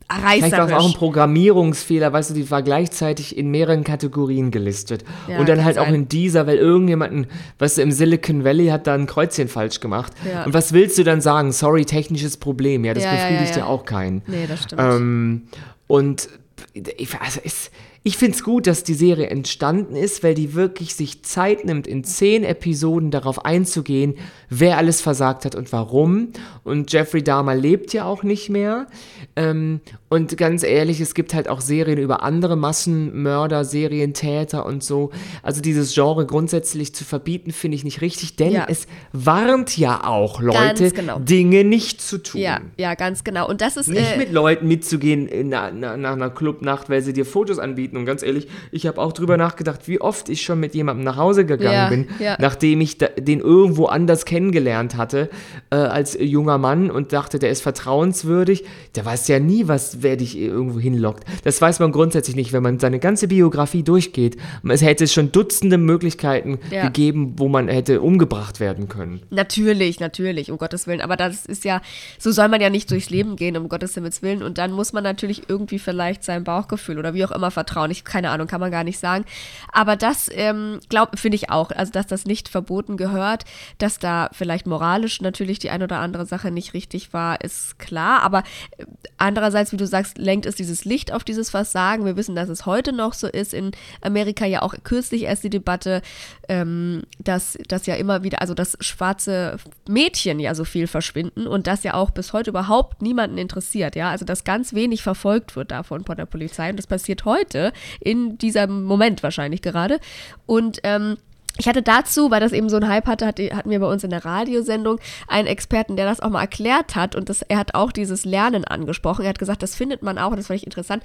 Vielleicht 0.10 0.42
war 0.42 0.48
es 0.48 0.54
auch 0.54 0.60
ein 0.60 0.74
reißerisch. 0.74 0.96
Programmierungsfehler, 0.98 2.14
weißt 2.14 2.30
du, 2.30 2.34
die 2.36 2.50
war 2.50 2.64
gleichzeitig 2.64 3.38
in 3.38 3.50
mehreren 3.52 3.84
Kategorien 3.84 4.52
gelistet. 4.52 5.04
Ja, 5.28 5.38
und 5.40 5.50
dann 5.50 5.66
halt 5.66 5.78
auch 5.78 5.86
sein. 5.86 5.96
in 5.96 6.08
dieser, 6.08 6.48
weil 6.48 6.58
irgendjemanden, 6.58 7.28
weißt 7.60 7.78
du, 7.78 7.82
im 7.82 7.92
Silicon 7.92 8.46
Valley 8.46 8.68
hat 8.68 8.88
da 8.88 8.94
ein 8.94 9.06
Kreuzchen 9.06 9.50
falsch 9.50 9.82
gemacht. 9.82 10.14
Ja. 10.26 10.46
Und 10.46 10.54
was 10.54 10.72
willst 10.72 10.98
du 10.98 11.04
dann 11.04 11.20
sagen? 11.20 11.52
Sorry, 11.52 11.84
technisches 11.84 12.38
Problem. 12.38 12.86
Ja, 12.86 12.94
das 12.94 13.04
Ja, 13.04 13.12
befriedigt 13.12 13.58
ja, 13.58 13.66
auch 13.66 13.84
keinen. 13.84 14.22
Nee, 14.28 14.48
das 14.48 14.64
stimmt. 14.64 14.82
Ähm, 14.82 15.42
und 15.88 16.30
ich, 16.74 17.20
also 17.20 17.42
es, 17.44 17.70
ich 18.08 18.16
finde 18.16 18.38
es 18.38 18.44
gut, 18.44 18.68
dass 18.68 18.86
die 18.86 18.94
Serie 18.94 19.28
entstanden 19.28 19.98
ist, 19.98 20.24
weil 20.24 20.34
die 20.34 20.54
wirklich 20.54 20.96
sich 20.96 21.24
Zeit 21.24 21.66
nimmt, 21.66 21.88
in 21.88 22.06
zehn 22.06 22.46
Episoden 22.46 23.12
darauf 23.12 23.44
einzugehen, 23.44 24.16
wer 24.50 24.78
alles 24.78 25.02
versagt 25.02 25.44
hat 25.44 25.56
und 25.56 25.74
warum. 25.74 26.30
Und 26.64 26.94
Jeffrey 26.94 27.22
Dahmer 27.22 27.54
lebt 27.54 27.92
ja 27.92 28.06
auch 28.06 28.24
nicht 28.24 28.50
mehr. 28.50 28.88
Ähm, 29.36 29.82
und 30.08 30.38
ganz 30.38 30.64
ehrlich, 30.64 31.02
es 31.02 31.16
gibt 31.16 31.34
halt 31.34 31.50
auch 31.50 31.60
Serien 31.60 31.98
über 32.00 32.24
andere 32.24 32.56
Massenmörder, 32.56 33.66
Serientäter 33.66 34.66
und 34.66 34.86
so. 34.86 35.12
Also 35.44 35.62
dieses 35.62 35.94
Genre 35.94 36.26
grundsätzlich 36.26 36.96
zu 36.96 37.04
verbieten, 37.04 37.52
finde 37.52 37.76
ich 37.76 37.84
nicht 37.84 38.00
richtig, 38.00 38.38
denn 38.38 38.54
Ja. 38.54 38.68
es 38.70 38.88
warnt 39.12 39.78
ja 39.78 40.06
auch 40.06 40.40
Leute, 40.40 40.92
genau. 40.92 41.20
Dinge 41.20 41.66
nicht 41.66 42.02
zu 42.02 42.20
tun. 42.20 42.40
ja, 42.40 42.62
ja, 42.78 42.96
ganz 42.96 43.26
genau. 43.26 43.50
Und 43.50 43.60
das 43.60 43.76
ist 43.76 43.90
Nicht 43.90 44.14
äh, 44.14 44.18
mit 44.18 44.32
Leuten 44.32 44.66
mitzugehen 44.70 45.28
in, 45.28 45.50
na, 45.50 45.72
na, 45.72 45.98
nach 45.98 46.14
einer 46.14 46.30
Clubnacht, 46.30 46.90
weil 46.90 47.02
sie 47.02 47.12
dir 47.12 47.26
Fotos 47.26 47.60
anbieten. 47.60 47.97
Und 47.98 48.06
ganz 48.06 48.24
ehrlich, 48.24 48.48
ich 48.72 48.88
habe 48.88 49.02
auch 49.02 49.12
drüber 49.12 49.38
nachgedacht, 49.38 49.88
wie 49.88 50.00
oft 50.02 50.30
ich 50.30 50.42
schon 50.42 50.60
mit 50.60 50.76
jemandem 50.76 51.04
nach 51.04 51.18
Hause 51.18 51.46
gegangen 51.46 51.74
Ja, 51.74 51.90
bin, 51.90 52.08
ja. 52.20 52.38
nachdem 52.40 52.82
ich 52.82 52.98
da, 52.98 53.08
den 53.08 53.40
irgendwo 53.40 53.86
anders 53.88 54.26
kennengelernt 54.26 54.96
hatte, 54.98 55.30
äh, 55.70 55.76
als 55.76 56.18
junger 56.20 56.58
Mann 56.58 56.90
und 56.92 57.14
dachte, 57.14 57.40
der 57.40 57.50
ist 57.50 57.62
vertrauenswürdig. 57.62 58.64
Der 58.96 59.06
weiß 59.06 59.28
ja 59.28 59.40
nie, 59.40 59.68
was, 59.68 60.02
wer 60.02 60.18
dich 60.18 60.38
irgendwo 60.38 60.80
hinlockt. 60.80 61.24
Das 61.44 61.62
weiß 61.62 61.80
man 61.80 61.92
grundsätzlich 61.92 62.36
nicht, 62.36 62.54
wenn 62.54 62.64
man 62.64 62.80
seine 62.80 63.00
ganze 63.00 63.28
Biografie 63.28 63.84
durchgeht. 63.84 64.38
Es 64.68 64.82
hätte 64.82 65.08
schon 65.08 65.32
Dutzende 65.32 65.78
Möglichkeiten 65.78 66.60
Ja. 66.72 66.84
gegeben, 66.86 67.34
wo 67.38 67.48
man 67.48 67.68
hätte 67.68 68.02
umgebracht 68.02 68.60
werden 68.60 68.88
können. 68.88 69.22
Natürlich, 69.30 70.00
natürlich, 70.00 70.52
um 70.52 70.58
Gottes 70.58 70.88
Willen. 70.88 71.02
Aber 71.02 71.16
das 71.18 71.46
ist 71.46 71.66
ja, 71.66 71.82
so 72.20 72.32
soll 72.32 72.48
man 72.50 72.62
ja 72.62 72.70
nicht 72.70 72.90
durchs 72.92 73.10
Leben 73.10 73.36
gehen, 73.36 73.58
um 73.58 73.70
Gottes 73.70 73.94
Himmels 73.94 74.22
Willen. 74.22 74.44
Und 74.44 74.58
dann 74.58 74.72
muss 74.72 74.94
man 74.94 75.04
natürlich 75.04 75.44
irgendwie 75.48 75.80
vielleicht 75.80 76.24
seinem 76.24 76.44
Bauchgefühl 76.44 77.00
oder 77.00 77.14
wie 77.14 77.26
auch 77.26 77.32
immer 77.32 77.52
vertrauen. 77.52 77.87
Ich, 77.92 78.04
keine 78.04 78.30
Ahnung, 78.30 78.48
kann 78.48 78.60
man 78.60 78.72
gar 78.72 78.84
nicht 78.84 79.00
sagen. 79.00 79.26
Aber 79.72 79.96
das, 79.96 80.30
ähm, 80.34 80.80
finde 81.16 81.36
ich 81.36 81.50
auch, 81.50 81.72
also 81.72 81.92
dass 81.92 82.08
das 82.08 82.26
nicht 82.26 82.50
verboten 82.50 82.98
gehört, 82.98 83.46
dass 83.78 84.00
da 84.00 84.30
vielleicht 84.34 84.68
moralisch 84.68 85.22
natürlich 85.22 85.60
die 85.60 85.70
ein 85.70 85.84
oder 85.84 86.00
andere 86.00 86.26
Sache 86.26 86.52
nicht 86.52 86.74
richtig 86.74 87.14
war, 87.14 87.42
ist 87.42 87.80
klar. 87.80 88.22
Aber 88.22 88.44
äh, 88.78 88.86
andererseits, 89.18 89.72
wie 89.72 89.78
du 89.78 89.88
sagst, 89.88 90.18
lenkt 90.18 90.46
es 90.46 90.56
dieses 90.56 90.86
Licht 90.86 91.12
auf 91.12 91.24
dieses 91.24 91.50
Versagen. 91.50 92.06
Wir 92.06 92.18
wissen, 92.18 92.36
dass 92.36 92.50
es 92.50 92.66
heute 92.66 92.94
noch 92.94 93.14
so 93.14 93.28
ist. 93.28 93.54
In 93.54 93.72
Amerika 94.02 94.46
ja 94.46 94.62
auch 94.62 94.74
kürzlich 94.84 95.24
erst 95.24 95.44
die 95.44 95.50
Debatte, 95.50 96.02
ähm, 96.50 97.04
dass 97.20 97.58
das 97.68 97.86
ja 97.86 97.96
immer 97.96 98.24
wieder, 98.24 98.42
also 98.42 98.54
dass 98.54 98.78
schwarze 98.82 99.58
Mädchen 99.88 100.40
ja 100.40 100.56
so 100.56 100.64
viel 100.64 100.88
verschwinden 100.88 101.48
und 101.48 101.68
das 101.68 101.84
ja 101.84 101.94
auch 101.94 102.12
bis 102.12 102.34
heute 102.34 102.50
überhaupt 102.50 103.02
niemanden 103.02 103.38
interessiert, 103.38 103.96
ja. 103.96 104.10
Also 104.10 104.26
dass 104.26 104.44
ganz 104.44 104.74
wenig 104.74 105.04
verfolgt 105.04 105.56
wird 105.56 105.72
davon 105.72 106.06
von 106.06 106.18
der 106.18 106.26
Polizei 106.26 106.70
und 106.70 106.78
das 106.78 106.88
passiert 106.88 107.26
heute 107.26 107.67
in 108.00 108.38
diesem 108.38 108.84
Moment 108.84 109.24
wahrscheinlich 109.24 109.62
gerade. 109.62 110.00
Und 110.46 110.80
ähm, 110.84 111.18
ich 111.60 111.68
hatte 111.68 111.82
dazu, 111.82 112.30
weil 112.30 112.40
das 112.40 112.52
eben 112.52 112.70
so 112.70 112.78
ein 112.78 112.88
Hype 112.88 113.08
hatte, 113.08 113.26
hatte, 113.26 113.56
hatten 113.56 113.70
wir 113.70 113.80
bei 113.80 113.88
uns 113.88 114.04
in 114.04 114.12
der 114.12 114.24
Radiosendung 114.24 115.00
einen 115.28 115.48
Experten, 115.48 115.96
der 115.96 116.06
das 116.06 116.20
auch 116.20 116.30
mal 116.30 116.42
erklärt 116.42 116.96
hat. 116.96 117.16
Und 117.16 117.30
das, 117.30 117.42
er 117.42 117.58
hat 117.58 117.74
auch 117.74 117.92
dieses 117.92 118.26
Lernen 118.26 118.64
angesprochen. 118.64 119.24
Er 119.24 119.30
hat 119.30 119.40
gesagt, 119.40 119.64
das 119.64 119.76
findet 119.76 120.04
man 120.04 120.18
auch, 120.18 120.32
und 120.32 120.38
das 120.38 120.48
fand 120.48 120.60
ich 120.60 120.66
interessant, 120.66 121.04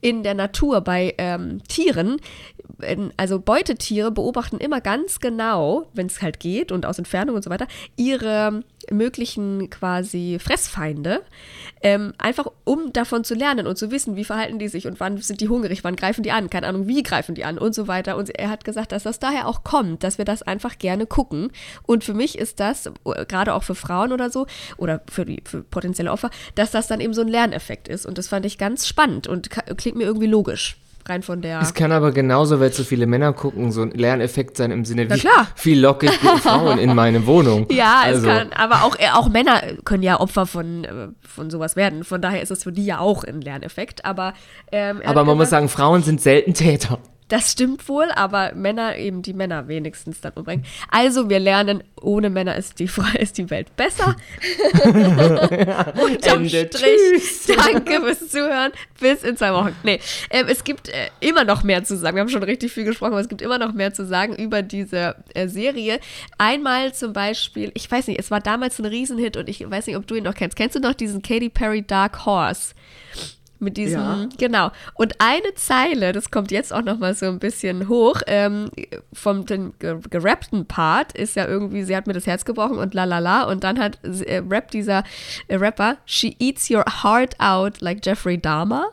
in 0.00 0.22
der 0.22 0.34
Natur 0.34 0.82
bei 0.82 1.14
ähm, 1.18 1.62
Tieren. 1.68 2.18
Also 3.16 3.40
Beutetiere 3.40 4.10
beobachten 4.10 4.58
immer 4.58 4.80
ganz 4.80 5.20
genau, 5.20 5.86
wenn 5.94 6.06
es 6.06 6.20
halt 6.20 6.38
geht 6.38 6.70
und 6.70 6.86
aus 6.86 6.98
Entfernung 6.98 7.36
und 7.36 7.44
so 7.44 7.50
weiter, 7.50 7.66
ihre 7.96 8.62
möglichen 8.90 9.70
quasi 9.70 10.38
Fressfeinde, 10.40 11.22
ähm, 11.82 12.12
einfach 12.18 12.46
um 12.64 12.92
davon 12.92 13.24
zu 13.24 13.34
lernen 13.34 13.66
und 13.66 13.76
zu 13.76 13.90
wissen, 13.90 14.16
wie 14.16 14.24
verhalten 14.24 14.58
die 14.58 14.68
sich 14.68 14.86
und 14.86 15.00
wann 15.00 15.18
sind 15.18 15.40
die 15.40 15.48
hungrig, 15.48 15.84
wann 15.84 15.96
greifen 15.96 16.22
die 16.22 16.32
an, 16.32 16.50
keine 16.50 16.66
Ahnung, 16.66 16.86
wie 16.86 17.02
greifen 17.02 17.34
die 17.34 17.44
an 17.44 17.58
und 17.58 17.74
so 17.74 17.88
weiter. 17.88 18.16
Und 18.16 18.30
er 18.38 18.50
hat 18.50 18.64
gesagt, 18.64 18.92
dass 18.92 19.02
das 19.02 19.18
daher 19.18 19.48
auch 19.48 19.64
kommt, 19.64 20.02
dass 20.02 20.18
wir 20.18 20.24
das 20.24 20.42
einfach 20.42 20.78
gerne 20.78 21.06
gucken. 21.06 21.50
Und 21.82 22.04
für 22.04 22.14
mich 22.14 22.38
ist 22.38 22.60
das, 22.60 22.90
gerade 23.28 23.54
auch 23.54 23.62
für 23.62 23.74
Frauen 23.74 24.12
oder 24.12 24.30
so, 24.30 24.46
oder 24.76 25.02
für, 25.10 25.24
die, 25.24 25.42
für 25.44 25.62
potenzielle 25.62 26.10
Opfer, 26.10 26.30
dass 26.54 26.70
das 26.70 26.86
dann 26.86 27.00
eben 27.00 27.14
so 27.14 27.22
ein 27.22 27.28
Lerneffekt 27.28 27.88
ist. 27.88 28.06
Und 28.06 28.18
das 28.18 28.28
fand 28.28 28.46
ich 28.46 28.58
ganz 28.58 28.86
spannend 28.86 29.26
und 29.26 29.50
klingt 29.76 29.96
mir 29.96 30.04
irgendwie 30.04 30.26
logisch 30.26 30.76
rein 31.08 31.22
von 31.22 31.42
der. 31.42 31.60
Es 31.60 31.74
kann 31.74 31.92
aber 31.92 32.12
genauso, 32.12 32.60
weil 32.60 32.72
so 32.72 32.84
viele 32.84 33.06
Männer 33.06 33.32
gucken, 33.32 33.72
so 33.72 33.82
ein 33.82 33.90
Lerneffekt 33.90 34.56
sein 34.56 34.70
im 34.70 34.84
Sinne, 34.84 35.08
wie, 35.62 35.74
locke 35.74 36.06
ich 36.06 36.12
Frauen 36.42 36.78
in 36.78 36.94
meine 36.94 37.26
Wohnung. 37.26 37.66
Ja, 37.70 38.00
also. 38.04 38.28
es 38.28 38.36
kann, 38.36 38.52
aber 38.52 38.84
auch, 38.84 38.96
äh, 38.98 39.08
auch 39.12 39.28
Männer 39.28 39.62
können 39.84 40.02
ja 40.02 40.20
Opfer 40.20 40.46
von, 40.46 40.84
äh, 40.84 41.08
von 41.20 41.50
sowas 41.50 41.76
werden. 41.76 42.04
Von 42.04 42.20
daher 42.20 42.42
ist 42.42 42.50
es 42.50 42.64
für 42.64 42.72
die 42.72 42.84
ja 42.84 42.98
auch 42.98 43.24
ein 43.24 43.40
Lerneffekt. 43.40 44.04
Aber, 44.04 44.34
ähm, 44.72 45.02
aber 45.04 45.24
man 45.24 45.36
muss 45.36 45.50
sagen, 45.50 45.68
Frauen 45.68 46.02
sind 46.02 46.20
selten 46.20 46.54
Täter. 46.54 46.98
Das 47.28 47.52
stimmt 47.52 47.88
wohl, 47.88 48.10
aber 48.14 48.52
Männer 48.54 48.96
eben 48.96 49.22
die 49.22 49.32
Männer 49.32 49.66
wenigstens 49.66 50.20
dann 50.20 50.34
umbringen. 50.34 50.66
Also 50.90 51.30
wir 51.30 51.38
lernen, 51.38 51.82
ohne 52.00 52.28
Männer 52.28 52.54
ist 52.56 52.78
die, 52.78 52.90
ist 53.18 53.38
die 53.38 53.48
Welt 53.48 53.74
besser. 53.76 54.14
Unterm 56.04 56.46
Strich. 56.46 56.70
Tschüss. 56.70 57.46
Danke 57.46 58.00
fürs 58.02 58.28
Zuhören. 58.28 58.72
Bis 59.00 59.22
in 59.22 59.38
zwei 59.38 59.54
Wochen. 59.54 59.74
Nee, 59.84 60.00
äh, 60.28 60.44
es 60.48 60.64
gibt 60.64 60.90
äh, 60.90 61.08
immer 61.20 61.44
noch 61.44 61.62
mehr 61.62 61.82
zu 61.82 61.96
sagen. 61.96 62.16
Wir 62.16 62.20
haben 62.20 62.28
schon 62.28 62.42
richtig 62.42 62.72
viel 62.72 62.84
gesprochen, 62.84 63.12
aber 63.12 63.20
es 63.20 63.28
gibt 63.28 63.40
immer 63.40 63.58
noch 63.58 63.72
mehr 63.72 63.94
zu 63.94 64.04
sagen 64.04 64.36
über 64.36 64.60
diese 64.60 65.16
äh, 65.32 65.48
Serie. 65.48 66.00
Einmal 66.36 66.92
zum 66.92 67.14
Beispiel, 67.14 67.72
ich 67.74 67.90
weiß 67.90 68.06
nicht, 68.08 68.20
es 68.20 68.30
war 68.30 68.40
damals 68.40 68.78
ein 68.78 68.84
Riesenhit 68.84 69.38
und 69.38 69.48
ich 69.48 69.68
weiß 69.68 69.86
nicht, 69.86 69.96
ob 69.96 70.06
du 70.06 70.14
ihn 70.14 70.24
noch 70.24 70.34
kennst. 70.34 70.56
Kennst 70.56 70.76
du 70.76 70.80
noch 70.80 70.94
diesen 70.94 71.22
Katy 71.22 71.48
Perry 71.48 71.82
Dark 71.82 72.26
Horse? 72.26 72.74
Mit 73.64 73.76
diesem, 73.78 74.00
ja. 74.00 74.28
genau. 74.38 74.70
Und 74.94 75.14
eine 75.18 75.54
Zeile, 75.54 76.12
das 76.12 76.30
kommt 76.30 76.50
jetzt 76.50 76.72
auch 76.72 76.82
noch 76.82 76.98
mal 76.98 77.14
so 77.14 77.26
ein 77.26 77.38
bisschen 77.38 77.88
hoch, 77.88 78.20
ähm, 78.26 78.70
vom 79.12 79.46
den 79.46 79.72
gerappten 79.78 80.66
Part 80.66 81.16
ist 81.16 81.34
ja 81.34 81.46
irgendwie, 81.46 81.82
sie 81.82 81.96
hat 81.96 82.06
mir 82.06 82.12
das 82.12 82.26
Herz 82.26 82.44
gebrochen 82.44 82.78
und 82.78 82.94
la 82.94 83.04
la 83.04 83.18
la. 83.18 83.44
Und 83.44 83.64
dann 83.64 83.78
hat 83.78 83.98
äh, 84.04 84.42
rappt 84.48 84.74
dieser 84.74 85.02
äh, 85.48 85.56
Rapper, 85.56 85.96
she 86.04 86.36
eats 86.38 86.70
your 86.70 86.84
heart 87.02 87.40
out 87.40 87.80
like 87.80 88.04
Jeffrey 88.04 88.38
Dahmer. 88.38 88.90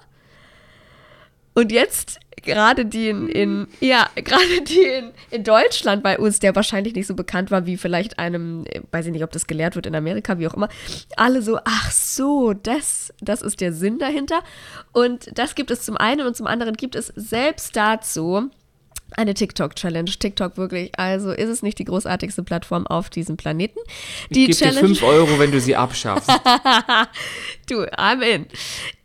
Und 1.53 1.71
jetzt 1.71 2.20
gerade 2.41 2.85
die 2.85 3.09
in, 3.09 3.27
in 3.29 3.67
ja, 3.79 4.09
gerade 4.15 4.61
die 4.67 4.81
in, 4.81 5.11
in 5.29 5.43
Deutschland 5.43 6.03
bei 6.03 6.17
uns, 6.17 6.39
der 6.39 6.55
wahrscheinlich 6.55 6.95
nicht 6.95 7.07
so 7.07 7.15
bekannt 7.15 7.51
war 7.51 7.65
wie 7.65 7.77
vielleicht 7.77 8.19
einem, 8.19 8.65
weiß 8.91 9.05
ich 9.05 9.11
nicht, 9.11 9.23
ob 9.23 9.31
das 9.31 9.47
gelehrt 9.47 9.75
wird 9.75 9.85
in 9.85 9.95
Amerika, 9.95 10.39
wie 10.39 10.47
auch 10.47 10.53
immer, 10.53 10.69
alle 11.15 11.41
so, 11.41 11.59
ach 11.63 11.91
so, 11.91 12.53
das, 12.53 13.13
das 13.21 13.41
ist 13.41 13.61
der 13.61 13.73
Sinn 13.73 13.99
dahinter. 13.99 14.41
Und 14.91 15.37
das 15.37 15.55
gibt 15.55 15.71
es 15.71 15.83
zum 15.83 15.97
einen 15.97 16.25
und 16.25 16.35
zum 16.35 16.47
anderen 16.47 16.75
gibt 16.75 16.95
es 16.95 17.07
selbst 17.15 17.75
dazu 17.75 18.49
eine 19.17 19.33
TikTok-Challenge. 19.33 20.11
TikTok 20.11 20.57
wirklich, 20.57 20.91
also 20.97 21.31
ist 21.31 21.49
es 21.49 21.63
nicht 21.63 21.79
die 21.79 21.85
großartigste 21.85 22.43
Plattform 22.43 22.87
auf 22.87 23.09
diesem 23.09 23.37
Planeten. 23.37 23.79
Die 24.29 24.49
ich 24.49 24.59
gebe 24.59 24.71
dir 24.71 24.79
5 24.79 25.03
Euro, 25.03 25.39
wenn 25.39 25.51
du 25.51 25.59
sie 25.59 25.75
abschaffst. 25.75 26.29
du, 27.69 27.83
I'm 27.83 28.21
in. 28.21 28.45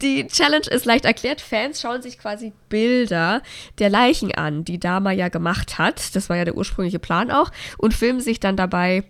Die 0.03 0.27
Challenge 0.27 0.67
ist 0.71 0.85
leicht 0.85 1.05
erklärt. 1.05 1.41
Fans 1.41 1.81
schauen 1.81 2.03
sich 2.03 2.19
quasi 2.19 2.53
Bilder 2.69 3.43
der 3.79 3.91
Leichen 3.91 4.35
an, 4.35 4.65
die 4.65 4.79
Dama 4.79 5.13
ja 5.13 5.29
gemacht 5.29 5.79
hat. 5.79 6.15
Das 6.15 6.29
war 6.29 6.37
ja 6.37 6.45
der 6.45 6.57
ursprüngliche 6.57 6.99
Plan 6.99 7.31
auch. 7.31 7.51
Und 7.79 7.95
filmen 7.95 8.21
sich 8.21 8.41
dann 8.41 8.57
dabei 8.57 9.05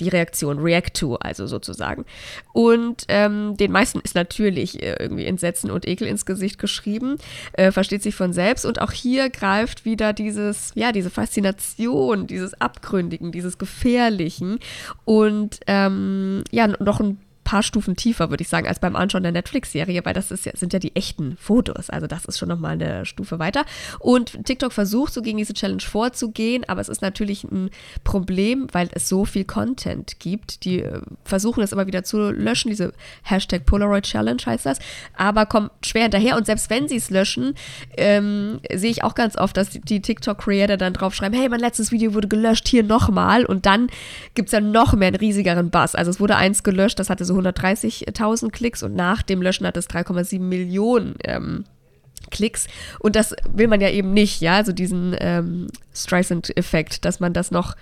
die 0.00 0.08
Reaktion, 0.08 0.58
React 0.58 0.94
to, 0.94 1.16
also 1.16 1.46
sozusagen. 1.46 2.04
Und 2.52 3.04
ähm, 3.08 3.56
den 3.56 3.72
meisten 3.72 4.00
ist 4.00 4.14
natürlich 4.14 4.82
äh, 4.82 4.96
irgendwie 4.98 5.26
Entsetzen 5.26 5.70
und 5.70 5.86
Ekel 5.86 6.06
ins 6.06 6.26
Gesicht 6.26 6.58
geschrieben, 6.58 7.16
äh, 7.52 7.72
versteht 7.72 8.02
sich 8.02 8.14
von 8.14 8.32
selbst. 8.32 8.64
Und 8.64 8.80
auch 8.80 8.92
hier 8.92 9.30
greift 9.30 9.84
wieder 9.84 10.12
dieses, 10.12 10.72
ja, 10.74 10.92
diese 10.92 11.10
Faszination, 11.10 12.26
dieses 12.26 12.60
Abgründigen, 12.60 13.32
dieses 13.32 13.58
Gefährlichen 13.58 14.58
und 15.04 15.60
ähm, 15.66 16.44
ja, 16.50 16.66
noch 16.66 17.00
ein 17.00 17.18
paar 17.48 17.62
Stufen 17.62 17.96
tiefer, 17.96 18.28
würde 18.28 18.42
ich 18.42 18.48
sagen, 18.50 18.68
als 18.68 18.78
beim 18.78 18.94
Anschauen 18.94 19.22
der 19.22 19.32
Netflix-Serie, 19.32 20.04
weil 20.04 20.12
das 20.12 20.28
ja, 20.28 20.52
sind 20.54 20.74
ja 20.74 20.78
die 20.78 20.94
echten 20.94 21.38
Fotos. 21.38 21.88
Also 21.88 22.06
das 22.06 22.26
ist 22.26 22.38
schon 22.38 22.50
nochmal 22.50 22.72
eine 22.72 23.06
Stufe 23.06 23.38
weiter. 23.38 23.64
Und 24.00 24.44
TikTok 24.44 24.70
versucht 24.70 25.14
so 25.14 25.22
gegen 25.22 25.38
diese 25.38 25.54
Challenge 25.54 25.80
vorzugehen, 25.80 26.64
aber 26.68 26.82
es 26.82 26.90
ist 26.90 27.00
natürlich 27.00 27.44
ein 27.44 27.70
Problem, 28.04 28.66
weil 28.72 28.90
es 28.92 29.08
so 29.08 29.24
viel 29.24 29.46
Content 29.46 30.20
gibt. 30.20 30.66
Die 30.66 30.82
äh, 30.82 31.00
versuchen 31.24 31.62
das 31.62 31.72
immer 31.72 31.86
wieder 31.86 32.04
zu 32.04 32.30
löschen, 32.30 32.68
diese 32.68 32.92
Hashtag 33.22 33.64
Polaroid 33.64 34.04
Challenge 34.04 34.42
heißt 34.44 34.66
das, 34.66 34.78
aber 35.16 35.46
kommen 35.46 35.70
schwer 35.82 36.02
hinterher. 36.02 36.36
Und 36.36 36.44
selbst 36.44 36.68
wenn 36.68 36.86
sie 36.86 36.96
es 36.96 37.08
löschen, 37.08 37.54
ähm, 37.96 38.60
sehe 38.70 38.90
ich 38.90 39.04
auch 39.04 39.14
ganz 39.14 39.38
oft, 39.38 39.56
dass 39.56 39.70
die 39.70 40.02
TikTok-Creator 40.02 40.76
dann 40.76 40.92
draufschreiben, 40.92 41.38
hey, 41.38 41.48
mein 41.48 41.60
letztes 41.60 41.92
Video 41.92 42.12
wurde 42.12 42.28
gelöscht, 42.28 42.68
hier 42.68 42.82
nochmal. 42.82 43.46
Und 43.46 43.64
dann 43.64 43.88
gibt 44.34 44.48
es 44.48 44.52
ja 44.52 44.60
noch 44.60 44.92
mehr 44.92 45.08
einen 45.08 45.16
riesigeren 45.16 45.70
Bass. 45.70 45.94
Also 45.94 46.10
es 46.10 46.20
wurde 46.20 46.36
eins 46.36 46.62
gelöscht, 46.62 46.98
das 46.98 47.08
hatte 47.08 47.24
so 47.24 47.37
130.000 47.38 48.50
Klicks 48.50 48.82
und 48.82 48.94
nach 48.94 49.22
dem 49.22 49.42
Löschen 49.42 49.66
hat 49.66 49.76
es 49.76 49.88
3,7 49.88 50.40
Millionen 50.40 51.14
ähm, 51.24 51.64
Klicks. 52.30 52.66
Und 52.98 53.16
das 53.16 53.34
will 53.52 53.68
man 53.68 53.80
ja 53.80 53.90
eben 53.90 54.12
nicht, 54.12 54.40
ja, 54.40 54.56
also 54.56 54.72
diesen 54.72 55.16
ähm, 55.18 55.68
Streisand-Effekt, 55.94 57.04
dass 57.04 57.20
man 57.20 57.32
das 57.32 57.50
noch 57.50 57.76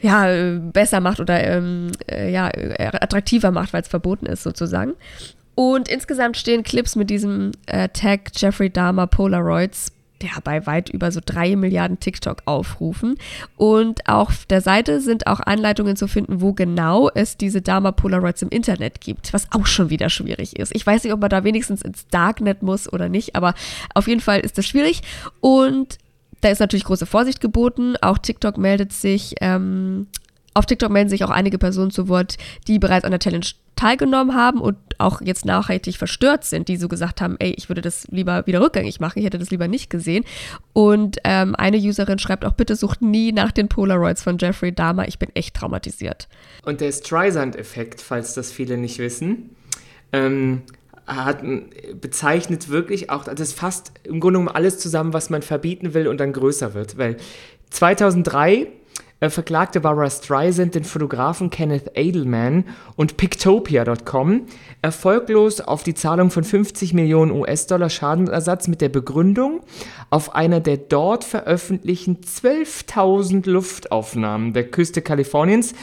ja, 0.00 0.58
besser 0.60 1.00
macht 1.00 1.20
oder 1.20 1.42
ähm, 1.42 1.90
äh, 2.10 2.30
ja, 2.30 2.46
attraktiver 2.46 3.50
macht, 3.50 3.72
weil 3.72 3.82
es 3.82 3.88
verboten 3.88 4.26
ist 4.26 4.42
sozusagen. 4.42 4.94
Und 5.54 5.88
insgesamt 5.88 6.36
stehen 6.36 6.62
Clips 6.62 6.94
mit 6.94 7.10
diesem 7.10 7.50
äh, 7.66 7.88
Tag 7.88 8.30
Jeffrey 8.36 8.70
Dahmer 8.70 9.08
Polaroids 9.08 9.92
ja, 10.22 10.40
bei 10.42 10.66
weit 10.66 10.88
über 10.88 11.12
so 11.12 11.20
drei 11.24 11.56
Milliarden 11.56 12.00
TikTok-Aufrufen. 12.00 13.16
Und 13.56 14.08
auf 14.08 14.46
der 14.46 14.60
Seite 14.60 15.00
sind 15.00 15.26
auch 15.26 15.40
Anleitungen 15.40 15.96
zu 15.96 16.08
finden, 16.08 16.40
wo 16.40 16.52
genau 16.52 17.10
es 17.14 17.36
diese 17.36 17.62
Dama 17.62 17.92
Polaroids 17.92 18.42
im 18.42 18.48
Internet 18.48 19.00
gibt, 19.00 19.32
was 19.32 19.50
auch 19.52 19.66
schon 19.66 19.90
wieder 19.90 20.10
schwierig 20.10 20.58
ist. 20.58 20.74
Ich 20.74 20.86
weiß 20.86 21.04
nicht, 21.04 21.12
ob 21.12 21.20
man 21.20 21.30
da 21.30 21.44
wenigstens 21.44 21.82
ins 21.82 22.06
Darknet 22.08 22.62
muss 22.62 22.92
oder 22.92 23.08
nicht, 23.08 23.36
aber 23.36 23.54
auf 23.94 24.08
jeden 24.08 24.20
Fall 24.20 24.40
ist 24.40 24.58
das 24.58 24.66
schwierig. 24.66 25.02
Und 25.40 25.98
da 26.40 26.48
ist 26.48 26.60
natürlich 26.60 26.84
große 26.84 27.06
Vorsicht 27.06 27.40
geboten. 27.40 27.96
Auch 28.00 28.18
TikTok 28.18 28.58
meldet 28.58 28.92
sich 28.92 29.34
ähm, 29.40 30.06
auf 30.58 30.66
TikTok 30.66 30.90
melden 30.90 31.08
sich 31.08 31.22
auch 31.22 31.30
einige 31.30 31.56
Personen 31.56 31.92
zu 31.92 32.08
Wort, 32.08 32.36
die 32.66 32.80
bereits 32.80 33.04
an 33.04 33.12
der 33.12 33.20
Challenge 33.20 33.46
teilgenommen 33.78 34.34
haben 34.34 34.60
und 34.60 34.76
auch 34.98 35.20
jetzt 35.20 35.44
nachhaltig 35.44 35.96
verstört 35.96 36.44
sind, 36.44 36.68
die 36.68 36.76
so 36.76 36.88
gesagt 36.88 37.20
haben, 37.20 37.36
ey, 37.38 37.54
ich 37.56 37.68
würde 37.68 37.80
das 37.80 38.08
lieber 38.08 38.46
wieder 38.46 38.60
rückgängig 38.60 38.98
machen, 38.98 39.20
ich 39.20 39.24
hätte 39.24 39.38
das 39.38 39.50
lieber 39.50 39.68
nicht 39.68 39.88
gesehen. 39.88 40.24
Und 40.72 41.18
ähm, 41.24 41.54
eine 41.54 41.78
Userin 41.78 42.18
schreibt 42.18 42.44
auch, 42.44 42.52
bitte 42.52 42.74
sucht 42.74 43.00
nie 43.02 43.32
nach 43.32 43.52
den 43.52 43.68
Polaroids 43.68 44.22
von 44.22 44.36
Jeffrey 44.38 44.72
Dahmer, 44.74 45.06
ich 45.06 45.18
bin 45.18 45.30
echt 45.34 45.54
traumatisiert. 45.54 46.28
Und 46.64 46.80
der 46.80 46.90
Streisand-Effekt, 46.90 48.00
falls 48.00 48.34
das 48.34 48.50
viele 48.50 48.76
nicht 48.76 48.98
wissen, 48.98 49.50
ähm, 50.12 50.62
hat, 51.06 51.42
bezeichnet 52.00 52.68
wirklich 52.68 53.10
auch, 53.10 53.24
das 53.24 53.52
fasst 53.52 53.92
im 54.02 54.20
Grunde 54.20 54.40
genommen 54.40 54.54
alles 54.54 54.78
zusammen, 54.78 55.12
was 55.12 55.30
man 55.30 55.42
verbieten 55.42 55.94
will 55.94 56.08
und 56.08 56.18
dann 56.18 56.32
größer 56.32 56.74
wird, 56.74 56.98
weil 56.98 57.16
2003 57.70 58.54
äh, 58.54 58.66
verklagte 59.20 59.80
Barbara 59.80 60.08
Streisand 60.08 60.76
den 60.76 60.84
Fotografen 60.84 61.50
Kenneth 61.50 61.90
Edelman 61.94 62.64
und 62.94 63.16
Pictopia.com 63.16 64.42
erfolglos 64.80 65.60
auf 65.60 65.82
die 65.82 65.94
Zahlung 65.94 66.30
von 66.30 66.44
50 66.44 66.94
Millionen 66.94 67.32
US-Dollar 67.32 67.90
Schadenersatz 67.90 68.68
mit 68.68 68.80
der 68.80 68.90
Begründung, 68.90 69.60
auf 70.10 70.36
einer 70.36 70.60
der 70.60 70.76
dort 70.76 71.24
veröffentlichten 71.24 72.18
12.000 72.18 73.50
Luftaufnahmen 73.50 74.52
der 74.52 74.70
Küste 74.70 75.02
Kaliforniens, 75.02 75.74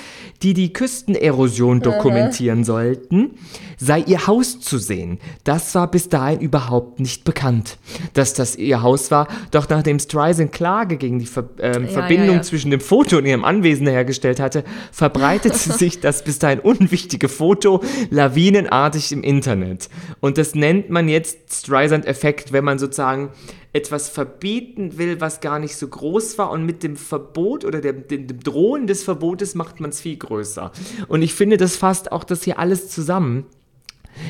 die 0.42 0.54
die 0.54 0.72
Küstenerosion 0.72 1.82
dokumentieren 1.82 2.64
sollten, 2.64 3.32
sei 3.78 4.00
ihr 4.00 4.28
Haus 4.28 4.62
zu 4.62 4.78
sehen. 4.78 5.20
Das 5.44 5.76
war 5.76 5.92
bis 5.92 6.08
dahin 6.08 6.40
überhaupt 6.40 7.02
nicht 7.02 7.26
bekannt, 7.26 7.78
dass 8.14 8.34
das 8.34 8.56
ihr 8.56 8.82
Haus 8.82 9.12
war. 9.12 9.28
Doch 9.52 9.68
nachdem 9.68 10.00
Streisand 10.00 10.54
Klage 10.54 10.96
gegen 10.96 11.20
die 11.20 11.26
Ver 11.26 11.50
äh, 11.60 11.82
ja, 11.82 11.88
Verbindung 11.88 12.28
ja, 12.28 12.36
ja. 12.36 12.42
zwischen 12.42 12.72
dem 12.72 12.80
Foto 12.80 13.18
und 13.18 13.25
ihrem 13.26 13.44
Anwesen 13.44 13.88
hergestellt 13.88 14.40
hatte, 14.40 14.64
verbreitete 14.92 15.58
sich 15.74 16.00
das 16.00 16.24
bis 16.24 16.40
dahin 16.40 16.60
unwichtige 16.60 17.30
Foto 17.30 17.84
lawinenartig 18.10 19.12
im 19.12 19.24
Internet. 19.24 19.90
Und 20.20 20.38
das 20.38 20.56
nennt 20.56 20.90
man 20.90 21.08
jetzt 21.08 21.54
Streisand-Effekt, 21.54 22.52
wenn 22.52 22.64
man 22.64 22.80
sozusagen 22.80 23.32
etwas 23.74 24.08
verbieten 24.10 24.98
will, 24.98 25.20
was 25.20 25.42
gar 25.42 25.60
nicht 25.60 25.76
so 25.76 25.88
groß 25.88 26.38
war 26.38 26.50
und 26.52 26.66
mit 26.66 26.82
dem 26.82 26.96
Verbot 26.96 27.66
oder 27.66 27.82
dem, 27.82 28.08
dem, 28.08 28.28
dem 28.28 28.40
Drohen 28.40 28.88
des 28.88 29.04
Verbotes 29.04 29.54
macht 29.54 29.82
man 29.82 29.90
es 29.90 30.00
viel 30.00 30.16
größer. 30.16 30.72
Und 31.10 31.22
ich 31.22 31.34
finde, 31.34 31.58
das 31.58 31.76
fasst 31.76 32.12
auch 32.12 32.24
das 32.24 32.44
hier 32.44 32.58
alles 32.58 32.90
zusammen. 32.90 33.46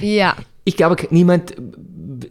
Ja. 0.01 0.35
Ich 0.63 0.77
glaube, 0.77 0.95
niemand 1.11 1.55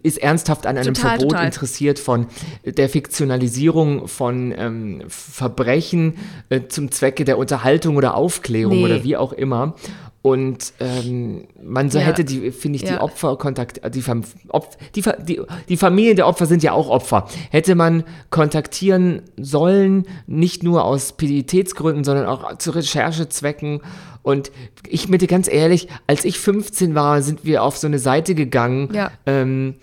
ist 0.03 0.19
ernsthaft 0.19 0.67
an 0.67 0.77
einem 0.77 0.95
Total, 0.95 1.13
Verbot 1.19 1.31
total. 1.31 1.47
interessiert 1.47 1.99
von 1.99 2.27
der 2.65 2.89
Fiktionalisierung 2.89 4.09
von 4.09 4.53
ähm, 4.57 5.03
Verbrechen 5.09 6.15
äh, 6.49 6.63
zum 6.69 6.91
Zwecke 6.91 7.25
der 7.25 7.39
Unterhaltung 7.39 7.97
oder 7.97 8.15
Aufklärung 8.15 8.77
Nee. 8.77 8.85
oder 8.85 9.05
wie 9.05 9.17
auch 9.17 9.33
immer. 9.33 9.75
Und 10.25 10.73
ähm, 10.81 11.45
man 11.63 11.91
so 11.91 11.99
Ja. 11.99 12.07
hätte 12.07 12.25
die, 12.25 12.51
finde 12.51 12.77
ich, 12.77 12.83
die 12.85 12.93
Ja. 12.93 13.03
Opfer 13.03 13.37
kontakt, 13.37 13.83
die, 13.95 14.01
Opf, 14.49 14.79
die, 14.95 15.03
die, 15.29 15.43
die 15.69 15.77
Familien 15.77 16.17
der 16.17 16.27
Opfer 16.27 16.47
sind 16.47 16.63
ja 16.63 16.73
auch 16.73 16.89
Opfer. 16.89 17.29
Hätte 17.51 17.75
man 17.75 18.05
kontaktieren 18.31 19.21
sollen, 19.37 20.07
nicht 20.27 20.63
nur 20.63 20.83
aus 20.87 21.13
Pietätsgründen, 21.13 22.05
sondern 22.05 22.25
auch 22.25 22.57
zu 22.57 22.71
Recherchezwecken. 22.71 23.83
Und 24.23 24.51
ich 24.89 25.09
dir 25.19 25.29
ganz 25.29 25.47
ehrlich, 25.47 25.89
als 26.07 26.25
ich 26.25 26.39
15 26.39 26.95
war, 26.95 27.21
sind 27.21 27.45
wir 27.45 27.63
auf 27.63 27.77
so 27.77 27.87
eine 27.87 27.99
Seite 27.99 28.35
gegangen. 28.35 28.89
Ja. 28.95 29.11
Ähm, 29.27 29.75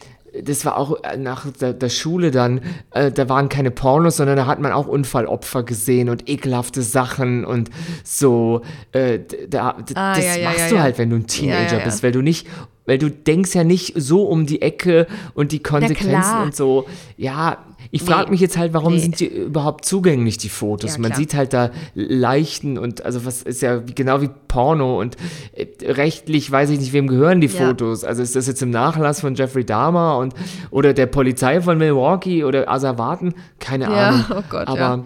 das 0.44 0.66
war 0.66 0.78
auch 0.78 1.04
äh, 1.04 1.18
nach 1.18 1.52
der, 1.52 1.74
der 1.74 1.90
Schule 1.90 2.32
dann, 2.32 2.62
äh, 2.92 3.12
da 3.12 3.28
waren 3.28 3.50
keine 3.50 3.72
Pornos, 3.72 4.18
sondern 4.18 4.38
da 4.38 4.46
hat 4.46 4.60
man 4.60 4.72
auch 4.72 4.88
Unfallopfer 4.88 5.64
gesehen 5.64 6.10
und 6.10 6.30
ekelhafte 6.30 6.82
Sachen 6.82 7.44
und 7.46 7.70
so. 8.04 8.62
Äh, 8.92 9.20
da, 9.50 9.76
Ah, 9.96 10.16
das 10.16 10.26
ja, 10.38 10.44
machst 10.44 10.60
ja, 10.60 10.70
du 10.70 10.76
ja. 10.76 10.82
halt, 10.82 10.98
wenn 10.98 11.10
du 11.10 11.18
ein 11.18 11.28
Teenager 11.28 11.80
bist, 11.80 12.04
weil 12.04 12.12
du 12.12 12.22
nicht, 12.22 12.48
weil 12.92 12.98
du 12.98 13.10
denkst 13.10 13.56
ja 13.56 13.64
nicht 13.64 13.94
so 13.96 14.24
um 14.24 14.46
die 14.46 14.62
Ecke 14.62 15.08
und 15.34 15.54
die 15.54 15.64
Konsequenzen 15.64 16.40
und 16.44 16.54
so. 16.54 16.86
Ja, 17.16 17.60
ich 17.90 18.04
frage 18.04 18.26
Nee. 18.26 18.32
mich 18.32 18.42
jetzt 18.42 18.58
halt, 18.58 18.74
warum 18.74 18.94
Nee. 18.94 19.00
sind 19.00 19.22
die 19.22 19.28
überhaupt 19.28 19.86
zugänglich, 19.86 20.38
die 20.38 20.50
Fotos? 20.50 20.96
Ja, 20.96 21.02
Man 21.02 21.14
sieht 21.14 21.34
halt 21.34 21.54
da 21.54 21.72
Leichten 21.96 22.78
und 22.78 23.06
also 23.06 23.26
was 23.26 23.44
ist 23.44 23.62
ja 23.62 23.78
genau 23.78 24.22
wie 24.22 24.30
Porno 24.50 25.00
und 25.00 25.16
äh, 25.54 25.68
rechtlich 25.90 26.52
weiß 26.52 26.70
ich 26.72 26.80
nicht, 26.82 26.92
wem 26.92 27.08
gehören 27.08 27.40
die 27.40 27.48
Ja. 27.48 27.68
Fotos. 27.68 28.04
Also 28.04 28.22
ist 28.24 28.36
das 28.36 28.48
jetzt 28.48 28.62
im 28.62 28.72
Nachlass 28.72 29.22
von 29.22 29.36
Jeffrey 29.36 29.64
Dahmer 29.66 30.18
und 30.18 30.34
oder 30.70 30.94
der 30.94 31.06
Polizei 31.06 31.62
von 31.62 31.78
Milwaukee 31.78 32.44
oder 32.44 32.70
Asservaten? 32.70 33.36
Keine 33.60 33.86
Ja, 33.86 34.10
Ahnung. 34.10 34.26
oh 34.32 34.44
Gott, 34.50 34.68
Aber. 34.68 35.06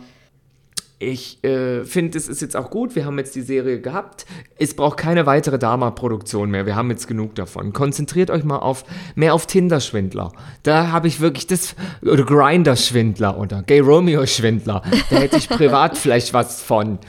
Ich 1.05 1.43
äh, 1.43 1.83
finde, 1.85 2.17
es 2.17 2.27
ist 2.27 2.41
jetzt 2.41 2.55
auch 2.55 2.69
gut. 2.69 2.95
Wir 2.95 3.05
haben 3.05 3.17
jetzt 3.17 3.35
die 3.35 3.41
Serie 3.41 3.79
gehabt. 3.79 4.25
Es 4.57 4.73
braucht 4.73 4.97
keine 4.97 5.25
weitere 5.25 5.59
Dama-Produktion 5.59 6.49
mehr. 6.49 6.65
Wir 6.65 6.75
haben 6.75 6.89
jetzt 6.89 7.07
genug 7.07 7.35
davon. 7.35 7.73
Konzentriert 7.73 8.29
euch 8.31 8.43
mal 8.43 8.57
auf 8.57 8.83
mehr 9.15 9.33
auf 9.33 9.45
Tinder-Schwindler. 9.45 10.31
Da 10.63 10.91
habe 10.91 11.07
ich 11.07 11.19
wirklich 11.19 11.47
das 11.47 11.75
oder 12.01 12.23
Grinder-Schwindler 12.23 13.37
oder 13.37 13.63
Gay 13.63 13.79
Romeo-Schwindler. 13.79 14.81
Da 15.09 15.15
hätte 15.15 15.37
ich 15.37 15.47
privat 15.47 15.97
vielleicht 15.97 16.33
was 16.33 16.61
von. 16.61 16.99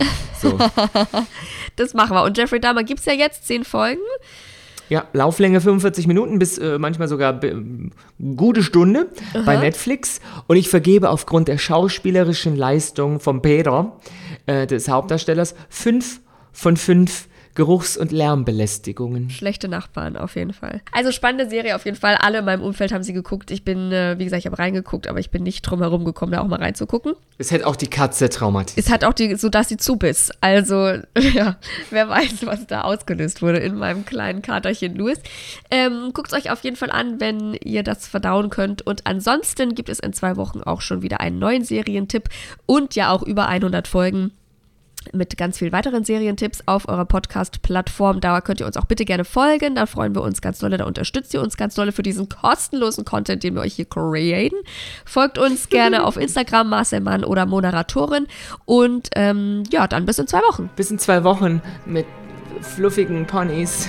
So. 0.40 0.58
Das 1.76 1.92
machen 1.92 2.16
wir. 2.16 2.24
Und 2.24 2.38
Jeffrey 2.38 2.58
Dahmer 2.58 2.84
gibt 2.84 3.00
es 3.00 3.06
ja 3.06 3.12
jetzt 3.12 3.46
zehn 3.46 3.62
Folgen. 3.62 4.00
Ja, 4.88 5.04
Lauflänge 5.12 5.60
45 5.60 6.06
Minuten 6.06 6.38
bis 6.38 6.58
äh, 6.58 6.78
manchmal 6.78 7.08
sogar 7.08 7.40
gute 8.36 8.62
Stunde 8.62 9.08
bei 9.44 9.56
Netflix. 9.56 10.20
Und 10.46 10.56
ich 10.56 10.68
vergebe 10.68 11.10
aufgrund 11.10 11.48
der 11.48 11.58
schauspielerischen 11.58 12.56
Leistung 12.56 13.18
von 13.20 13.42
Peter, 13.42 13.96
äh, 14.46 14.66
des 14.66 14.88
Hauptdarstellers, 14.88 15.54
fünf 15.68 16.20
von 16.52 16.76
fünf 16.76 17.28
Geruchs- 17.56 17.96
und 17.96 18.12
Lärmbelästigungen. 18.12 19.30
Schlechte 19.30 19.66
Nachbarn 19.66 20.16
auf 20.16 20.36
jeden 20.36 20.52
Fall. 20.52 20.82
Also 20.92 21.10
spannende 21.10 21.48
Serie 21.48 21.74
auf 21.74 21.86
jeden 21.86 21.96
Fall. 21.96 22.14
Alle 22.16 22.40
in 22.40 22.44
meinem 22.44 22.62
Umfeld 22.62 22.92
haben 22.92 23.02
sie 23.02 23.14
geguckt. 23.14 23.50
Ich 23.50 23.64
bin, 23.64 23.90
äh, 23.90 24.18
wie 24.18 24.24
gesagt, 24.24 24.40
ich 24.40 24.46
habe 24.46 24.58
reingeguckt, 24.58 25.06
aber 25.08 25.20
ich 25.20 25.30
bin 25.30 25.42
nicht 25.42 25.62
drum 25.62 25.80
herum 25.80 26.04
gekommen, 26.04 26.32
da 26.32 26.42
auch 26.42 26.46
mal 26.46 26.60
reinzugucken. 26.60 27.14
Es 27.38 27.50
hätte 27.50 27.66
auch 27.66 27.74
die 27.74 27.88
Katze 27.88 28.28
traumatisiert. 28.28 28.86
Es 28.86 28.92
hat 28.92 29.04
auch 29.04 29.14
die, 29.14 29.34
so 29.36 29.48
dass 29.48 29.70
sie 29.70 29.78
zu 29.78 29.96
biss. 29.96 30.30
Also, 30.42 30.76
ja, 31.34 31.56
wer 31.90 32.08
weiß, 32.10 32.44
was 32.44 32.66
da 32.66 32.82
ausgelöst 32.82 33.40
wurde 33.40 33.58
in 33.58 33.76
meinem 33.76 34.04
kleinen 34.04 34.42
Katerchen 34.42 34.94
Louis. 34.94 35.18
Ähm, 35.70 36.10
Guckt 36.12 36.34
euch 36.34 36.50
auf 36.50 36.62
jeden 36.62 36.76
Fall 36.76 36.90
an, 36.90 37.20
wenn 37.20 37.54
ihr 37.54 37.82
das 37.82 38.06
verdauen 38.06 38.50
könnt. 38.50 38.86
Und 38.86 39.06
ansonsten 39.06 39.74
gibt 39.74 39.88
es 39.88 39.98
in 39.98 40.12
zwei 40.12 40.36
Wochen 40.36 40.60
auch 40.60 40.82
schon 40.82 41.00
wieder 41.00 41.20
einen 41.20 41.38
neuen 41.38 41.64
Serientipp 41.64 42.28
und 42.66 42.94
ja 42.94 43.10
auch 43.10 43.22
über 43.22 43.48
100 43.48 43.88
Folgen 43.88 44.32
mit 45.12 45.36
ganz 45.36 45.58
vielen 45.58 45.72
weiteren 45.72 46.04
Serientipps 46.04 46.62
auf 46.66 46.88
eurer 46.88 47.04
Podcast-Plattform. 47.04 48.20
Da 48.20 48.40
könnt 48.40 48.60
ihr 48.60 48.66
uns 48.66 48.76
auch 48.76 48.84
bitte 48.84 49.04
gerne 49.04 49.24
folgen. 49.24 49.74
Da 49.74 49.86
freuen 49.86 50.14
wir 50.14 50.22
uns 50.22 50.40
ganz 50.40 50.58
dolle. 50.58 50.76
Da 50.76 50.84
unterstützt 50.84 51.34
ihr 51.34 51.40
uns 51.40 51.56
ganz 51.56 51.74
dolle 51.74 51.92
für 51.92 52.02
diesen 52.02 52.28
kostenlosen 52.28 53.04
Content, 53.04 53.42
den 53.42 53.54
wir 53.54 53.62
euch 53.62 53.74
hier 53.74 53.86
createn. 53.86 54.58
Folgt 55.04 55.38
uns 55.38 55.68
gerne 55.70 56.04
auf 56.04 56.16
Instagram, 56.16 56.68
Marcel 56.68 57.00
Mann 57.00 57.24
oder 57.24 57.46
Moderatorin. 57.46 58.26
Und 58.64 59.08
ähm, 59.14 59.62
ja, 59.70 59.86
dann 59.86 60.06
bis 60.06 60.18
in 60.18 60.26
zwei 60.26 60.40
Wochen. 60.40 60.70
Bis 60.76 60.90
in 60.90 60.98
zwei 60.98 61.24
Wochen 61.24 61.62
mit 61.84 62.06
fluffigen 62.60 63.26
Ponys. 63.26 63.88